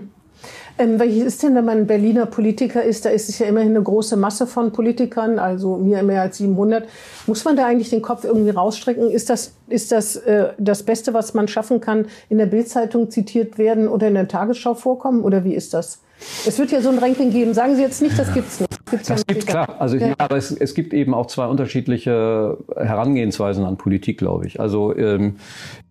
Ähm, 0.80 1.00
welches 1.00 1.24
ist 1.26 1.44
denn, 1.44 1.56
wenn 1.56 1.66
man 1.66 1.80
ein 1.80 1.88
Berliner 1.88 2.26
Politiker 2.26 2.84
ist, 2.84 3.06
da 3.06 3.10
ist 3.10 3.30
es 3.30 3.40
ja 3.40 3.48
immerhin 3.48 3.70
eine 3.76 3.82
große 3.82 4.16
Masse 4.16 4.46
von 4.46 4.72
Politikern, 4.72 5.40
also 5.40 5.78
mir 5.78 6.04
mehr 6.04 6.22
als 6.22 6.38
700. 6.38 6.88
Muss 7.26 7.44
man 7.46 7.56
da 7.56 7.66
eigentlich 7.66 7.90
den 7.90 8.02
Kopf 8.02 8.24
irgendwie 8.24 8.52
rausstrecken? 8.52 9.10
Ist 9.10 9.30
das, 9.30 9.54
ist 9.70 9.92
das 9.92 10.16
äh, 10.18 10.50
das 10.58 10.84
Beste, 10.84 11.14
was 11.14 11.34
man 11.34 11.48
schaffen 11.48 11.82
kann, 11.82 12.06
in 12.30 12.38
der 12.38 12.46
Bildzeitung 12.46 13.10
zitiert 13.10 13.58
werden 13.58 13.88
oder 13.88 14.08
in 14.08 14.14
der 14.14 14.28
Tagesschau 14.28 14.76
vorkommen? 14.76 15.22
Oder 15.24 15.44
wie 15.44 15.56
ist 15.56 15.74
das? 15.74 16.00
Es 16.46 16.58
wird 16.58 16.72
ja 16.72 16.82
so 16.82 16.90
ein 16.90 16.98
Ranking 16.98 17.32
geben. 17.32 17.54
Sagen 17.54 17.76
Sie 17.76 17.82
jetzt 17.82 18.02
nicht, 18.02 18.18
das 18.18 18.34
gibt's 18.34 18.60
nicht. 18.60 18.86
Gibt's 18.90 19.08
ja 19.08 19.16
Das 19.16 19.28
nicht. 19.28 19.40
gibt 19.40 19.48
klar. 19.48 19.76
Also 19.80 19.98
Ja. 19.98 20.08
ja. 20.08 20.16
aber 20.18 20.38
es, 20.38 20.52
es 20.52 20.74
gibt 20.74 20.94
eben 20.94 21.14
auch 21.14 21.28
zwei 21.28 21.48
unterschiedliche 21.48 22.58
Herangehensweisen 22.76 23.66
an 23.66 23.78
Politik, 23.78 24.18
glaube 24.18 24.48
ich. 24.48 24.60
Also 24.60 24.96
ähm, 24.96 25.36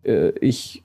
äh, 0.04 0.30
ich 0.40 0.82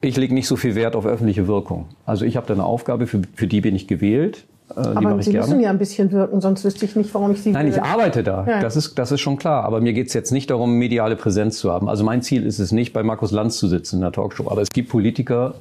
ich 0.00 0.16
lege 0.16 0.34
nicht 0.34 0.46
so 0.46 0.56
viel 0.56 0.74
Wert 0.74 0.94
auf 0.96 1.06
öffentliche 1.06 1.48
Wirkung. 1.48 1.86
Also 2.06 2.24
ich 2.24 2.36
habe 2.36 2.46
da 2.46 2.54
eine 2.54 2.64
Aufgabe, 2.64 3.06
für, 3.06 3.22
für 3.34 3.46
die 3.46 3.60
bin 3.60 3.74
ich 3.74 3.88
gewählt. 3.88 4.44
Äh, 4.70 4.80
Aber 4.80 5.18
ich 5.18 5.24
Sie 5.24 5.32
müssen 5.32 5.60
ja 5.60 5.70
ein 5.70 5.78
bisschen 5.78 6.12
wirken, 6.12 6.40
sonst 6.40 6.64
wüsste 6.64 6.84
ich 6.84 6.94
nicht, 6.94 7.12
warum 7.14 7.32
ich 7.32 7.42
Sie 7.42 7.50
Nein, 7.50 7.68
ich 7.68 7.74
wähle. 7.74 7.84
arbeite 7.84 8.22
da. 8.22 8.46
Ja. 8.46 8.60
Das, 8.60 8.76
ist, 8.76 8.98
das 8.98 9.12
ist 9.12 9.20
schon 9.20 9.36
klar. 9.36 9.64
Aber 9.64 9.80
mir 9.80 9.92
geht's 9.92 10.14
jetzt 10.14 10.30
nicht 10.30 10.50
darum, 10.50 10.74
mediale 10.74 11.16
Präsenz 11.16 11.58
zu 11.58 11.72
haben. 11.72 11.88
Also 11.88 12.04
mein 12.04 12.22
Ziel 12.22 12.44
ist 12.44 12.58
es 12.58 12.70
nicht, 12.70 12.92
bei 12.92 13.02
Markus 13.02 13.32
Lanz 13.32 13.58
zu 13.58 13.66
sitzen 13.66 13.96
in 13.96 14.02
der 14.02 14.12
Talkshow. 14.12 14.50
Aber 14.50 14.62
es 14.62 14.68
gibt 14.70 14.88
Politiker 14.90 15.54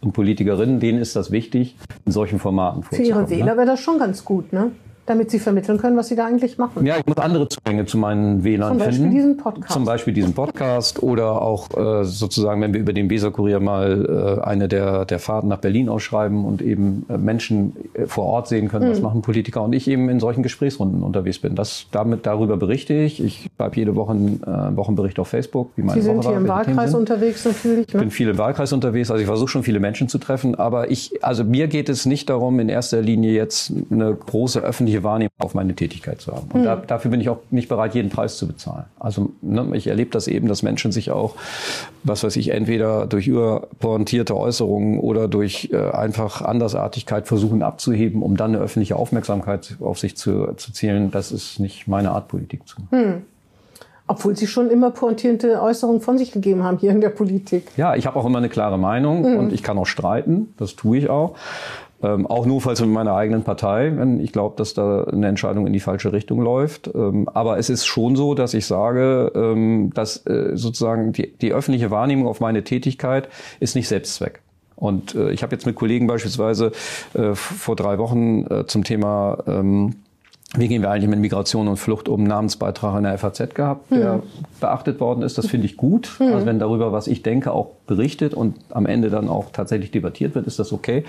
und 0.00 0.12
Politikerinnen, 0.12 0.80
denen 0.80 0.98
ist 0.98 1.14
das 1.16 1.30
wichtig, 1.30 1.76
in 2.04 2.12
solchen 2.12 2.38
Formaten 2.38 2.82
Für 2.82 2.96
Ihre 2.96 3.04
vorzukommen, 3.04 3.30
ne? 3.30 3.36
Wähler 3.36 3.56
wäre 3.56 3.66
das 3.66 3.80
schon 3.80 3.98
ganz 3.98 4.24
gut, 4.24 4.52
ne? 4.52 4.70
Damit 5.06 5.30
Sie 5.30 5.38
vermitteln 5.38 5.78
können, 5.78 5.96
was 5.96 6.08
Sie 6.08 6.16
da 6.16 6.26
eigentlich 6.26 6.58
machen. 6.58 6.84
Ja, 6.84 6.96
ich 6.98 7.06
muss 7.06 7.16
andere 7.16 7.48
Zugänge 7.48 7.86
zu 7.86 7.96
meinen 7.98 8.44
Wählern 8.44 8.70
Zum 8.70 8.78
Beispiel 8.78 8.94
finden. 8.96 9.10
diesen 9.14 9.36
Podcast. 9.36 9.72
Zum 9.72 9.84
Beispiel 9.84 10.14
diesen 10.14 10.34
Podcast 10.34 11.02
oder 11.02 11.40
auch 11.42 11.70
äh, 11.76 12.04
sozusagen, 12.04 12.60
wenn 12.60 12.72
wir 12.74 12.80
über 12.80 12.92
den 12.92 13.08
Weser-Kurier 13.08 13.60
mal 13.60 14.38
äh, 14.40 14.44
eine 14.44 14.68
der, 14.68 15.04
der 15.04 15.18
Fahrten 15.18 15.48
nach 15.48 15.58
Berlin 15.58 15.88
ausschreiben 15.88 16.44
und 16.44 16.60
eben 16.62 17.06
äh, 17.08 17.16
Menschen 17.18 17.74
äh, 17.94 18.06
vor 18.06 18.24
Ort 18.26 18.48
sehen 18.48 18.68
können, 18.68 18.86
Hm. 18.86 18.92
was 18.92 19.00
machen 19.00 19.22
Politiker 19.22 19.62
und 19.62 19.72
ich 19.72 19.88
eben 19.88 20.08
in 20.08 20.20
solchen 20.20 20.42
Gesprächsrunden 20.42 21.02
unterwegs 21.02 21.38
bin. 21.38 21.54
Das, 21.54 21.86
damit, 21.92 22.26
darüber 22.26 22.56
berichte 22.56 22.94
ich. 22.94 23.22
Ich 23.22 23.48
schreibe 23.56 23.76
jede 23.76 23.94
Woche 23.96 24.12
einen 24.12 24.42
äh, 24.42 24.76
Wochenbericht 24.76 25.18
auf 25.18 25.28
Facebook, 25.28 25.70
wie 25.76 25.82
meine 25.82 26.00
Sie 26.00 26.04
sind 26.04 26.18
Woche 26.18 26.28
hier 26.28 26.36
im 26.36 26.48
Wahlkreis 26.48 26.94
unterwegs 26.94 27.44
natürlich. 27.44 27.86
Ich 27.88 27.94
Ne? 27.94 28.00
bin 28.00 28.10
viel 28.10 28.28
im 28.28 28.38
Wahlkreis 28.38 28.72
unterwegs, 28.72 29.10
also 29.10 29.20
ich 29.20 29.26
versuche 29.26 29.48
schon 29.48 29.62
viele 29.62 29.80
Menschen 29.80 30.08
zu 30.08 30.18
treffen, 30.18 30.54
aber 30.56 30.90
ich, 30.90 31.24
also 31.24 31.44
mir 31.44 31.68
geht 31.68 31.88
es 31.88 32.04
nicht 32.06 32.28
darum, 32.30 32.58
in 32.60 32.68
erster 32.68 33.00
Linie 33.00 33.32
jetzt 33.32 33.72
eine 33.90 34.14
große 34.14 34.60
öffentliche 34.60 34.95
Wahrnehmung 35.02 35.32
auf 35.38 35.54
meine 35.54 35.74
Tätigkeit 35.74 36.20
zu 36.20 36.32
haben. 36.32 36.48
Und 36.52 36.64
da, 36.64 36.76
dafür 36.76 37.10
bin 37.10 37.20
ich 37.20 37.28
auch 37.28 37.38
nicht 37.50 37.68
bereit, 37.68 37.94
jeden 37.94 38.10
Preis 38.10 38.36
zu 38.36 38.46
bezahlen. 38.46 38.84
Also 38.98 39.32
ne, 39.42 39.68
ich 39.74 39.86
erlebe 39.86 40.10
das 40.10 40.28
eben, 40.28 40.48
dass 40.48 40.62
Menschen 40.62 40.92
sich 40.92 41.10
auch, 41.10 41.34
was 42.04 42.24
weiß 42.24 42.36
ich, 42.36 42.50
entweder 42.50 43.06
durch 43.06 43.26
überpointierte 43.26 44.36
Äußerungen 44.36 44.98
oder 45.00 45.28
durch 45.28 45.70
äh, 45.72 45.76
einfach 45.90 46.42
Andersartigkeit 46.42 47.26
versuchen 47.26 47.62
abzuheben, 47.62 48.22
um 48.22 48.36
dann 48.36 48.54
eine 48.54 48.62
öffentliche 48.62 48.96
Aufmerksamkeit 48.96 49.76
auf 49.80 49.98
sich 49.98 50.16
zu, 50.16 50.52
zu 50.56 50.72
zielen. 50.72 51.10
Das 51.10 51.32
ist 51.32 51.60
nicht 51.60 51.88
meine 51.88 52.10
Art, 52.10 52.28
Politik 52.28 52.66
zu 52.66 52.80
machen. 52.80 53.22
Obwohl 54.08 54.36
Sie 54.36 54.46
schon 54.46 54.70
immer 54.70 54.92
pointierte 54.92 55.60
Äußerungen 55.60 56.00
von 56.00 56.16
sich 56.16 56.30
gegeben 56.30 56.62
haben 56.62 56.78
hier 56.78 56.92
in 56.92 57.00
der 57.00 57.08
Politik. 57.08 57.66
Ja, 57.76 57.96
ich 57.96 58.06
habe 58.06 58.16
auch 58.18 58.24
immer 58.24 58.38
eine 58.38 58.48
klare 58.48 58.78
Meinung 58.78 59.24
und 59.36 59.52
ich 59.52 59.64
kann 59.64 59.76
auch 59.78 59.86
streiten, 59.86 60.54
das 60.58 60.76
tue 60.76 60.98
ich 60.98 61.10
auch. 61.10 61.34
Ähm, 62.06 62.26
auch 62.26 62.46
notfalls 62.46 62.80
mit 62.80 62.90
meiner 62.90 63.14
eigenen 63.14 63.42
Partei, 63.42 63.92
wenn 63.96 64.20
ich 64.20 64.30
glaube, 64.30 64.54
dass 64.56 64.74
da 64.74 65.04
eine 65.04 65.26
Entscheidung 65.26 65.66
in 65.66 65.72
die 65.72 65.80
falsche 65.80 66.12
Richtung 66.12 66.40
läuft. 66.40 66.88
Ähm, 66.94 67.28
aber 67.32 67.58
es 67.58 67.68
ist 67.68 67.84
schon 67.84 68.14
so, 68.14 68.34
dass 68.34 68.54
ich 68.54 68.66
sage, 68.66 69.32
ähm, 69.34 69.90
dass 69.92 70.24
äh, 70.26 70.52
sozusagen 70.54 71.12
die, 71.12 71.36
die 71.36 71.52
öffentliche 71.52 71.90
Wahrnehmung 71.90 72.28
auf 72.28 72.38
meine 72.38 72.62
Tätigkeit 72.62 73.28
ist 73.58 73.74
nicht 73.74 73.88
Selbstzweck. 73.88 74.40
Und 74.76 75.14
äh, 75.16 75.30
ich 75.32 75.42
habe 75.42 75.54
jetzt 75.54 75.66
mit 75.66 75.74
Kollegen 75.74 76.06
beispielsweise 76.06 76.70
äh, 77.14 77.34
vor 77.34 77.74
drei 77.74 77.98
Wochen 77.98 78.46
äh, 78.46 78.66
zum 78.66 78.84
Thema 78.84 79.38
ähm, 79.48 79.96
wie 80.54 80.68
gehen 80.68 80.80
wir 80.80 80.90
eigentlich 80.90 81.10
mit 81.10 81.18
Migration 81.18 81.66
und 81.68 81.76
Flucht 81.76 82.08
um? 82.08 82.22
Namensbeitrag 82.24 82.96
in 82.96 83.02
der 83.04 83.18
FAZ 83.18 83.54
gehabt, 83.54 83.90
der 83.90 84.22
beachtet 84.60 85.00
worden 85.00 85.22
ist. 85.22 85.36
Das 85.38 85.46
finde 85.46 85.66
ich 85.66 85.76
gut. 85.76 86.16
Also 86.20 86.46
wenn 86.46 86.58
darüber, 86.58 86.92
was 86.92 87.08
ich 87.08 87.22
denke, 87.22 87.52
auch 87.52 87.70
berichtet 87.86 88.32
und 88.32 88.56
am 88.70 88.86
Ende 88.86 89.10
dann 89.10 89.28
auch 89.28 89.50
tatsächlich 89.52 89.90
debattiert 89.90 90.34
wird, 90.34 90.46
ist 90.46 90.58
das 90.58 90.72
okay. 90.72 91.04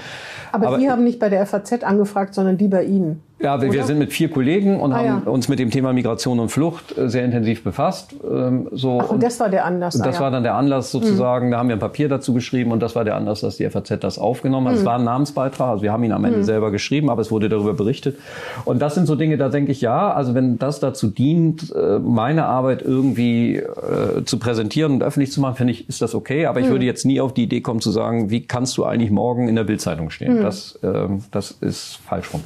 Aber, 0.52 0.68
Aber- 0.68 0.80
Sie 0.80 0.90
haben 0.90 1.04
nicht 1.04 1.20
bei 1.20 1.30
der 1.30 1.46
FAZ 1.46 1.84
angefragt, 1.84 2.34
sondern 2.34 2.58
die 2.58 2.68
bei 2.68 2.84
Ihnen. 2.84 3.22
Ja, 3.40 3.62
wir, 3.62 3.72
wir 3.72 3.84
sind 3.84 4.00
mit 4.00 4.12
vier 4.12 4.32
Kollegen 4.32 4.80
und 4.80 4.94
Ah, 4.94 4.98
haben 4.98 5.06
ja. 5.06 5.32
uns 5.32 5.48
mit 5.48 5.60
dem 5.60 5.70
Thema 5.70 5.94
Migration 5.94 6.40
und 6.40 6.50
Flucht 6.50 6.98
äh, 6.98 7.08
sehr 7.08 7.24
intensiv 7.24 7.64
befasst. 7.64 8.16
Ähm, 8.28 8.68
so 8.72 9.00
Ach, 9.00 9.12
und 9.12 9.22
das 9.22 9.40
war 9.40 9.50
der 9.50 9.66
Anlass. 9.66 9.96
Und 9.96 10.02
ah, 10.02 10.06
das 10.06 10.16
ja. 10.16 10.22
war 10.22 10.32
dann 10.32 10.42
der 10.42 10.56
Anlass 10.56 10.92
sozusagen, 10.92 11.52
da 11.52 11.60
haben 11.60 11.70
wir 11.70 11.76
ein 11.76 11.80
Papier 11.80 12.10
dazu 12.10 12.34
geschrieben 12.34 12.72
und 12.72 12.82
das 12.82 12.96
war 12.96 13.04
der 13.04 13.16
Anlass, 13.16 13.42
dass 13.42 13.58
die 13.58 13.70
FAZ 13.70 14.00
das 14.00 14.18
aufgenommen 14.18 14.68
hat. 14.68 14.76
Es 14.78 14.86
war 14.86 14.98
ein 14.98 15.04
Namensbeitrag, 15.04 15.70
also 15.70 15.84
wir 15.84 15.92
haben 15.92 16.04
ihn 16.04 16.14
am 16.14 16.26
Ende 16.26 16.44
selber 16.44 16.72
geschrieben, 16.72 17.12
aber 17.12 17.22
es 17.22 17.30
wurde 17.30 17.48
darüber 17.48 17.76
berichtet. 17.76 18.18
Und 18.66 18.82
das 18.82 18.96
sind 18.96 19.06
so 19.06 19.16
Dinge, 19.16 19.38
da 19.38 19.50
denke 19.50 19.72
ich, 19.72 19.82
ja, 19.82 20.12
also 20.12 20.34
wenn 20.34 20.58
das 20.58 20.80
dazu 20.80 21.08
dient, 21.08 21.72
äh, 21.76 22.00
meine 22.00 22.46
Arbeit 22.46 22.82
irgendwie 22.82 23.58
äh, 23.58 24.24
zu 24.26 24.40
präsentieren 24.40 24.94
und 24.94 25.04
öffentlich 25.04 25.32
zu 25.32 25.42
machen, 25.42 25.58
finde 25.58 25.74
ich, 25.74 25.88
ist 25.88 26.02
das 26.02 26.16
okay. 26.16 26.48
Aber 26.48 26.60
ich 26.60 26.70
würde 26.70 26.86
jetzt 26.86 27.06
nie 27.06 27.22
auf 27.22 27.36
die 27.36 27.44
Idee 27.44 27.62
kommen 27.62 27.82
zu 27.82 27.92
sagen, 27.92 28.32
wie 28.32 28.42
kannst 28.42 28.78
du 28.78 28.86
eigentlich 28.86 29.12
morgen 29.12 29.48
in 29.48 29.56
der 29.56 29.64
Bildzeitung 29.64 30.10
stehen? 30.10 30.42
Das, 30.42 30.80
ähm, 30.82 31.24
das 31.32 31.52
ist 31.52 32.00
falsch 32.04 32.34
rum. 32.34 32.42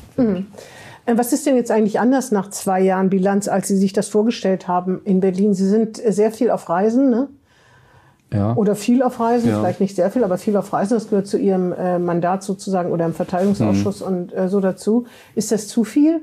Äh, 1.06 1.18
Was 1.18 1.34
ist 1.34 1.46
denn 1.46 1.56
jetzt 1.56 1.72
eigentlich 1.72 2.00
anders 2.00 2.32
nach 2.32 2.50
zwei 2.50 2.82
Jahren 2.82 3.10
Bilanz, 3.10 3.48
als 3.48 3.68
Sie 3.68 3.78
sich 3.78 3.94
das 3.94 4.08
vorgestellt 4.08 4.68
haben 4.68 5.02
in 5.04 5.20
Berlin? 5.20 5.54
Sie 5.54 5.68
sind 5.68 6.04
äh, 6.04 6.12
sehr 6.12 6.32
viel 6.32 6.50
auf 6.52 6.70
Reisen, 6.70 7.10
ne? 7.10 7.28
Ja. 8.34 8.56
Oder 8.56 8.76
viel 8.76 9.04
auf 9.04 9.20
Reisen, 9.20 9.50
Ja. 9.50 9.60
vielleicht 9.60 9.82
nicht 9.82 9.96
sehr 9.96 10.10
viel, 10.10 10.24
aber 10.24 10.38
viel 10.38 10.56
auf 10.56 10.72
Reisen. 10.72 10.94
Das 10.94 11.10
gehört 11.10 11.28
zu 11.28 11.38
Ihrem 11.38 11.74
äh, 11.74 12.00
Mandat 12.00 12.44
sozusagen 12.44 12.92
oder 12.92 13.06
im 13.06 13.14
Verteidigungsausschuss 13.14 14.00
Mhm. 14.02 14.08
und 14.08 14.34
äh, 14.34 14.48
so 14.48 14.62
dazu. 14.62 15.06
Ist 15.36 15.52
das 15.52 15.68
zu 15.68 15.84
viel? 15.84 16.22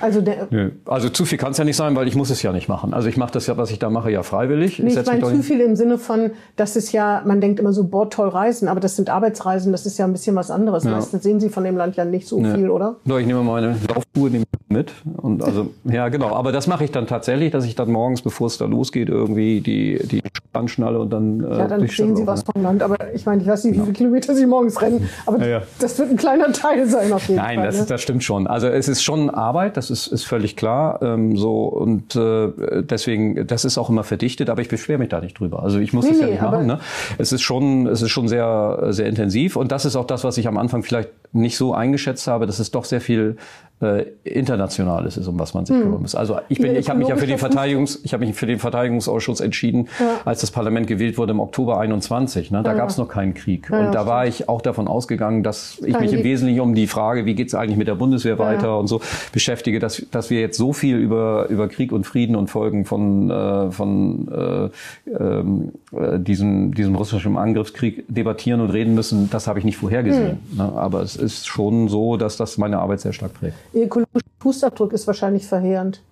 Also, 0.00 0.22
Nö. 0.50 0.70
also 0.86 1.08
zu 1.08 1.24
viel 1.24 1.38
kann 1.38 1.52
es 1.52 1.58
ja 1.58 1.64
nicht 1.64 1.76
sein, 1.76 1.96
weil 1.96 2.06
ich 2.08 2.14
muss 2.14 2.30
es 2.30 2.42
ja 2.42 2.52
nicht 2.52 2.68
machen. 2.68 2.94
Also 2.94 3.08
ich 3.08 3.16
mache 3.16 3.32
das 3.32 3.46
ja, 3.46 3.56
was 3.56 3.70
ich 3.70 3.78
da 3.78 3.90
mache, 3.90 4.10
ja 4.10 4.22
freiwillig. 4.22 4.78
nee, 4.78 4.90
ich 4.90 4.96
mich 4.96 5.06
meine 5.06 5.22
zu 5.22 5.42
viel 5.42 5.60
im 5.60 5.76
Sinne 5.76 5.98
von, 5.98 6.30
das 6.56 6.76
ist 6.76 6.92
ja, 6.92 7.22
man 7.24 7.40
denkt 7.40 7.60
immer 7.60 7.72
so, 7.72 7.84
boah, 7.84 8.08
toll 8.08 8.28
reisen, 8.28 8.68
aber 8.68 8.80
das 8.80 8.96
sind 8.96 9.10
Arbeitsreisen, 9.10 9.72
das 9.72 9.86
ist 9.86 9.98
ja 9.98 10.04
ein 10.04 10.12
bisschen 10.12 10.36
was 10.36 10.50
anderes. 10.50 10.84
Meistens 10.84 11.22
sehen 11.22 11.40
Sie 11.40 11.48
von 11.48 11.64
dem 11.64 11.76
Land 11.76 11.96
ja 11.96 12.04
nicht 12.04 12.28
so 12.28 12.42
viel, 12.42 12.70
oder? 12.70 12.96
Doch, 13.04 13.18
ich 13.18 13.26
nehme 13.26 13.42
meine 13.42 13.76
Laufschuhe 13.88 14.30
ich 14.36 14.44
mit. 14.68 14.92
Und 15.16 15.42
also, 15.42 15.70
ja, 15.84 16.08
genau. 16.08 16.34
Aber 16.34 16.52
das 16.52 16.66
mache 16.66 16.84
ich 16.84 16.90
dann 16.90 17.06
tatsächlich, 17.06 17.50
dass 17.50 17.64
ich 17.64 17.74
dann 17.74 17.90
morgens, 17.90 18.22
bevor 18.22 18.46
es 18.46 18.58
da 18.58 18.66
losgeht, 18.66 19.08
irgendwie 19.08 19.60
die, 19.60 19.98
die 20.06 20.22
anschnalle 20.52 20.98
und 20.98 21.10
dann. 21.10 21.42
Äh, 21.44 21.58
Ja, 21.58 21.68
dann 21.68 21.86
sehen 21.88 22.16
Sie 22.16 22.26
was 22.26 22.42
vom 22.42 22.62
Land. 22.62 22.82
Aber 22.82 22.96
ich 23.14 23.24
meine, 23.26 23.42
ich 23.42 23.48
weiß 23.48 23.64
nicht, 23.64 23.76
wie 23.76 23.80
viele 23.80 23.92
Kilometer 23.92 24.34
Sie 24.34 24.46
morgens 24.46 24.80
rennen, 24.82 25.08
aber 25.26 25.38
Ja, 25.40 25.46
ja. 25.46 25.62
das 25.80 25.98
wird 25.98 26.10
ein 26.10 26.16
kleiner 26.16 26.52
Teil 26.52 26.86
sein 26.86 27.12
auf 27.12 27.26
jeden 27.28 27.36
Nein, 27.40 27.58
Fall. 27.58 27.66
das, 27.66 27.80
ne? 27.80 27.86
das 27.88 28.02
stimmt 28.02 28.24
schon. 28.24 28.46
Also 28.46 28.68
es 28.68 28.88
ist 28.88 29.02
schon 29.02 29.30
Arbeit, 29.30 29.76
das 29.76 29.87
ist, 29.90 30.06
ist 30.06 30.24
völlig 30.24 30.56
klar. 30.56 31.00
Ähm, 31.02 31.36
so 31.36 31.64
und 31.64 32.16
äh, 32.16 32.48
deswegen, 32.82 33.46
das 33.46 33.64
ist 33.64 33.78
auch 33.78 33.90
immer 33.90 34.04
verdichtet, 34.04 34.50
aber 34.50 34.60
ich 34.60 34.68
beschwere 34.68 34.98
mich 34.98 35.08
da 35.08 35.20
nicht 35.20 35.38
drüber. 35.38 35.62
Also 35.62 35.78
ich 35.78 35.92
muss 35.92 36.04
Nee, 36.04 36.10
das 36.12 36.20
ja 36.20 36.26
nee, 36.26 36.32
nicht 36.32 36.42
machen. 36.42 36.66
Ne? 36.66 36.80
Es 37.18 37.32
ist 37.32 37.42
schon, 37.42 37.86
es 37.86 38.02
ist 38.02 38.10
schon 38.10 38.28
sehr, 38.28 38.88
sehr 38.90 39.06
intensiv 39.06 39.56
und 39.56 39.72
das 39.72 39.84
ist 39.84 39.96
auch 39.96 40.06
das, 40.06 40.24
was 40.24 40.38
ich 40.38 40.48
am 40.48 40.58
Anfang 40.58 40.82
vielleicht 40.82 41.10
nicht 41.32 41.56
so 41.56 41.74
eingeschätzt 41.74 42.26
habe, 42.26 42.46
dass 42.46 42.58
es 42.58 42.70
doch 42.70 42.84
sehr 42.84 43.00
viel 43.00 43.36
äh, 43.80 44.04
internationales 44.24 45.16
ist, 45.16 45.26
um 45.26 45.38
was 45.38 45.54
man 45.54 45.66
sich 45.66 45.76
kümmern 45.76 46.02
muss. 46.02 46.14
Also 46.14 46.38
ich 46.48 46.58
bin, 46.58 46.74
ich 46.76 46.88
habe 46.88 46.98
mich 46.98 47.08
ja 47.08 47.16
für 47.16 47.26
den 47.26 47.38
Verteidigungs, 47.38 48.00
ich 48.02 48.12
habe 48.12 48.24
mich 48.24 48.34
für 48.34 48.46
den 48.46 48.58
Verteidigungsausschuss 48.58 49.40
entschieden, 49.40 49.88
als 50.24 50.40
das 50.40 50.50
Parlament 50.50 50.86
gewählt 50.86 51.18
wurde 51.18 51.32
im 51.32 51.40
Oktober 51.40 51.78
21. 51.80 52.50
Ne? 52.50 52.62
Da 52.62 52.74
gab 52.74 52.90
es 52.90 52.98
noch 52.98 53.08
keinen 53.08 53.34
Krieg 53.34 53.70
und 53.70 53.92
da 53.92 54.06
war 54.06 54.26
ich 54.26 54.48
auch 54.48 54.62
davon 54.62 54.88
ausgegangen, 54.88 55.42
dass 55.42 55.78
ich 55.84 55.98
mich 55.98 56.12
im. 56.12 56.28
Wesentlichen 56.28 56.60
um 56.60 56.74
die 56.74 56.86
Frage, 56.86 57.24
wie 57.26 57.34
geht 57.34 57.48
es 57.48 57.54
eigentlich 57.54 57.76
mit 57.78 57.88
der 57.88 57.94
Bundeswehr 57.94 58.38
weiter 58.38 58.78
und 58.78 58.86
so 58.86 59.00
beschäftige, 59.32 59.78
dass, 59.78 60.04
dass 60.10 60.30
wir 60.30 60.40
jetzt 60.40 60.58
so 60.58 60.72
viel 60.72 60.96
über, 60.96 61.46
über 61.48 61.68
Krieg 61.68 61.92
und 61.92 62.04
Frieden 62.04 62.36
und 62.36 62.48
Folgen 62.48 62.84
von, 62.84 63.30
äh, 63.30 63.70
von 63.70 64.28
äh, 64.28 65.10
ähm, 65.10 65.72
äh, 65.92 66.18
diesem, 66.18 66.74
diesem 66.74 66.94
russischen 66.96 67.36
Angriffskrieg 67.36 68.04
debattieren 68.08 68.60
und 68.60 68.70
reden 68.70 68.94
müssen, 68.94 69.30
das 69.30 69.46
habe 69.46 69.58
ich 69.58 69.64
nicht 69.64 69.76
vorhergesehen. 69.76 70.38
Hm. 70.50 70.56
Ne? 70.58 70.72
Aber 70.74 71.02
es 71.02 71.16
ist 71.16 71.46
schon 71.46 71.88
so, 71.88 72.16
dass 72.16 72.36
das 72.36 72.58
meine 72.58 72.78
Arbeit 72.78 73.00
sehr 73.00 73.12
stark 73.12 73.34
prägt. 73.34 73.54
Ihr 73.72 73.84
ökologischer 73.84 74.26
Fußabdruck 74.40 74.92
ist 74.92 75.06
wahrscheinlich 75.06 75.46
verheerend. 75.46 76.02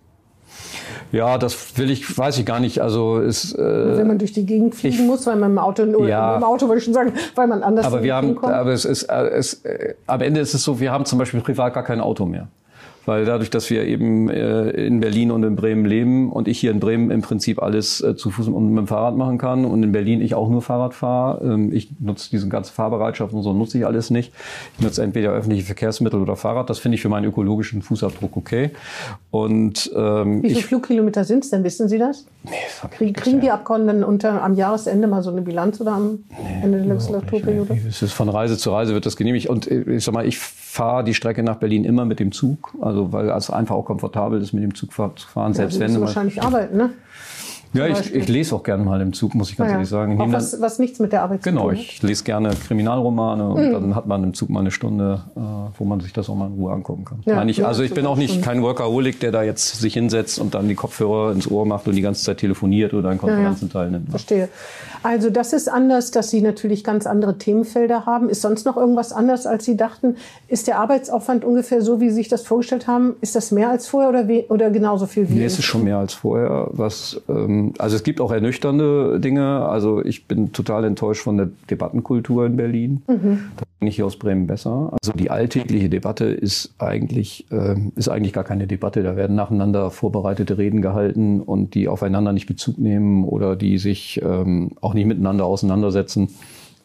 Ja, 1.12 1.38
das 1.38 1.76
will 1.76 1.90
ich, 1.90 2.16
weiß 2.16 2.38
ich 2.38 2.46
gar 2.46 2.60
nicht. 2.60 2.80
Also 2.80 3.20
es, 3.20 3.52
äh, 3.54 3.96
Wenn 3.96 4.06
man 4.06 4.18
durch 4.18 4.32
die 4.32 4.46
Gegend 4.46 4.74
fliegen 4.74 5.06
muss, 5.06 5.26
weil 5.26 5.36
man 5.36 5.52
im 5.52 5.58
Auto, 5.58 5.82
Ja. 6.06 6.36
im 6.36 6.44
Auto 6.44 6.68
wollte 6.68 6.78
ich 6.78 6.84
schon 6.84 6.94
sagen, 6.94 7.12
weil 7.34 7.46
man 7.46 7.62
anders 7.62 7.86
aber 7.86 8.02
wir 8.02 8.14
haben, 8.14 8.28
hinkommt. 8.28 8.52
aber 8.52 8.72
es 8.72 8.84
ist, 8.84 9.04
äh, 9.04 9.28
es, 9.28 9.64
äh, 9.64 9.94
am 10.06 10.20
Ende 10.20 10.40
ist 10.40 10.54
es 10.54 10.62
so, 10.62 10.78
wir 10.80 10.92
haben 10.92 11.04
zum 11.04 11.18
Beispiel 11.18 11.40
privat 11.40 11.74
gar 11.74 11.82
kein 11.82 12.00
Auto 12.00 12.26
mehr. 12.26 12.48
Weil 13.06 13.24
dadurch, 13.24 13.50
dass 13.50 13.70
wir 13.70 13.84
eben 13.84 14.28
äh, 14.28 14.70
in 14.70 15.00
Berlin 15.00 15.30
und 15.30 15.42
in 15.44 15.56
Bremen 15.56 15.84
leben 15.84 16.30
und 16.30 16.48
ich 16.48 16.58
hier 16.58 16.70
in 16.72 16.80
Bremen 16.80 17.10
im 17.10 17.22
Prinzip 17.22 17.62
alles 17.62 18.00
äh, 18.02 18.16
zu 18.16 18.30
Fuß 18.30 18.48
und 18.48 18.68
mit 18.70 18.78
dem 18.78 18.86
Fahrrad 18.86 19.16
machen 19.16 19.38
kann 19.38 19.64
und 19.64 19.82
in 19.82 19.92
Berlin 19.92 20.20
ich 20.20 20.34
auch 20.34 20.48
nur 20.48 20.60
Fahrrad 20.60 20.92
fahre, 20.92 21.44
ähm, 21.44 21.72
ich 21.72 21.88
nutze 22.00 22.30
diese 22.30 22.48
ganze 22.48 22.72
Fahrbereitschaft 22.72 23.32
und 23.32 23.42
so 23.42 23.52
nutze 23.52 23.78
ich 23.78 23.86
alles 23.86 24.10
nicht. 24.10 24.32
Ich 24.76 24.84
nutze 24.84 25.02
entweder 25.02 25.30
öffentliche 25.30 25.64
Verkehrsmittel 25.64 26.20
oder 26.20 26.36
Fahrrad. 26.36 26.68
Das 26.68 26.78
finde 26.78 26.96
ich 26.96 27.02
für 27.02 27.08
meinen 27.08 27.24
ökologischen 27.24 27.80
Fußabdruck 27.82 28.36
okay. 28.36 28.70
Und 29.30 29.90
ähm, 29.94 30.42
Wie 30.42 30.50
viele 30.50 30.62
Flugkilometer 30.62 31.24
sind 31.24 31.44
es 31.44 31.50
denn? 31.50 31.64
Wissen 31.64 31.88
Sie 31.88 31.98
das? 31.98 32.26
nee, 32.44 32.52
das 32.82 33.00
ich 33.00 33.14
Kriegen, 33.14 33.40
die. 33.40 33.50
Abgeordneten 33.50 34.04
unter, 34.04 34.42
am 34.42 34.54
Jahresende 34.54 35.06
mal 35.06 35.22
so 35.22 35.30
eine 35.30 35.42
Bilanz 35.42 35.80
oder 35.80 35.92
am 35.92 36.24
Ende 36.62 36.78
der 36.78 36.86
Legislaturperiode? 36.86 37.78
Es 37.88 38.02
ist 38.02 38.12
von 38.12 38.28
Reise 38.28 38.56
zu 38.58 38.70
Reise 38.70 38.94
wird 38.94 39.06
das 39.06 39.16
genehmigt. 39.16 39.48
Und 39.48 39.70
äh, 39.70 39.96
ich 39.96 40.04
sag 40.04 40.14
mal, 40.14 40.26
ich 40.26 40.38
fahre 40.38 41.04
die 41.04 41.14
Strecke 41.14 41.42
nach 41.42 41.56
Berlin 41.56 41.84
immer 41.84 42.04
mit 42.04 42.20
dem 42.20 42.32
Zug, 42.32 42.74
also 42.80 42.95
weil 43.12 43.28
es 43.30 43.50
einfach 43.50 43.74
auch 43.76 43.84
komfortabel 43.84 44.40
ist, 44.40 44.52
mit 44.52 44.62
dem 44.62 44.74
Zug 44.74 44.92
zu 44.92 45.26
fahren, 45.28 45.52
Ja, 45.52 45.54
selbst 45.54 45.78
wenn 45.80 45.92
mal- 45.94 46.00
wahrscheinlich 46.02 46.42
arbeiten, 46.42 46.76
ne? 46.76 46.90
Ja, 47.72 47.86
ich, 47.88 48.14
ich 48.14 48.26
lese 48.28 48.54
auch 48.54 48.62
gerne 48.62 48.84
mal 48.84 49.00
im 49.02 49.12
Zug, 49.12 49.34
muss 49.34 49.50
ich 49.50 49.56
ganz 49.56 49.66
Naja, 49.68 49.74
ehrlich 49.78 49.90
sagen. 49.90 50.18
Auch 50.18 50.32
was, 50.32 50.62
was 50.62 50.78
nichts 50.78 50.98
mit 50.98 51.12
der 51.12 51.22
Arbeit 51.24 51.42
zu 51.42 51.50
genau, 51.50 51.62
tun 51.68 51.72
hat. 51.72 51.78
ich 51.78 52.02
lese 52.02 52.24
gerne 52.24 52.50
Kriminalromane 52.66 53.42
Mhm. 53.44 53.50
und 53.52 53.72
dann 53.72 53.94
hat 53.94 54.06
man 54.06 54.24
im 54.24 54.32
Zug 54.32 54.48
mal 54.48 54.60
eine 54.60 54.70
Stunde, 54.70 55.20
äh, 55.36 55.40
wo 55.76 55.84
man 55.84 56.00
sich 56.00 56.14
das 56.14 56.30
auch 56.30 56.36
mal 56.36 56.46
in 56.46 56.54
Ruhe 56.54 56.72
angucken 56.72 57.04
kann. 57.04 57.18
Ja, 57.26 57.34
Nein, 57.36 57.50
ich, 57.50 57.58
ja, 57.58 57.66
also 57.66 57.82
ich 57.82 57.92
bin 57.92 58.06
auch 58.06 58.16
nicht 58.16 58.40
kein 58.40 58.62
Workaholic, 58.62 59.20
der 59.20 59.30
da 59.32 59.42
jetzt 59.42 59.78
sich 59.78 59.92
hinsetzt 59.92 60.38
und 60.38 60.54
dann 60.54 60.68
die 60.68 60.74
Kopfhörer 60.74 61.32
ins 61.32 61.50
Ohr 61.50 61.66
macht 61.66 61.86
und 61.86 61.96
die 61.96 62.02
ganze 62.02 62.22
Zeit 62.24 62.38
telefoniert 62.38 62.94
oder 62.94 63.10
an 63.10 63.18
Konferenzen 63.18 63.68
teilnimmt. 63.70 64.08
Verstehe. 64.10 64.48
Also 65.06 65.30
das 65.30 65.52
ist 65.52 65.68
anders, 65.68 66.10
dass 66.10 66.30
Sie 66.30 66.40
natürlich 66.40 66.82
ganz 66.82 67.06
andere 67.06 67.38
Themenfelder 67.38 68.06
haben. 68.06 68.28
Ist 68.28 68.42
sonst 68.42 68.66
noch 68.66 68.76
irgendwas 68.76 69.12
anders, 69.12 69.46
als 69.46 69.64
Sie 69.64 69.76
dachten? 69.76 70.16
Ist 70.48 70.66
der 70.66 70.80
Arbeitsaufwand 70.80 71.44
ungefähr 71.44 71.80
so, 71.80 72.00
wie 72.00 72.08
Sie 72.08 72.16
sich 72.16 72.28
das 72.28 72.42
vorgestellt 72.42 72.88
haben? 72.88 73.14
Ist 73.20 73.36
das 73.36 73.52
mehr 73.52 73.70
als 73.70 73.86
vorher 73.86 74.10
oder, 74.10 74.26
oder 74.48 74.68
genauso 74.70 75.06
viel 75.06 75.28
wie? 75.30 75.34
Nee, 75.34 75.44
es 75.44 75.60
ist 75.60 75.64
schon 75.64 75.84
mehr 75.84 75.98
als 75.98 76.12
vorher. 76.12 76.70
Was, 76.72 77.22
ähm, 77.28 77.72
also 77.78 77.94
es 77.94 78.02
gibt 78.02 78.20
auch 78.20 78.32
ernüchternde 78.32 79.20
Dinge. 79.20 79.64
Also 79.68 80.04
ich 80.04 80.26
bin 80.26 80.50
total 80.50 80.82
enttäuscht 80.82 81.22
von 81.22 81.36
der 81.36 81.50
Debattenkultur 81.70 82.44
in 82.44 82.56
Berlin. 82.56 83.02
Da 83.06 83.64
bin 83.78 83.88
ich 83.88 83.94
hier 83.94 84.06
aus 84.06 84.16
Bremen 84.16 84.48
besser. 84.48 84.92
Also 85.00 85.12
die 85.12 85.30
alltägliche 85.30 85.88
Debatte 85.88 86.24
ist 86.24 86.74
eigentlich, 86.78 87.46
ähm, 87.52 87.92
ist 87.94 88.08
eigentlich 88.08 88.32
gar 88.32 88.42
keine 88.42 88.66
Debatte. 88.66 89.04
Da 89.04 89.14
werden 89.14 89.36
nacheinander 89.36 89.92
vorbereitete 89.92 90.58
Reden 90.58 90.82
gehalten 90.82 91.40
und 91.40 91.74
die 91.74 91.86
aufeinander 91.86 92.32
nicht 92.32 92.46
Bezug 92.46 92.78
nehmen 92.78 93.22
oder 93.22 93.54
die 93.54 93.78
sich 93.78 94.20
ähm, 94.24 94.72
auch 94.80 94.95
nicht 94.96 95.06
miteinander 95.06 95.44
auseinandersetzen. 95.44 96.28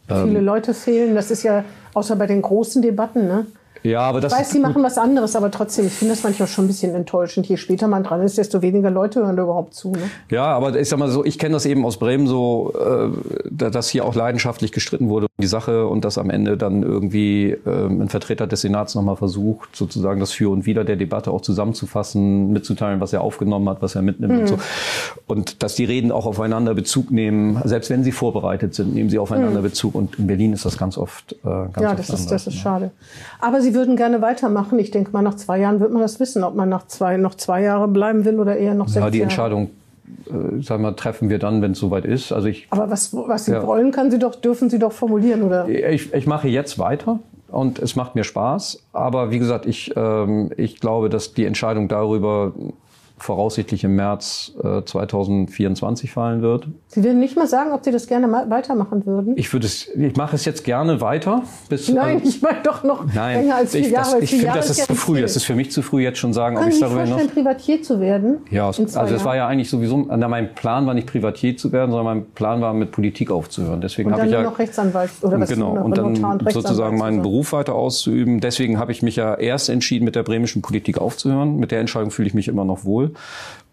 Viele 0.08 0.41
Leute 0.41 0.74
fehlen. 0.74 1.15
Das 1.15 1.32
ist 1.32 1.43
ja 1.43 1.63
außer 1.93 2.15
bei 2.15 2.28
den 2.28 2.41
großen 2.41 2.82
Debatten. 2.82 3.28
Ne? 3.28 3.45
Ja, 3.84 4.02
aber 4.02 4.22
das 4.22 4.34
Ich 4.34 4.39
weiß, 4.39 4.50
Sie 4.52 4.60
machen 4.60 4.84
was 4.84 4.98
anderes, 4.98 5.36
aber 5.36 5.50
trotzdem, 5.52 5.88
ich 5.88 5.94
finde 5.94 6.13
das 6.13 6.24
manchmal 6.24 6.48
schon 6.48 6.65
ein 6.65 6.67
bisschen 6.67 6.94
enttäuschend. 6.94 7.48
Je 7.48 7.58
später 7.58 7.88
man 7.88 8.04
dran 8.04 8.22
ist, 8.22 8.38
desto 8.38 8.62
weniger 8.62 8.91
Leute 8.91 9.22
hören 9.22 9.36
da 9.36 9.44
überhaupt 9.44 9.74
zu. 9.74 9.91
Ne? 9.91 10.00
Ja, 10.30 10.46
aber 10.46 10.80
ich 10.80 10.88
sag 10.88 11.00
mal 11.00 11.10
so, 11.10 11.26
ich 11.26 11.39
kenne 11.39 11.54
das 11.54 11.65
eben 11.65 11.86
aus 11.86 11.98
Bremen 11.98 12.28
so, 12.28 12.74
äh, 12.80 13.10
da- 13.50 13.70
dass 13.72 13.89
hier 13.89 14.06
auch 14.06 14.13
leidenschaftlich 14.15 14.72
gestritten 14.72 15.10
wurde 15.10 15.26
um 15.26 15.41
die 15.41 15.48
Sache 15.48 15.88
und 15.88 16.06
dass 16.06 16.17
am 16.17 16.30
Ende 16.30 16.58
dann 16.58 16.84
irgendwie 16.84 17.58
ähm, 17.65 18.02
ein 18.02 18.10
Vertreter 18.10 18.46
des 18.48 18.62
Senats 18.62 18.94
nochmal 18.96 19.15
versucht, 19.15 19.76
sozusagen 19.76 20.20
das 20.20 20.32
Für 20.32 20.52
und 20.52 20.65
Wider 20.65 20.84
der 20.84 20.96
Debatte 20.96 21.32
auch 21.32 21.41
zusammenzufassen, 21.41 22.52
mitzuteilen, 22.54 23.00
was 23.02 23.13
er 23.13 23.22
aufgenommen 23.22 23.67
hat, 23.70 23.82
was 23.82 23.96
er 23.96 24.02
mitnimmt 24.04 24.41
und 24.41 24.48
so. 24.48 24.58
Und 25.28 25.63
dass 25.63 25.76
die 25.76 25.86
Reden 25.86 26.12
auch 26.12 26.26
aufeinander 26.26 26.74
Bezug 26.76 27.12
nehmen, 27.12 27.60
selbst 27.65 27.89
wenn 27.89 28.04
sie 28.04 28.12
vorbereitet 28.12 28.76
sind, 28.76 28.94
nehmen 28.94 29.10
sie 29.10 29.17
aufeinander 29.20 29.62
Bezug. 29.62 29.96
Und 29.96 30.20
in 30.20 30.28
Berlin 30.28 30.54
ist 30.54 30.65
das 30.65 30.78
ganz 30.78 30.98
oft 30.98 31.34
äh, 31.34 31.36
ganz 31.44 31.78
Ja, 31.80 31.89
oft 31.91 32.00
das 32.00 32.10
ist, 32.10 32.15
anders, 32.15 32.26
das 32.30 32.48
ist 32.48 32.54
ne? 32.56 32.60
schade. 32.62 32.91
Aber 33.39 33.62
Sie 33.62 33.70
würden 33.73 33.95
gerne 33.95 34.21
weitermachen. 34.21 34.79
Ich 34.79 34.91
denke 34.91 35.12
mal, 35.12 35.21
nach 35.21 35.36
zwei 35.36 35.60
Jahren 35.60 35.79
wird 35.79 35.91
man 35.91 36.01
das 36.01 36.19
wissen, 36.19 36.43
ob 36.43 36.55
man 36.55 36.69
nach 36.69 36.88
zwei, 36.88 37.17
noch 37.17 37.36
zwei 37.36 37.62
Jahre 37.63 37.88
bleiben 37.88 38.25
will 38.25 38.39
oder 38.39 38.55
eher 38.57 38.73
noch 38.73 38.88
sechs 38.88 39.03
Ja, 39.03 39.10
die 39.10 39.17
Jahre. 39.19 39.29
Entscheidung, 39.29 39.69
äh, 40.27 40.62
sagen 40.62 40.84
wir, 40.84 40.95
treffen 40.95 41.29
wir 41.29 41.39
dann, 41.39 41.62
wenn 41.62 41.71
es 41.71 41.79
soweit 41.79 42.05
ist. 42.05 42.31
Also 42.31 42.47
ich 42.47 42.67
Aber 42.69 42.89
was, 42.89 43.13
was 43.13 43.45
Sie 43.45 43.51
Ja. 43.53 43.65
wollen, 43.65 43.91
kann 43.91 44.12
Sie 44.12 44.19
doch, 44.19 44.36
dürfen 44.36 44.69
Sie 44.69 44.79
doch 44.79 44.91
formulieren, 44.91 45.43
oder? 45.43 45.67
Ich, 45.67 46.13
ich 46.13 46.27
mache 46.27 46.47
jetzt 46.47 46.79
weiter 46.79 47.19
und 47.49 47.79
es 47.79 47.95
macht 47.95 48.15
mir 48.15 48.23
Spaß. 48.23 48.84
Aber 48.93 49.31
wie 49.31 49.39
gesagt, 49.39 49.65
ich, 49.65 49.93
ähm, 49.95 50.51
ich 50.57 50.79
glaube, 50.79 51.10
dass 51.10 51.34
die 51.34 51.45
Entscheidung 51.45 51.88
darüber 51.88 52.53
voraussichtlich 53.23 53.84
im 53.84 53.95
März 53.95 54.53
äh, 54.63 54.84
2024 54.84 56.12
fallen 56.12 56.41
wird. 56.41 56.67
Sie 56.88 57.03
werden 57.03 57.19
nicht 57.19 57.36
mal 57.36 57.47
sagen, 57.47 57.71
ob 57.71 57.84
Sie 57.84 57.91
das 57.91 58.07
gerne 58.07 58.31
weitermachen 58.49 59.05
würden. 59.05 59.38
Ich 59.38 59.51
würde 59.53 59.67
es, 59.67 59.88
ich 59.88 60.15
mache 60.15 60.36
es 60.36 60.45
jetzt 60.45 60.63
gerne 60.63 61.01
weiter. 61.01 61.43
Bis, 61.69 61.89
Nein, 61.89 62.17
also- 62.17 62.29
ich 62.29 62.41
meine 62.41 62.60
doch 62.63 62.84
noch 62.84 63.05
nein, 63.13 63.41
länger 63.41 63.55
als 63.55 63.71
vier 63.71 63.81
ich, 63.81 63.91
Jahre. 63.91 64.13
das, 64.13 64.21
ich 64.23 64.29
finde, 64.31 64.53
das 64.53 64.69
ist 64.69 64.86
zu 64.86 64.95
früh. 64.95 65.13
viel. 65.15 65.21
Das 65.21 65.36
ist 65.36 65.43
für 65.43 65.55
mich 65.55 65.71
zu 65.71 65.81
früh, 65.81 66.03
jetzt 66.03 66.19
schon 66.19 66.34
sagen, 66.34 66.55
ob 66.57 66.63
Können 66.63 66.73
ich 66.73 66.79
darüber 66.79 67.05
noch. 67.05 67.21
Privatier 67.34 67.81
zu 67.81 67.99
werden? 67.99 68.39
Ja, 68.49 68.67
also 68.67 68.84
es 68.84 69.23
war 69.25 69.36
ja 69.36 69.47
eigentlich 69.47 69.69
sowieso, 69.69 70.05
na, 70.10 70.27
mein 70.27 70.53
Plan 70.53 70.86
war 70.86 70.93
nicht 70.93 71.07
Privatier 71.07 71.55
zu 71.57 71.71
werden, 71.71 71.91
sondern 71.91 72.17
mein 72.17 72.31
Plan 72.31 72.62
war 72.62 72.73
mit 72.73 72.91
Politik 72.91 73.31
aufzuhören. 73.31 73.81
Deswegen 73.81 74.12
habe 74.12 74.25
ich 74.25 74.31
ja 74.31 74.41
noch 74.43 74.60
Rechtsanwalt 74.60 75.12
oder 75.21 75.39
was 75.39 75.49
genau 75.49 75.71
und 75.77 75.97
dann 75.97 76.23
und 76.23 76.51
sozusagen 76.51 76.97
zu 76.97 77.03
meinen. 77.03 77.21
Beruf 77.21 77.53
weiter 77.53 77.75
auszuüben. 77.75 78.39
Deswegen 78.39 78.79
habe 78.79 78.91
ich 78.91 79.01
mich 79.01 79.15
ja 79.15 79.36
erst 79.36 79.69
entschieden, 79.69 80.05
mit 80.05 80.15
der 80.15 80.23
bremischen 80.23 80.62
Politik 80.62 80.97
aufzuhören. 80.97 81.57
Mit 81.57 81.71
der 81.71 81.79
Entscheidung 81.79 82.12
fühle 82.12 82.27
ich 82.27 82.34
mich 82.34 82.47
immer 82.47 82.65
noch 82.65 82.84
wohl. 82.84 83.11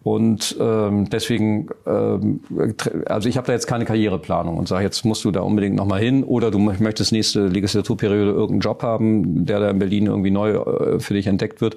Und 0.04 0.56
ähm, 0.60 1.10
deswegen, 1.10 1.68
ähm, 1.84 2.40
also 3.06 3.28
ich 3.28 3.36
habe 3.36 3.48
da 3.48 3.52
jetzt 3.52 3.66
keine 3.66 3.84
Karriereplanung 3.84 4.56
und 4.56 4.66
sage, 4.68 4.84
jetzt 4.84 5.04
musst 5.04 5.24
du 5.24 5.30
da 5.32 5.40
unbedingt 5.40 5.74
nochmal 5.76 6.00
hin 6.00 6.22
oder 6.24 6.50
du 6.50 6.58
mö- 6.58 6.80
möchtest 6.82 7.12
nächste 7.12 7.46
Legislaturperiode 7.48 8.30
irgendeinen 8.30 8.60
Job 8.60 8.82
haben, 8.82 9.44
der 9.44 9.58
da 9.60 9.68
in 9.70 9.78
Berlin 9.80 10.06
irgendwie 10.06 10.30
neu 10.30 10.52
äh, 10.52 11.00
für 11.00 11.14
dich 11.14 11.26
entdeckt 11.26 11.60
wird. 11.60 11.76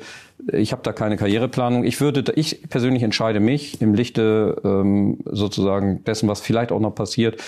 Ich 0.53 0.71
habe 0.71 0.81
da 0.83 0.93
keine 0.93 1.17
Karriereplanung. 1.17 1.83
Ich 1.83 1.99
würde, 1.99 2.23
ich 2.35 2.61
persönlich 2.69 3.03
entscheide 3.03 3.39
mich 3.39 3.81
im 3.81 3.95
Lichte 3.95 4.55
ähm, 4.63 5.17
sozusagen 5.25 6.03
dessen, 6.05 6.29
was 6.29 6.41
vielleicht 6.41 6.71
auch 6.71 6.79
noch 6.79 6.95
passiert, 6.95 7.41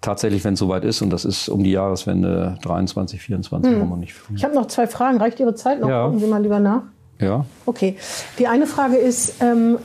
tatsächlich, 0.00 0.44
wenn 0.44 0.54
es 0.54 0.60
soweit 0.60 0.84
ist, 0.84 1.00
und 1.00 1.10
das 1.10 1.24
ist 1.24 1.48
um 1.48 1.62
die 1.64 1.72
Jahreswende 1.72 2.58
23, 2.62 3.20
24, 3.20 3.72
Hm. 3.72 3.80
wo 3.80 3.84
man 3.84 4.00
nicht. 4.00 4.14
Ich 4.34 4.44
habe 4.44 4.54
noch 4.54 4.66
zwei 4.66 4.86
Fragen. 4.88 5.18
Reicht 5.18 5.40
Ihre 5.40 5.54
Zeit 5.54 5.80
noch? 5.80 5.88
Ja. 5.88 6.04
Gucken 6.04 6.18
Sie 6.20 6.26
mal 6.26 6.42
lieber 6.42 6.60
nach. 6.60 6.82
Ja. 7.20 7.44
Okay. 7.66 7.96
Die 8.38 8.46
eine 8.46 8.66
Frage 8.66 8.96
ist, 8.96 9.34
ähm, 9.42 9.78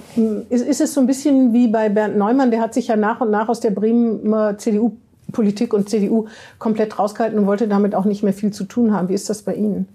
ist, 0.50 0.66
ist 0.66 0.82
es 0.82 0.94
so 0.94 1.02
ein 1.02 1.08
bisschen 1.08 1.52
wie 1.54 1.68
bei 1.68 1.90
Bernd 1.90 2.18
Neumann, 2.18 2.52
der 2.52 2.62
hat 2.62 2.74
sich 2.74 2.88
ja 2.88 2.96
nach 2.96 3.22
und 3.22 3.32
nach 3.32 3.50
aus 3.50 3.60
der 3.60 3.72
Bremer 3.72 4.58
CDU-Politik 4.58 5.74
und 5.74 5.90
CDU 5.90 6.28
komplett 6.60 7.00
rausgehalten 7.00 7.40
und 7.40 7.48
wollte 7.48 7.68
damit 7.68 7.96
auch 7.96 8.06
nicht 8.06 8.22
mehr 8.24 8.34
viel 8.34 8.52
zu 8.52 8.66
tun 8.66 8.94
haben. 8.94 9.10
Wie 9.10 9.14
ist 9.16 9.30
das 9.30 9.42
bei 9.42 9.56
Ihnen? 9.56 9.88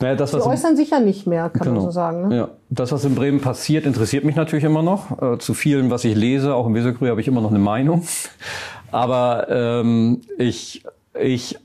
Naja, 0.00 0.14
das, 0.14 0.30
Sie 0.30 0.40
äußern 0.40 0.76
sich 0.76 0.90
ja 0.90 1.00
nicht 1.00 1.26
mehr, 1.26 1.48
kann 1.50 1.66
man 1.66 1.74
Genau. 1.74 1.86
so 1.86 1.90
sagen. 1.90 2.28
Ne? 2.28 2.36
Ja, 2.36 2.48
das, 2.70 2.92
was 2.92 3.04
in 3.04 3.16
Bremen 3.16 3.40
passiert, 3.40 3.84
interessiert 3.84 4.22
mich 4.24 4.36
natürlich 4.36 4.64
immer 4.64 4.82
noch. 4.82 5.20
Äh, 5.20 5.38
zu 5.38 5.54
vielen, 5.54 5.90
was 5.90 6.04
ich 6.04 6.14
lese, 6.14 6.54
auch 6.54 6.66
im 6.68 6.74
Weserkurier, 6.74 7.10
habe 7.10 7.20
ich 7.20 7.26
immer 7.26 7.40
noch 7.40 7.50
eine 7.50 7.58
Meinung. 7.58 8.06
Aber 8.92 9.48
ähm, 9.50 10.20
ich, 10.38 10.84
ich 11.20 11.58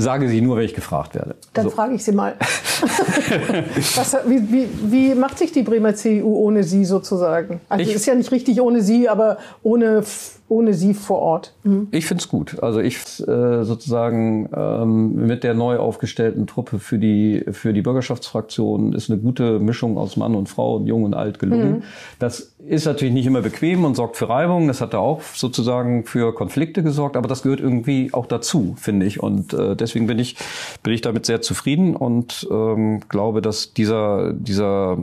sage 0.00 0.28
sie 0.28 0.40
nur, 0.40 0.56
wenn 0.56 0.64
ich 0.64 0.74
gefragt 0.74 1.14
werde. 1.14 1.34
Dann 1.54 1.64
So. 1.64 1.70
frage 1.70 1.94
ich 1.94 2.04
Sie 2.04 2.12
mal. 2.12 2.34
Was, 3.96 4.16
wie, 4.26 4.52
wie, 4.52 4.68
wie 4.90 5.14
macht 5.14 5.38
sich 5.38 5.52
die 5.52 5.62
Bremer 5.62 5.94
CDU 5.94 6.36
ohne 6.36 6.62
Sie 6.64 6.84
sozusagen? 6.84 7.60
Also 7.68 7.82
Ich- 7.82 7.90
es 7.90 7.96
ist 8.02 8.06
ja 8.06 8.14
nicht 8.14 8.30
richtig 8.32 8.60
ohne 8.60 8.80
Sie, 8.82 9.08
aber 9.08 9.38
ohne, 9.62 10.02
ohne 10.48 10.74
Sie 10.74 10.94
vor 10.94 11.18
Ort. 11.18 11.54
Mhm. 11.64 11.88
Ich 11.90 12.06
find's 12.06 12.28
gut. 12.28 12.62
Also 12.62 12.80
ich 12.80 12.96
äh, 12.96 13.64
sozusagen 13.64 14.48
ähm, 14.54 15.26
mit 15.26 15.44
der 15.44 15.54
neu 15.54 15.76
aufgestellten 15.78 16.46
Truppe 16.46 16.78
für 16.78 16.98
die 16.98 17.44
für 17.52 17.72
die 17.72 17.82
Bürgerschaftsfraktion 17.82 18.92
ist 18.92 19.10
eine 19.10 19.20
gute 19.20 19.58
Mischung 19.58 19.98
aus 19.98 20.16
Mann 20.16 20.34
und 20.34 20.48
Frau 20.48 20.76
und 20.76 20.86
Jung 20.86 21.04
und 21.04 21.14
Alt 21.14 21.38
gelungen. 21.38 21.82
Das 22.18 22.54
ist 22.66 22.86
natürlich 22.86 23.14
nicht 23.14 23.26
immer 23.26 23.42
bequem 23.42 23.84
und 23.84 23.94
sorgt 23.94 24.16
für 24.16 24.28
Reibung. 24.28 24.68
Das 24.68 24.80
hat 24.80 24.94
da 24.94 24.98
auch 24.98 25.22
sozusagen 25.22 26.04
für 26.04 26.34
Konflikte 26.34 26.82
gesorgt, 26.82 27.16
aber 27.16 27.28
das 27.28 27.42
gehört 27.42 27.60
irgendwie 27.60 28.12
auch 28.12 28.26
dazu, 28.26 28.74
finde 28.78 29.06
ich. 29.06 29.22
Und 29.22 29.52
äh, 29.52 29.76
deswegen 29.76 30.06
bin 30.06 30.18
ich 30.18 30.36
bin 30.82 30.92
ich 30.92 31.00
damit 31.00 31.26
sehr 31.26 31.42
zufrieden 31.42 31.94
und 31.94 32.48
ähm, 32.50 33.00
glaube, 33.08 33.42
dass 33.42 33.74
dieser 33.74 34.32
dieser 34.32 34.98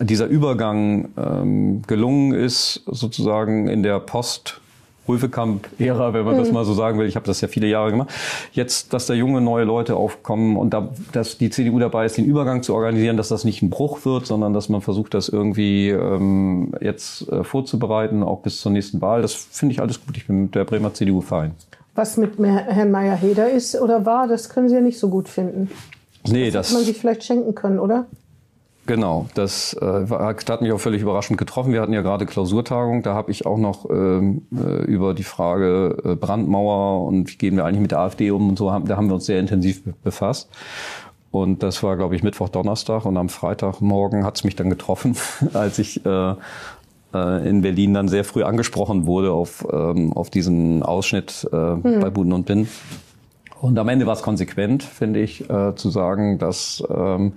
dieser 0.00 0.26
Übergang 0.26 1.08
ähm, 1.16 1.82
gelungen 1.86 2.32
ist, 2.32 2.82
sozusagen 2.86 3.68
in 3.68 3.82
der 3.82 3.98
Post 4.00 4.60
Röwekamp-Ära, 5.08 6.12
wenn 6.12 6.24
man 6.24 6.36
das 6.36 6.52
mal 6.52 6.64
so 6.64 6.74
sagen 6.74 6.98
will. 6.98 7.06
Ich 7.06 7.16
habe 7.16 7.26
das 7.26 7.40
ja 7.40 7.48
viele 7.48 7.66
Jahre 7.66 7.90
gemacht. 7.90 8.10
Jetzt, 8.52 8.92
dass 8.92 9.06
da 9.06 9.14
junge 9.14 9.40
neue 9.40 9.64
Leute 9.64 9.96
aufkommen 9.96 10.56
und 10.56 10.74
da, 10.74 10.88
dass 11.12 11.38
die 11.38 11.50
CDU 11.50 11.78
dabei 11.78 12.06
ist, 12.06 12.16
den 12.16 12.24
Übergang 12.24 12.62
zu 12.62 12.74
organisieren, 12.74 13.16
dass 13.16 13.28
das 13.28 13.44
nicht 13.44 13.62
ein 13.62 13.70
Bruch 13.70 14.04
wird, 14.04 14.26
sondern 14.26 14.52
dass 14.52 14.68
man 14.68 14.80
versucht, 14.80 15.14
das 15.14 15.28
irgendwie 15.28 15.90
ähm, 15.90 16.72
jetzt 16.80 17.28
äh, 17.30 17.44
vorzubereiten, 17.44 18.22
auch 18.22 18.40
bis 18.40 18.60
zur 18.60 18.72
nächsten 18.72 19.00
Wahl. 19.00 19.22
Das 19.22 19.34
finde 19.34 19.72
ich 19.72 19.80
alles 19.80 20.04
gut. 20.04 20.16
Ich 20.16 20.26
bin 20.26 20.42
mit 20.42 20.54
der 20.54 20.64
Bremer 20.64 20.92
CDU 20.94 21.20
fein. 21.20 21.52
Was 21.94 22.16
mit 22.16 22.38
Herrn 22.38 22.92
Meyer-Heder 22.92 23.50
ist 23.50 23.80
oder 23.80 24.06
war, 24.06 24.28
das 24.28 24.48
können 24.48 24.68
Sie 24.68 24.76
ja 24.76 24.80
nicht 24.80 24.98
so 25.00 25.08
gut 25.08 25.28
finden. 25.28 25.68
Nee, 26.26 26.50
Das 26.50 26.68
hätte 26.68 26.74
man 26.74 26.82
das, 26.82 26.86
sich 26.86 26.98
vielleicht 26.98 27.24
schenken 27.24 27.54
können, 27.54 27.78
oder? 27.78 28.06
Genau, 28.88 29.26
das 29.34 29.74
äh, 29.74 30.06
hat 30.08 30.62
mich 30.62 30.72
auch 30.72 30.80
völlig 30.80 31.02
überraschend 31.02 31.38
getroffen. 31.38 31.74
Wir 31.74 31.82
hatten 31.82 31.92
ja 31.92 32.00
gerade 32.00 32.24
Klausurtagung, 32.24 33.02
da 33.02 33.12
habe 33.12 33.30
ich 33.30 33.44
auch 33.44 33.58
noch 33.58 33.84
ähm, 33.90 34.46
äh, 34.50 34.82
über 34.86 35.12
die 35.12 35.24
Frage 35.24 35.94
äh, 36.06 36.14
Brandmauer 36.14 37.06
und 37.06 37.30
wie 37.30 37.36
gehen 37.36 37.54
wir 37.56 37.66
eigentlich 37.66 37.82
mit 37.82 37.90
der 37.90 37.98
AfD 37.98 38.30
um 38.30 38.48
und 38.48 38.56
so, 38.56 38.72
haben, 38.72 38.86
da 38.86 38.96
haben 38.96 39.08
wir 39.08 39.14
uns 39.16 39.26
sehr 39.26 39.40
intensiv 39.40 39.84
be- 39.84 39.92
befasst. 40.02 40.48
Und 41.30 41.62
das 41.62 41.82
war, 41.82 41.98
glaube 41.98 42.16
ich, 42.16 42.22
Mittwoch, 42.22 42.48
Donnerstag 42.48 43.04
und 43.04 43.18
am 43.18 43.28
Freitagmorgen 43.28 44.24
hat 44.24 44.36
es 44.36 44.44
mich 44.44 44.56
dann 44.56 44.70
getroffen, 44.70 45.16
als 45.52 45.78
ich 45.78 46.06
äh, 46.06 46.30
äh, 47.12 47.46
in 47.46 47.60
Berlin 47.60 47.92
dann 47.92 48.08
sehr 48.08 48.24
früh 48.24 48.42
angesprochen 48.42 49.04
wurde 49.04 49.32
auf, 49.32 49.66
ähm, 49.70 50.14
auf 50.14 50.30
diesen 50.30 50.82
Ausschnitt 50.82 51.46
äh, 51.52 51.56
bei 51.56 52.08
Buden 52.08 52.32
und 52.32 52.46
Bin. 52.46 52.68
Und 53.60 53.78
am 53.78 53.88
Ende 53.88 54.06
war 54.06 54.14
es 54.14 54.22
konsequent, 54.22 54.82
finde 54.82 55.20
ich, 55.20 55.48
äh, 55.50 55.74
zu 55.74 55.90
sagen, 55.90 56.38
dass 56.38 56.82
ähm, 56.88 57.32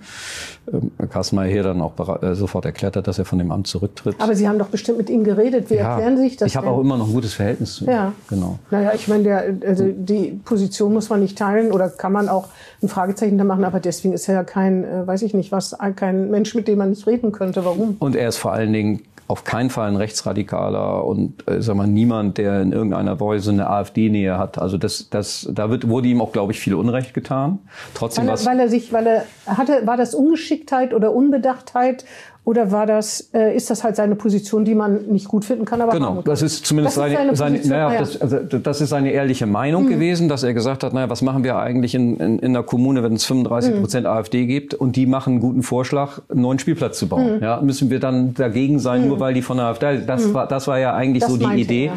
Carsten 1.10 1.36
Mayer 1.36 1.50
hier 1.50 1.62
dann 1.64 1.80
auch 1.80 2.22
äh, 2.22 2.34
sofort 2.34 2.64
erklärt 2.64 2.96
hat, 2.96 3.06
dass 3.08 3.18
er 3.18 3.24
von 3.24 3.38
dem 3.38 3.50
Amt 3.50 3.66
zurücktritt. 3.66 4.16
Aber 4.18 4.34
Sie 4.34 4.48
haben 4.48 4.58
doch 4.58 4.68
bestimmt 4.68 4.98
mit 4.98 5.10
ihm 5.10 5.24
geredet. 5.24 5.68
Wie 5.70 5.76
erklären 5.76 6.16
Sie 6.16 6.24
sich 6.24 6.36
das 6.36 6.48
ich 6.48 6.56
habe 6.56 6.68
auch 6.68 6.80
immer 6.80 6.96
noch 6.96 7.08
ein 7.08 7.12
gutes 7.12 7.34
Verhältnis 7.34 7.74
zu 7.74 7.84
ihm. 7.84 7.90
Ja. 7.90 8.12
Genau. 8.28 8.58
Naja, 8.70 8.92
ich 8.94 9.08
meine, 9.08 9.24
der, 9.24 9.54
also 9.66 9.88
die 9.88 10.40
Position 10.44 10.92
muss 10.92 11.10
man 11.10 11.20
nicht 11.20 11.36
teilen 11.36 11.72
oder 11.72 11.88
kann 11.88 12.12
man 12.12 12.28
auch 12.28 12.48
ein 12.82 12.88
Fragezeichen 12.88 13.36
da 13.38 13.44
machen, 13.44 13.64
aber 13.64 13.80
deswegen 13.80 14.14
ist 14.14 14.28
er 14.28 14.34
ja 14.34 14.44
kein, 14.44 14.84
äh, 14.84 15.06
weiß 15.06 15.22
ich 15.22 15.34
nicht 15.34 15.50
was, 15.50 15.76
kein 15.96 16.30
Mensch, 16.30 16.54
mit 16.54 16.68
dem 16.68 16.78
man 16.78 16.90
nicht 16.90 17.06
reden 17.06 17.32
könnte. 17.32 17.64
Warum? 17.64 17.96
Und 17.98 18.14
er 18.14 18.28
ist 18.28 18.36
vor 18.36 18.52
allen 18.52 18.72
Dingen 18.72 19.02
auf 19.32 19.44
keinen 19.44 19.70
Fall 19.70 19.88
ein 19.88 19.96
Rechtsradikaler 19.96 21.06
und 21.06 21.48
äh, 21.48 21.62
sag 21.62 21.74
mal 21.74 21.86
niemand, 21.86 22.36
der 22.36 22.60
in 22.60 22.70
irgendeiner 22.70 23.18
Weise 23.18 23.50
eine 23.50 23.66
AfD-Nähe 23.66 24.36
hat. 24.36 24.58
Also 24.58 24.76
das, 24.76 25.08
das, 25.08 25.48
da 25.50 25.70
wird, 25.70 25.88
wurde 25.88 26.08
ihm 26.08 26.20
auch, 26.20 26.32
glaube 26.32 26.52
ich, 26.52 26.60
viel 26.60 26.74
Unrecht 26.74 27.14
getan. 27.14 27.60
Trotzdem 27.94 28.24
Weil 28.24 28.28
er, 28.28 28.32
was. 28.34 28.44
weil 28.44 28.60
er 28.60 28.68
sich, 28.68 28.92
weil 28.92 29.06
er 29.06 29.24
hatte, 29.46 29.86
war 29.86 29.96
das 29.96 30.14
Ungeschicktheit 30.14 30.92
oder 30.92 31.14
Unbedachtheit 31.14 32.04
oder 32.44 32.72
war 32.72 32.86
das, 32.86 33.30
äh, 33.34 33.54
ist 33.54 33.70
das 33.70 33.84
halt 33.84 33.94
seine 33.94 34.16
Position, 34.16 34.64
die 34.64 34.74
man 34.74 35.06
nicht 35.06 35.28
gut 35.28 35.44
finden 35.44 35.64
kann, 35.64 35.80
aber 35.80 35.92
Genau, 35.92 36.22
das 36.24 36.42
ist 36.42 36.66
zumindest 36.66 36.96
Das 36.96 37.06
ist 37.06 37.12
seine, 37.16 37.36
seine 37.36 37.58
naja, 37.68 37.86
ah 37.86 37.92
ja. 37.92 37.98
das, 38.00 38.20
also, 38.20 38.38
das 38.38 38.80
ist 38.80 38.88
seine 38.88 39.12
ehrliche 39.12 39.46
Meinung 39.46 39.86
gewesen, 39.86 40.28
dass 40.28 40.42
er 40.42 40.52
gesagt 40.52 40.82
hat, 40.82 40.92
naja, 40.92 41.08
was 41.08 41.22
machen 41.22 41.44
wir 41.44 41.56
eigentlich 41.56 41.94
in, 41.94 42.16
in, 42.16 42.38
in 42.40 42.56
einer 42.56 42.64
Kommune, 42.64 43.04
wenn 43.04 43.12
es 43.12 43.24
35 43.26 43.78
Prozent 43.78 44.06
AfD 44.06 44.46
gibt 44.46 44.74
und 44.74 44.96
die 44.96 45.06
machen 45.06 45.34
einen 45.34 45.40
guten 45.40 45.62
Vorschlag, 45.62 46.20
einen 46.28 46.40
neuen 46.40 46.58
Spielplatz 46.58 46.98
zu 46.98 47.06
bauen. 47.06 47.38
Ja, 47.40 47.60
müssen 47.60 47.90
wir 47.90 48.00
dann 48.00 48.34
dagegen 48.34 48.80
sein, 48.80 49.06
nur 49.06 49.20
weil 49.20 49.34
die 49.34 49.42
von 49.42 49.58
der 49.58 49.66
AfD, 49.66 50.00
das 50.04 50.34
war, 50.34 50.48
das 50.48 50.66
war 50.66 50.80
ja 50.80 50.94
eigentlich 50.94 51.22
Das 51.22 51.30
so 51.30 51.36
die 51.36 51.60
Idee. 51.60 51.86
er. 51.86 51.92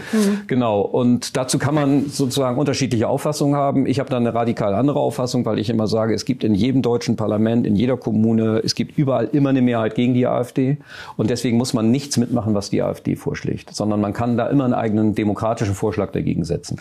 Genau. 0.45 0.81
Und 0.81 1.35
dazu 1.37 1.57
kann 1.57 1.73
man 1.73 2.05
sozusagen 2.09 2.59
unterschiedliche 2.59 3.07
Auffassungen 3.07 3.55
haben. 3.55 3.87
Ich 3.87 3.99
habe 3.99 4.11
da 4.11 4.17
eine 4.17 4.35
radikal 4.35 4.75
andere 4.75 4.99
Auffassung, 4.99 5.43
weil 5.43 5.57
ich 5.57 5.71
immer 5.71 5.87
sage, 5.87 6.13
es 6.13 6.23
gibt 6.23 6.43
in 6.43 6.53
jedem 6.53 6.83
deutschen 6.83 7.15
Parlament, 7.15 7.65
in 7.65 7.75
jeder 7.75 7.97
Kommune, 7.97 8.61
es 8.63 8.75
gibt 8.75 8.95
überall 8.99 9.29
immer 9.31 9.49
eine 9.49 9.63
Mehrheit 9.63 9.95
gegen 9.95 10.13
die 10.13 10.27
AfD. 10.27 10.34
Und 11.17 11.29
deswegen 11.29 11.57
muss 11.57 11.73
man 11.73 11.91
nichts 11.91 12.17
mitmachen, 12.17 12.53
was 12.53 12.69
die 12.69 12.81
AfD 12.81 13.15
vorschlägt, 13.15 13.73
sondern 13.75 14.01
man 14.01 14.13
kann 14.13 14.37
da 14.37 14.47
immer 14.47 14.65
einen 14.65 14.73
eigenen 14.73 15.15
demokratischen 15.15 15.75
Vorschlag 15.75 16.11
dagegen 16.11 16.43
setzen. 16.43 16.79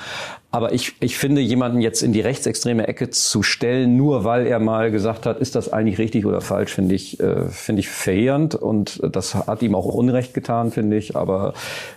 Aber 0.50 0.72
ich, 0.72 0.94
ich 1.00 1.18
finde, 1.18 1.40
jemanden 1.40 1.80
jetzt 1.80 2.00
in 2.02 2.12
die 2.12 2.20
rechtsextreme 2.20 2.86
Ecke 2.86 3.10
zu 3.10 3.42
stellen, 3.42 3.96
nur 3.96 4.22
weil 4.22 4.46
er 4.46 4.60
mal 4.60 4.92
gesagt 4.92 5.26
hat, 5.26 5.40
ist 5.40 5.56
das 5.56 5.72
eigentlich 5.72 5.98
richtig 5.98 6.26
oder 6.26 6.40
falsch, 6.40 6.72
finde 6.72 6.94
ich, 6.94 7.18
äh, 7.18 7.46
finde 7.48 7.80
ich 7.80 7.88
verheerend. 7.88 8.54
Und 8.54 9.00
das 9.10 9.34
hat 9.34 9.62
ihm 9.62 9.74
auch 9.74 9.86
Unrecht 9.86 10.32
getan, 10.32 10.70
finde 10.70 10.96
ich. 10.96 11.16
Aber 11.16 11.54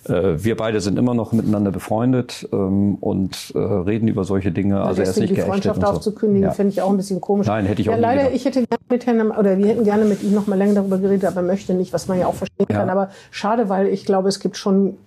äh, 0.10 0.34
wir 0.38 0.58
beide 0.58 0.82
sind 0.82 0.98
immer 0.98 1.14
noch 1.14 1.34
miteinander 1.34 1.70
befreundet 1.70 2.50
ähm, 2.52 2.96
und 2.96 3.52
äh, 3.54 3.60
reden 3.60 4.08
über 4.08 4.24
solche 4.24 4.52
Dinge. 4.52 4.82
Also 4.82 5.04
er 5.04 5.10
ist 5.10 5.20
nicht 5.20 5.38
die 5.38 5.42
Freundschaft 5.42 5.82
so. 5.82 5.88
aufzukündigen, 5.88 6.48
Ja. 6.48 6.52
finde 6.52 6.72
ich 6.72 6.82
auch 6.82 6.90
ein 6.90 6.98
bisschen 6.98 7.22
komisch. 7.22 7.46
Nein, 7.46 7.68
hätte 7.68 7.82
ich 7.84 7.90
auch 7.90 7.94
ja, 7.94 7.98
nie 7.98 8.02
leider, 8.02 8.22
gedacht. 8.24 8.36
ich 8.38 8.46
hätte 8.46 8.66
gerne 8.66 8.84
mit 8.90 9.06
Herrn, 9.06 9.32
oder 9.32 9.58
wir 9.60 9.68
hätten 9.68 9.84
gerne 9.84 10.06
mit 10.06 10.24
ihm 10.24 10.34
noch 10.34 10.48
mal 10.48 10.58
länger 10.58 10.74
darüber 10.74 10.98
geredet, 10.98 11.26
aber 11.26 11.42
er 11.42 11.47
möchte 11.48 11.74
nicht, 11.74 11.94
was 11.94 12.08
man 12.08 12.20
ja 12.20 12.28
auch 12.28 12.36
verstehen 12.36 12.68
Ja. 12.70 12.78
kann. 12.80 12.90
Aber 12.90 13.10
schade, 13.32 13.70
weil 13.70 13.88
ich 13.88 14.06
glaube, 14.06 14.30
es 14.30 14.40
gibt 14.40 14.58
schon 14.58 14.98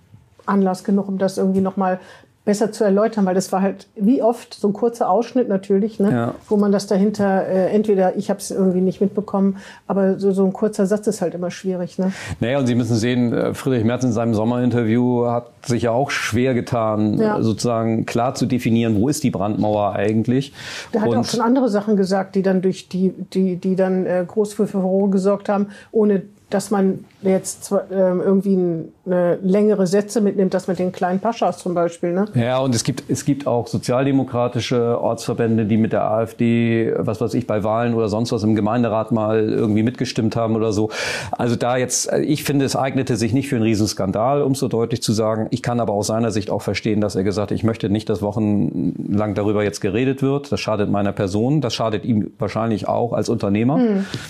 Anlass 0.45 0.83
genug, 0.83 1.07
um 1.07 1.17
das 1.17 1.37
irgendwie 1.37 1.61
noch 1.61 1.77
mal 1.77 1.99
besser 2.43 2.71
zu 2.71 2.83
erläutern, 2.83 3.25
weil 3.27 3.35
das 3.35 3.51
war 3.51 3.61
halt 3.61 3.87
wie 3.95 4.23
oft 4.23 4.55
so 4.55 4.67
ein 4.67 4.73
kurzer 4.73 5.09
Ausschnitt 5.09 5.47
natürlich, 5.47 5.99
ne, 5.99 6.11
Ja. 6.11 6.35
wo 6.49 6.57
man 6.57 6.71
das 6.71 6.87
dahinter 6.87 7.45
äh, 7.47 7.67
entweder 7.69 8.15
ich 8.15 8.31
habe 8.31 8.39
es 8.39 8.49
irgendwie 8.49 8.81
nicht 8.81 8.99
mitbekommen, 8.99 9.57
aber 9.85 10.17
so, 10.19 10.31
so 10.31 10.43
ein 10.43 10.51
kurzer 10.51 10.87
Satz 10.87 11.05
ist 11.05 11.21
halt 11.21 11.35
immer 11.35 11.51
schwierig. 11.51 11.99
Ne? 11.99 12.11
Naja, 12.39 12.57
und 12.57 12.65
Sie 12.65 12.73
müssen 12.73 12.95
sehen, 12.95 13.31
äh, 13.31 13.53
Friedrich 13.53 13.83
Merz 13.83 14.03
in 14.03 14.11
seinem 14.11 14.33
Sommerinterview 14.33 15.27
hat 15.27 15.51
sich 15.67 15.83
ja 15.83 15.91
auch 15.91 16.09
schwer 16.09 16.55
getan, 16.55 17.19
Ja. 17.19 17.37
äh, 17.37 17.43
sozusagen 17.43 18.07
klar 18.07 18.33
zu 18.33 18.47
definieren, 18.47 18.99
wo 18.99 19.07
ist 19.07 19.23
die 19.23 19.29
Brandmauer 19.29 19.93
eigentlich. 19.93 20.51
Der 20.95 21.01
hat 21.01 21.09
und 21.09 21.17
auch 21.17 21.25
schon 21.25 21.41
andere 21.41 21.69
Sachen 21.69 21.95
gesagt, 21.95 22.33
die 22.33 22.41
dann 22.41 22.63
durch 22.63 22.89
die, 22.89 23.13
die, 23.33 23.57
die 23.57 23.75
dann 23.75 24.07
äh, 24.07 24.25
groß 24.27 24.53
für 24.53 24.65
Furore 24.65 25.11
gesorgt 25.11 25.47
haben, 25.47 25.67
ohne 25.91 26.23
dass 26.49 26.71
man 26.71 27.05
jetzt 27.23 27.71
ähm, 27.91 28.21
irgendwie 28.21 28.55
ein, 28.55 28.93
eine 29.05 29.35
längere 29.41 29.87
Sätze 29.87 30.21
mitnimmt, 30.21 30.53
das 30.53 30.67
mit 30.67 30.79
den 30.79 30.91
kleinen 30.91 31.19
Paschas 31.19 31.59
zum 31.59 31.73
Beispiel. 31.73 32.13
Ne? 32.13 32.25
Ja, 32.33 32.59
und 32.59 32.73
es 32.73 32.83
gibt, 32.83 33.03
es 33.09 33.25
gibt 33.25 33.47
auch 33.47 33.67
sozialdemokratische 33.67 34.99
Ortsverbände, 34.99 35.65
die 35.65 35.77
mit 35.77 35.93
der 35.93 36.03
AfD, 36.09 36.93
was 36.97 37.21
weiß 37.21 37.33
ich, 37.35 37.47
bei 37.47 37.63
Wahlen 37.63 37.93
oder 37.93 38.09
sonst 38.09 38.31
was 38.31 38.43
im 38.43 38.55
Gemeinderat 38.55 39.11
mal 39.11 39.49
irgendwie 39.49 39.83
mitgestimmt 39.83 40.35
haben 40.35 40.55
oder 40.55 40.73
so. 40.73 40.89
Also 41.31 41.55
da 41.55 41.77
jetzt, 41.77 42.11
ich 42.13 42.43
finde, 42.43 42.65
es 42.65 42.75
eignete 42.75 43.15
sich 43.17 43.33
nicht 43.33 43.49
für 43.49 43.55
einen 43.55 43.63
Riesenskandal, 43.63 44.41
um 44.41 44.53
es 44.53 44.59
so 44.59 44.67
deutlich 44.67 45.01
zu 45.03 45.13
sagen. 45.13 45.47
Ich 45.51 45.61
kann 45.61 45.79
aber 45.79 45.93
aus 45.93 46.07
seiner 46.07 46.31
Sicht 46.31 46.49
auch 46.49 46.61
verstehen, 46.61 47.01
dass 47.01 47.15
er 47.15 47.23
gesagt 47.23 47.51
hat, 47.51 47.55
ich 47.55 47.63
möchte 47.63 47.89
nicht, 47.89 48.09
dass 48.09 48.21
wochenlang 48.21 49.35
darüber 49.35 49.63
jetzt 49.63 49.81
geredet 49.81 50.21
wird. 50.21 50.51
Das 50.51 50.59
schadet 50.59 50.89
meiner 50.89 51.11
Person. 51.11 51.61
Das 51.61 51.73
schadet 51.73 52.05
ihm 52.05 52.31
wahrscheinlich 52.39 52.87
auch 52.87 53.13
als 53.13 53.29
Unternehmer. 53.29 53.79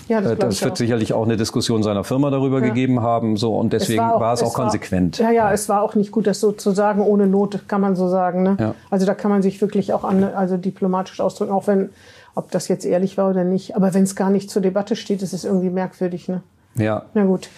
Ja, 0.07 0.21
das 0.21 0.31
Äh, 0.31 0.35
das 0.35 0.61
wird 0.61 0.73
auch. 0.73 0.77
sicherlich 0.77 1.13
auch 1.13 1.25
eine 1.25 1.37
Diskussion 1.37 1.83
seiner 1.83 2.03
Firma 2.03 2.29
darüber 2.29 2.61
gegeben 2.61 2.80
haben. 3.01 3.37
So, 3.37 3.55
und 3.55 3.73
deswegen 3.73 4.01
war, 4.01 4.33
es 4.33 4.41
auch 4.41 4.53
konsequent. 4.53 5.17
ja, 5.19 5.31
ja, 5.31 5.51
es 5.51 5.69
war 5.69 5.81
auch 5.83 5.95
nicht 5.95 6.11
gut, 6.11 6.27
das 6.27 6.39
so 6.39 6.51
zu 6.51 6.71
sagen, 6.71 7.01
ohne 7.01 7.27
Not, 7.27 7.67
kann 7.67 7.81
man 7.81 7.95
so 7.95 8.07
sagen. 8.07 8.43
Ne? 8.43 8.57
Ja. 8.59 8.75
Also 8.89 9.05
da 9.05 9.13
kann 9.13 9.29
man 9.29 9.41
sich 9.41 9.61
wirklich 9.61 9.93
auch 9.93 10.03
an, 10.03 10.23
also 10.23 10.57
diplomatisch 10.57 11.19
ausdrücken, 11.19 11.51
auch 11.51 11.67
wenn, 11.67 11.89
ob 12.35 12.51
das 12.51 12.67
jetzt 12.67 12.85
ehrlich 12.85 13.17
war 13.17 13.29
oder 13.29 13.43
nicht. 13.43 13.75
Aber 13.75 13.93
wenn 13.93 14.03
es 14.03 14.15
gar 14.15 14.29
nicht 14.29 14.49
zur 14.49 14.61
Debatte 14.61 14.95
steht, 14.95 15.21
ist 15.21 15.33
es 15.33 15.45
irgendwie 15.45 15.69
merkwürdig. 15.69 16.27
Ne? 16.27 16.41
ja. 16.75 17.05
Na 17.13 17.25
gut. 17.25 17.49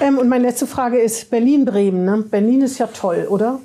Ähm, 0.00 0.18
und 0.18 0.28
meine 0.28 0.44
letzte 0.44 0.66
Frage 0.66 0.98
ist 0.98 1.30
Berlin-Bremen. 1.30 2.04
Ne? 2.04 2.24
Berlin 2.30 2.62
ist 2.62 2.78
ja 2.78 2.86
toll, 2.86 3.26
oder? 3.28 3.60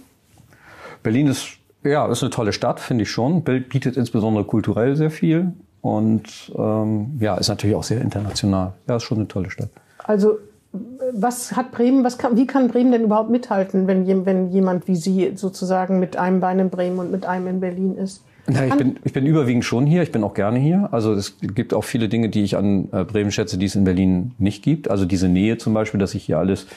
Berlin 1.04 1.28
ist, 1.28 1.48
ja, 1.84 2.08
ist 2.08 2.24
eine 2.24 2.30
tolle 2.30 2.54
Stadt, 2.54 2.80
finde 2.80 3.04
ich 3.04 3.12
schon. 3.12 3.44
Bild 3.44 3.70
bietet 3.70 3.98
insbesondere 3.98 4.44
kulturell 4.44 4.96
sehr 4.96 5.12
viel 5.12 5.54
und 5.82 6.52
ähm, 6.58 7.18
ja, 7.20 7.36
ist 7.36 7.48
natürlich 7.48 7.76
auch 7.76 7.84
sehr 7.84 8.02
international. 8.02 8.74
Ja, 8.88 8.98
ist 8.98 9.04
schon 9.04 9.20
eine 9.20 9.28
tolle 9.28 9.50
Stadt. 9.50 9.70
Also 10.04 10.38
was 10.72 11.56
hat 11.56 11.72
Bremen, 11.72 12.04
was 12.04 12.18
kann, 12.18 12.38
wie 12.38 12.46
kann 12.46 12.68
Bremen 12.68 12.92
denn 12.92 13.04
überhaupt 13.04 13.30
mithalten, 13.30 13.88
wenn, 13.88 14.26
wenn 14.26 14.52
jemand 14.52 14.88
wie 14.88 14.96
Sie 14.96 15.32
sozusagen 15.36 16.00
mit 16.00 16.18
einem 16.18 16.40
Bein 16.40 16.60
in 16.60 16.70
Bremen 16.70 17.00
und 17.00 17.12
mit 17.12 17.26
einem 17.26 17.48
in 17.48 17.60
Berlin 17.60 17.96
ist? 17.96 18.24
Na, 18.48 18.66
ich, 18.66 18.76
bin, 18.76 18.98
ich 19.04 19.14
bin 19.14 19.26
überwiegend 19.26 19.66
schon 19.66 19.86
hier. 19.86 20.02
Ich 20.02 20.12
bin 20.12 20.24
auch 20.24 20.34
gerne 20.34 20.60
hier. 20.60 20.90
Also 20.92 21.14
es 21.14 21.38
gibt 21.40 21.74
auch 21.74 21.84
viele 21.84 22.10
Dinge, 22.10 22.30
die 22.30 22.44
ich 22.44 22.58
an 22.58 22.90
äh, 22.92 23.04
Bremen 23.04 23.32
schätze, 23.32 23.58
die 23.58 23.66
es 23.66 23.76
in 23.76 23.84
Berlin 23.84 24.32
nicht 24.38 24.64
gibt. 24.64 24.90
Also 24.90 25.06
diese 25.06 25.28
Nähe 25.28 25.58
zum 25.58 25.74
Beispiel, 25.74 26.00
dass 26.00 26.16
ich 26.16 26.24
hier 26.24 26.40
alles 26.40 26.68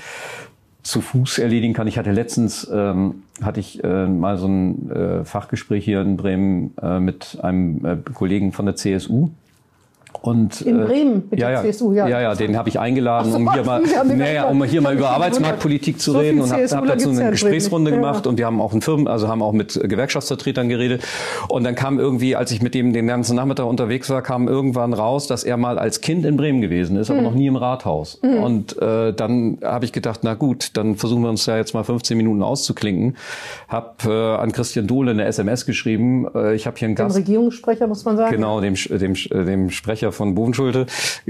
zu 0.82 1.00
Fuß 1.00 1.38
erledigen 1.38 1.74
kann. 1.74 1.86
Ich 1.86 1.96
hatte 1.96 2.10
letztens 2.10 2.68
ähm, 2.72 3.22
hatte 3.40 3.60
ich 3.60 3.82
äh, 3.84 4.06
mal 4.06 4.36
so 4.36 4.48
ein 4.48 4.90
äh, 4.90 5.24
Fachgespräch 5.24 5.84
hier 5.84 6.00
in 6.00 6.16
Bremen 6.16 6.74
äh, 6.82 6.98
mit 6.98 7.38
einem 7.40 7.84
äh, 7.84 7.96
Kollegen 8.12 8.52
von 8.52 8.66
der 8.66 8.74
CSU 8.74 9.30
und, 10.20 10.60
in 10.60 10.80
äh, 10.80 10.84
Bremen 10.84 11.24
mit 11.30 11.40
ja, 11.40 11.48
der 11.48 11.64
ja, 11.64 11.72
CSU, 11.72 11.92
ja. 11.92 12.06
Ja, 12.06 12.20
ja, 12.20 12.34
den 12.34 12.56
habe 12.56 12.68
ich 12.68 12.78
eingeladen, 12.78 13.32
so, 13.32 13.38
um 13.38 13.52
hier 13.52 13.64
mal, 13.64 13.82
naja, 14.04 14.44
um 14.44 14.62
hier 14.64 14.80
mal 14.80 14.94
über 14.94 15.10
Arbeitsmarktpolitik 15.10 16.00
zu 16.00 16.12
so 16.12 16.18
reden 16.18 16.40
und 16.40 16.52
habe 16.52 16.66
hab 16.66 16.86
dazu 16.86 17.10
eine 17.10 17.30
Gesprächsrunde 17.30 17.90
ja. 17.90 17.96
gemacht 17.96 18.26
und 18.26 18.38
wir 18.38 18.46
haben 18.46 18.60
auch 18.60 18.72
in 18.72 18.82
Firmen, 18.82 19.08
also 19.08 19.28
haben 19.28 19.42
auch 19.42 19.52
mit 19.52 19.80
Gewerkschaftsvertretern 19.82 20.68
geredet 20.68 21.02
und 21.48 21.64
dann 21.64 21.74
kam 21.74 21.98
irgendwie, 21.98 22.36
als 22.36 22.52
ich 22.52 22.62
mit 22.62 22.74
dem 22.74 22.92
den 22.92 23.06
ganzen 23.06 23.36
Nachmittag 23.36 23.66
unterwegs 23.66 24.10
war, 24.10 24.22
kam 24.22 24.48
irgendwann 24.48 24.92
raus, 24.92 25.26
dass 25.26 25.44
er 25.44 25.56
mal 25.56 25.78
als 25.78 26.00
Kind 26.00 26.24
in 26.24 26.36
Bremen 26.36 26.60
gewesen 26.60 26.96
ist, 26.96 27.10
aber 27.10 27.20
mhm. 27.20 27.24
noch 27.24 27.34
nie 27.34 27.46
im 27.46 27.56
Rathaus. 27.56 28.20
Mhm. 28.22 28.42
Und 28.42 28.82
äh, 28.82 29.12
dann 29.12 29.58
habe 29.62 29.84
ich 29.84 29.92
gedacht, 29.92 30.20
na 30.22 30.34
gut, 30.34 30.76
dann 30.76 30.96
versuchen 30.96 31.22
wir 31.22 31.30
uns 31.30 31.46
ja 31.46 31.56
jetzt 31.56 31.74
mal 31.74 31.84
15 31.84 32.16
Minuten 32.16 32.42
auszuklinken. 32.42 33.16
Hab 33.68 34.04
äh, 34.06 34.10
an 34.10 34.52
Christian 34.52 34.86
Dohle 34.86 35.12
eine 35.12 35.24
SMS 35.24 35.66
geschrieben. 35.66 36.28
Äh, 36.34 36.54
ich 36.54 36.66
habe 36.66 36.78
hier 36.78 36.86
einen 36.86 36.94
Gast. 36.94 37.16
Dem 37.16 37.22
Regierungssprecher 37.22 37.86
muss 37.86 38.04
man 38.04 38.16
sagen. 38.16 38.32
Genau, 38.32 38.60
dem 38.60 38.74
dem 38.74 39.14
dem 39.14 39.70
Sprecher 39.70 40.01
von 40.10 40.34
Bovenschulte, 40.34 40.86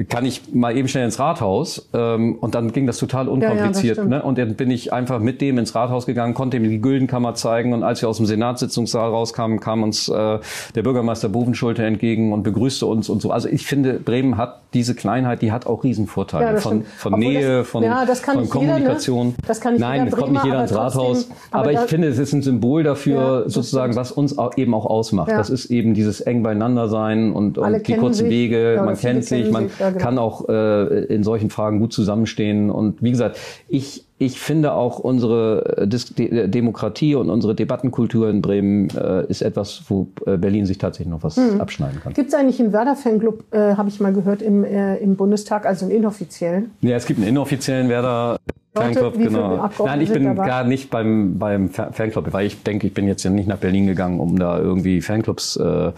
kann 0.09 0.25
ich 0.25 0.55
mal 0.55 0.77
eben 0.77 0.89
schnell 0.89 1.05
ins 1.05 1.19
Rathaus. 1.19 1.89
Ähm, 1.93 2.37
und 2.37 2.55
dann 2.55 2.73
ging 2.73 2.87
das 2.87 2.99
total 2.99 3.29
unkompliziert. 3.29 3.99
Ja, 3.99 4.05
ja, 4.05 4.09
das 4.09 4.21
ne? 4.21 4.23
Und 4.23 4.39
dann 4.39 4.55
bin 4.55 4.71
ich 4.71 4.93
einfach 4.93 5.19
mit 5.19 5.41
dem 5.41 5.59
ins 5.59 5.75
Rathaus 5.75 6.07
gegangen, 6.07 6.35
konnte 6.35 6.57
ihm 6.57 6.65
die 6.65 6.81
Güldenkammer 6.81 7.35
zeigen. 7.35 7.73
Und 7.73 7.83
als 7.83 8.01
wir 8.01 8.09
aus 8.09 8.17
dem 8.17 8.27
Senatssitzungssaal 8.27 9.11
rauskamen, 9.11 9.61
kam 9.61 9.83
uns 9.83 10.09
äh, 10.09 10.39
der 10.75 10.83
Bürgermeister 10.83 11.29
Bovenschulte 11.29 11.85
entgegen 11.85 12.33
und 12.33 12.43
begrüßte 12.43 12.87
uns 12.87 13.09
und 13.09 13.21
so. 13.21 13.31
Also 13.31 13.49
ich 13.49 13.67
finde, 13.67 13.95
Bremen 13.95 14.37
hat 14.37 14.63
diese 14.75 14.95
Kleinheit, 14.95 15.43
die 15.43 15.53
hat 15.53 15.67
auch 15.67 15.85
Riesenvorteile. 15.85 16.55
Ja, 16.55 16.57
von, 16.57 16.85
von 16.85 17.19
Nähe, 17.19 17.59
das, 17.59 17.69
von, 17.69 17.83
ja, 17.83 18.07
von 18.07 18.49
Kommunikation. 18.49 19.27
Jeder, 19.27 19.37
ne? 19.37 19.45
das 19.47 19.61
kann 19.61 19.73
nicht 19.75 19.81
Nein, 19.81 20.07
es 20.07 20.17
kommt 20.17 20.33
nicht 20.33 20.45
jeder 20.45 20.63
ins 20.63 20.75
Rathaus. 20.75 21.29
aber, 21.51 21.71
aber 21.71 21.73
ich 21.73 21.81
finde, 21.81 22.09
es 22.09 22.19
ist 22.19 22.33
ein 22.33 22.43
Symbol 22.43 22.83
dafür, 22.83 23.45
sozusagen, 23.47 23.97
was 23.97 24.13
uns 24.13 24.39
auch 24.39 24.57
eben 24.57 24.75
auch 24.75 24.87
ausmacht. 24.87 25.31
Das 25.31 25.51
ist 25.51 25.67
eben 25.67 25.95
dieses 25.95 26.21
eng 26.21 26.43
beieinander 26.43 26.89
sein 26.89 27.33
und, 27.33 27.59
und 27.59 27.87
die 27.87 27.95
kurzen 27.95 28.25
sich, 28.25 28.31
Wege. 28.31 28.62
Man 28.85 28.97
kennt 28.97 29.25
sich, 29.25 29.51
man 29.51 29.71
ja, 29.79 29.91
genau. 29.91 30.03
kann 30.03 30.19
auch 30.19 30.49
äh, 30.49 31.05
in 31.05 31.23
solchen 31.23 31.51
Fragen 31.51 31.79
gut 31.79 31.93
zusammenstehen. 31.93 32.71
Und 32.71 33.03
wie 33.03 33.11
gesagt, 33.11 33.39
ich 33.69 34.05
ich 34.25 34.39
finde 34.39 34.73
auch 34.75 34.99
unsere 34.99 35.79
äh, 35.79 35.89
Dis 35.89 36.15
De 36.15 36.47
Demokratie 36.47 37.15
und 37.15 37.29
unsere 37.29 37.55
Debattenkultur 37.55 38.31
in 38.31 38.41
Bremen 38.41 38.89
äh, 38.91 39.27
ist 39.27 39.43
etwas, 39.43 39.83
wo 39.89 40.07
äh, 40.27 40.37
Berlin 40.37 40.65
sich 40.65 40.79
tatsächlich 40.79 41.11
noch 41.11 41.23
was 41.23 41.37
mhm. 41.37 41.61
abschneiden 41.61 42.01
kann. 42.01 42.13
Gibt 42.13 42.29
es 42.29 42.35
eigentlich 42.35 42.61
einen 42.61 42.73
Werder-Fanclub, 42.73 43.45
äh, 43.53 43.75
habe 43.75 43.89
ich 43.89 44.01
mal 44.01 44.13
gehört, 44.13 44.41
im, 44.43 44.65
äh, 44.65 44.97
im 44.99 45.17
Bundestag, 45.17 45.67
also 45.67 45.87
einen 45.87 45.95
inoffiziellen? 45.97 46.71
Ja, 46.81 46.97
es 46.97 47.07
gibt 47.07 47.19
einen 47.19 47.29
inoffiziellen 47.29 47.89
Werder. 47.89 48.39
Fanclub, 48.75 49.19
genau. 49.19 49.69
Nein, 49.85 50.01
ich 50.01 50.11
bin 50.11 50.35
gar 50.35 50.65
nicht 50.65 50.89
beim, 50.89 51.39
beim 51.39 51.69
Fanclub, 51.69 52.33
weil 52.33 52.47
ich 52.47 52.63
denke, 52.63 52.87
ich 52.87 52.95
bin 52.95 53.07
jetzt 53.07 53.23
ja 53.23 53.31
nicht 53.31 53.47
nach 53.47 53.59
Berlin 53.59 53.87
gegangen, 53.87 54.19
um 54.19 54.39
da 54.39 54.59
irgendwie 54.59 55.03
Fanclubs 55.03 55.57
äh, 55.57 55.93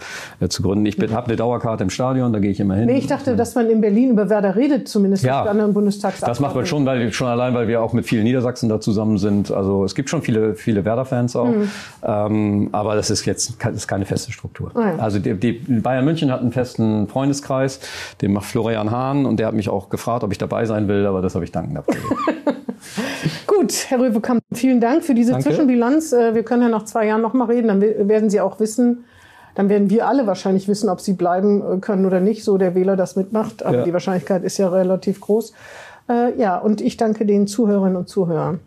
zu 0.49 0.61
gründen. 0.61 0.85
Ich 0.85 0.99
habe 0.99 1.27
eine 1.27 1.37
Dauerkarte 1.37 1.85
im 1.85 1.89
Stadion, 1.89 2.33
da 2.33 2.39
gehe 2.39 2.51
ich 2.51 2.59
immer 2.59 2.75
hin. 2.75 2.87
Nee, 2.87 2.97
ich 2.97 3.07
dachte, 3.07 3.37
dass 3.37 3.55
man 3.55 3.69
in 3.69 3.79
Berlin 3.79 4.09
über 4.09 4.29
Werder 4.29 4.57
redet, 4.57 4.89
zumindest 4.89 5.23
ja, 5.23 5.43
mit 5.43 5.51
anderen 5.51 5.73
Bundestagsabgeordneten. 5.73 6.31
Das 6.31 6.41
macht 6.41 6.55
man 6.55 6.65
schon, 6.65 6.85
weil 6.85 7.13
schon 7.13 7.27
allein, 7.27 7.53
weil 7.53 7.69
wir 7.69 7.81
auch 7.81 7.93
mit 7.93 8.05
vielen 8.05 8.14
Niedersachsen 8.23 8.69
da 8.69 8.79
zusammen 8.79 9.17
sind. 9.17 9.51
Also 9.51 9.83
es 9.83 9.95
gibt 9.95 10.09
schon 10.09 10.21
viele, 10.21 10.55
viele 10.55 10.85
Werder-Fans 10.85 11.35
auch. 11.35 11.47
Mhm. 11.47 11.69
Ähm, 12.03 12.69
aber 12.71 12.95
das 12.95 13.09
ist 13.09 13.25
jetzt 13.25 13.57
das 13.63 13.75
ist 13.75 13.87
keine 13.87 14.05
feste 14.05 14.31
Struktur. 14.31 14.71
Oh 14.75 14.79
ja. 14.79 14.97
Also 14.97 15.19
die, 15.19 15.33
die 15.33 15.51
Bayern 15.51 16.05
München 16.05 16.31
hat 16.31 16.41
einen 16.41 16.51
festen 16.51 17.07
Freundeskreis, 17.07 17.79
den 18.21 18.33
macht 18.33 18.45
Florian 18.45 18.91
Hahn 18.91 19.25
und 19.25 19.37
der 19.37 19.47
hat 19.47 19.53
mich 19.53 19.69
auch 19.69 19.89
gefragt, 19.89 20.23
ob 20.23 20.31
ich 20.31 20.37
dabei 20.37 20.65
sein 20.65 20.87
will, 20.87 21.05
aber 21.05 21.21
das 21.21 21.35
habe 21.35 21.45
ich 21.45 21.51
dankend 21.51 21.77
abgelehnt. 21.77 22.05
Gut, 23.47 23.73
Herr 23.89 23.99
Röwekamp, 23.99 24.43
vielen 24.53 24.79
Dank 24.79 25.03
für 25.03 25.13
diese 25.13 25.31
Danke. 25.31 25.47
Zwischenbilanz. 25.47 26.13
Äh, 26.13 26.35
wir 26.35 26.43
können 26.43 26.63
ja 26.63 26.69
nach 26.69 26.85
zwei 26.85 27.07
Jahren 27.07 27.21
noch 27.21 27.33
mal 27.33 27.45
reden, 27.45 27.67
dann 27.67 27.81
werden 27.81 28.29
Sie 28.29 28.41
auch 28.41 28.59
wissen, 28.59 29.05
dann 29.55 29.69
werden 29.69 29.89
wir 29.89 30.07
alle 30.07 30.27
wahrscheinlich 30.27 30.67
wissen, 30.67 30.89
ob 30.89 31.01
Sie 31.01 31.13
bleiben 31.13 31.61
äh, 31.61 31.77
können 31.79 32.05
oder 32.05 32.19
nicht, 32.19 32.43
so 32.43 32.57
der 32.57 32.75
Wähler 32.75 32.95
das 32.95 33.15
mitmacht. 33.15 33.65
Aber 33.65 33.77
ja. 33.77 33.83
die 33.83 33.93
Wahrscheinlichkeit 33.93 34.43
ist 34.43 34.57
ja 34.57 34.69
relativ 34.69 35.21
groß. 35.21 35.53
Äh, 36.07 36.37
ja, 36.39 36.57
und 36.57 36.81
ich 36.81 36.97
danke 36.97 37.25
den 37.25 37.47
Zuhörerinnen 37.47 37.97
und 37.97 38.09
Zuhörern. 38.09 38.59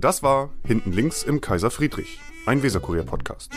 Das 0.00 0.22
war 0.22 0.50
Hinten 0.64 0.92
links 0.92 1.22
im 1.22 1.40
Kaiser 1.40 1.70
Friedrich, 1.70 2.20
ein 2.46 2.62
Weserkurier-Podcast. 2.62 3.50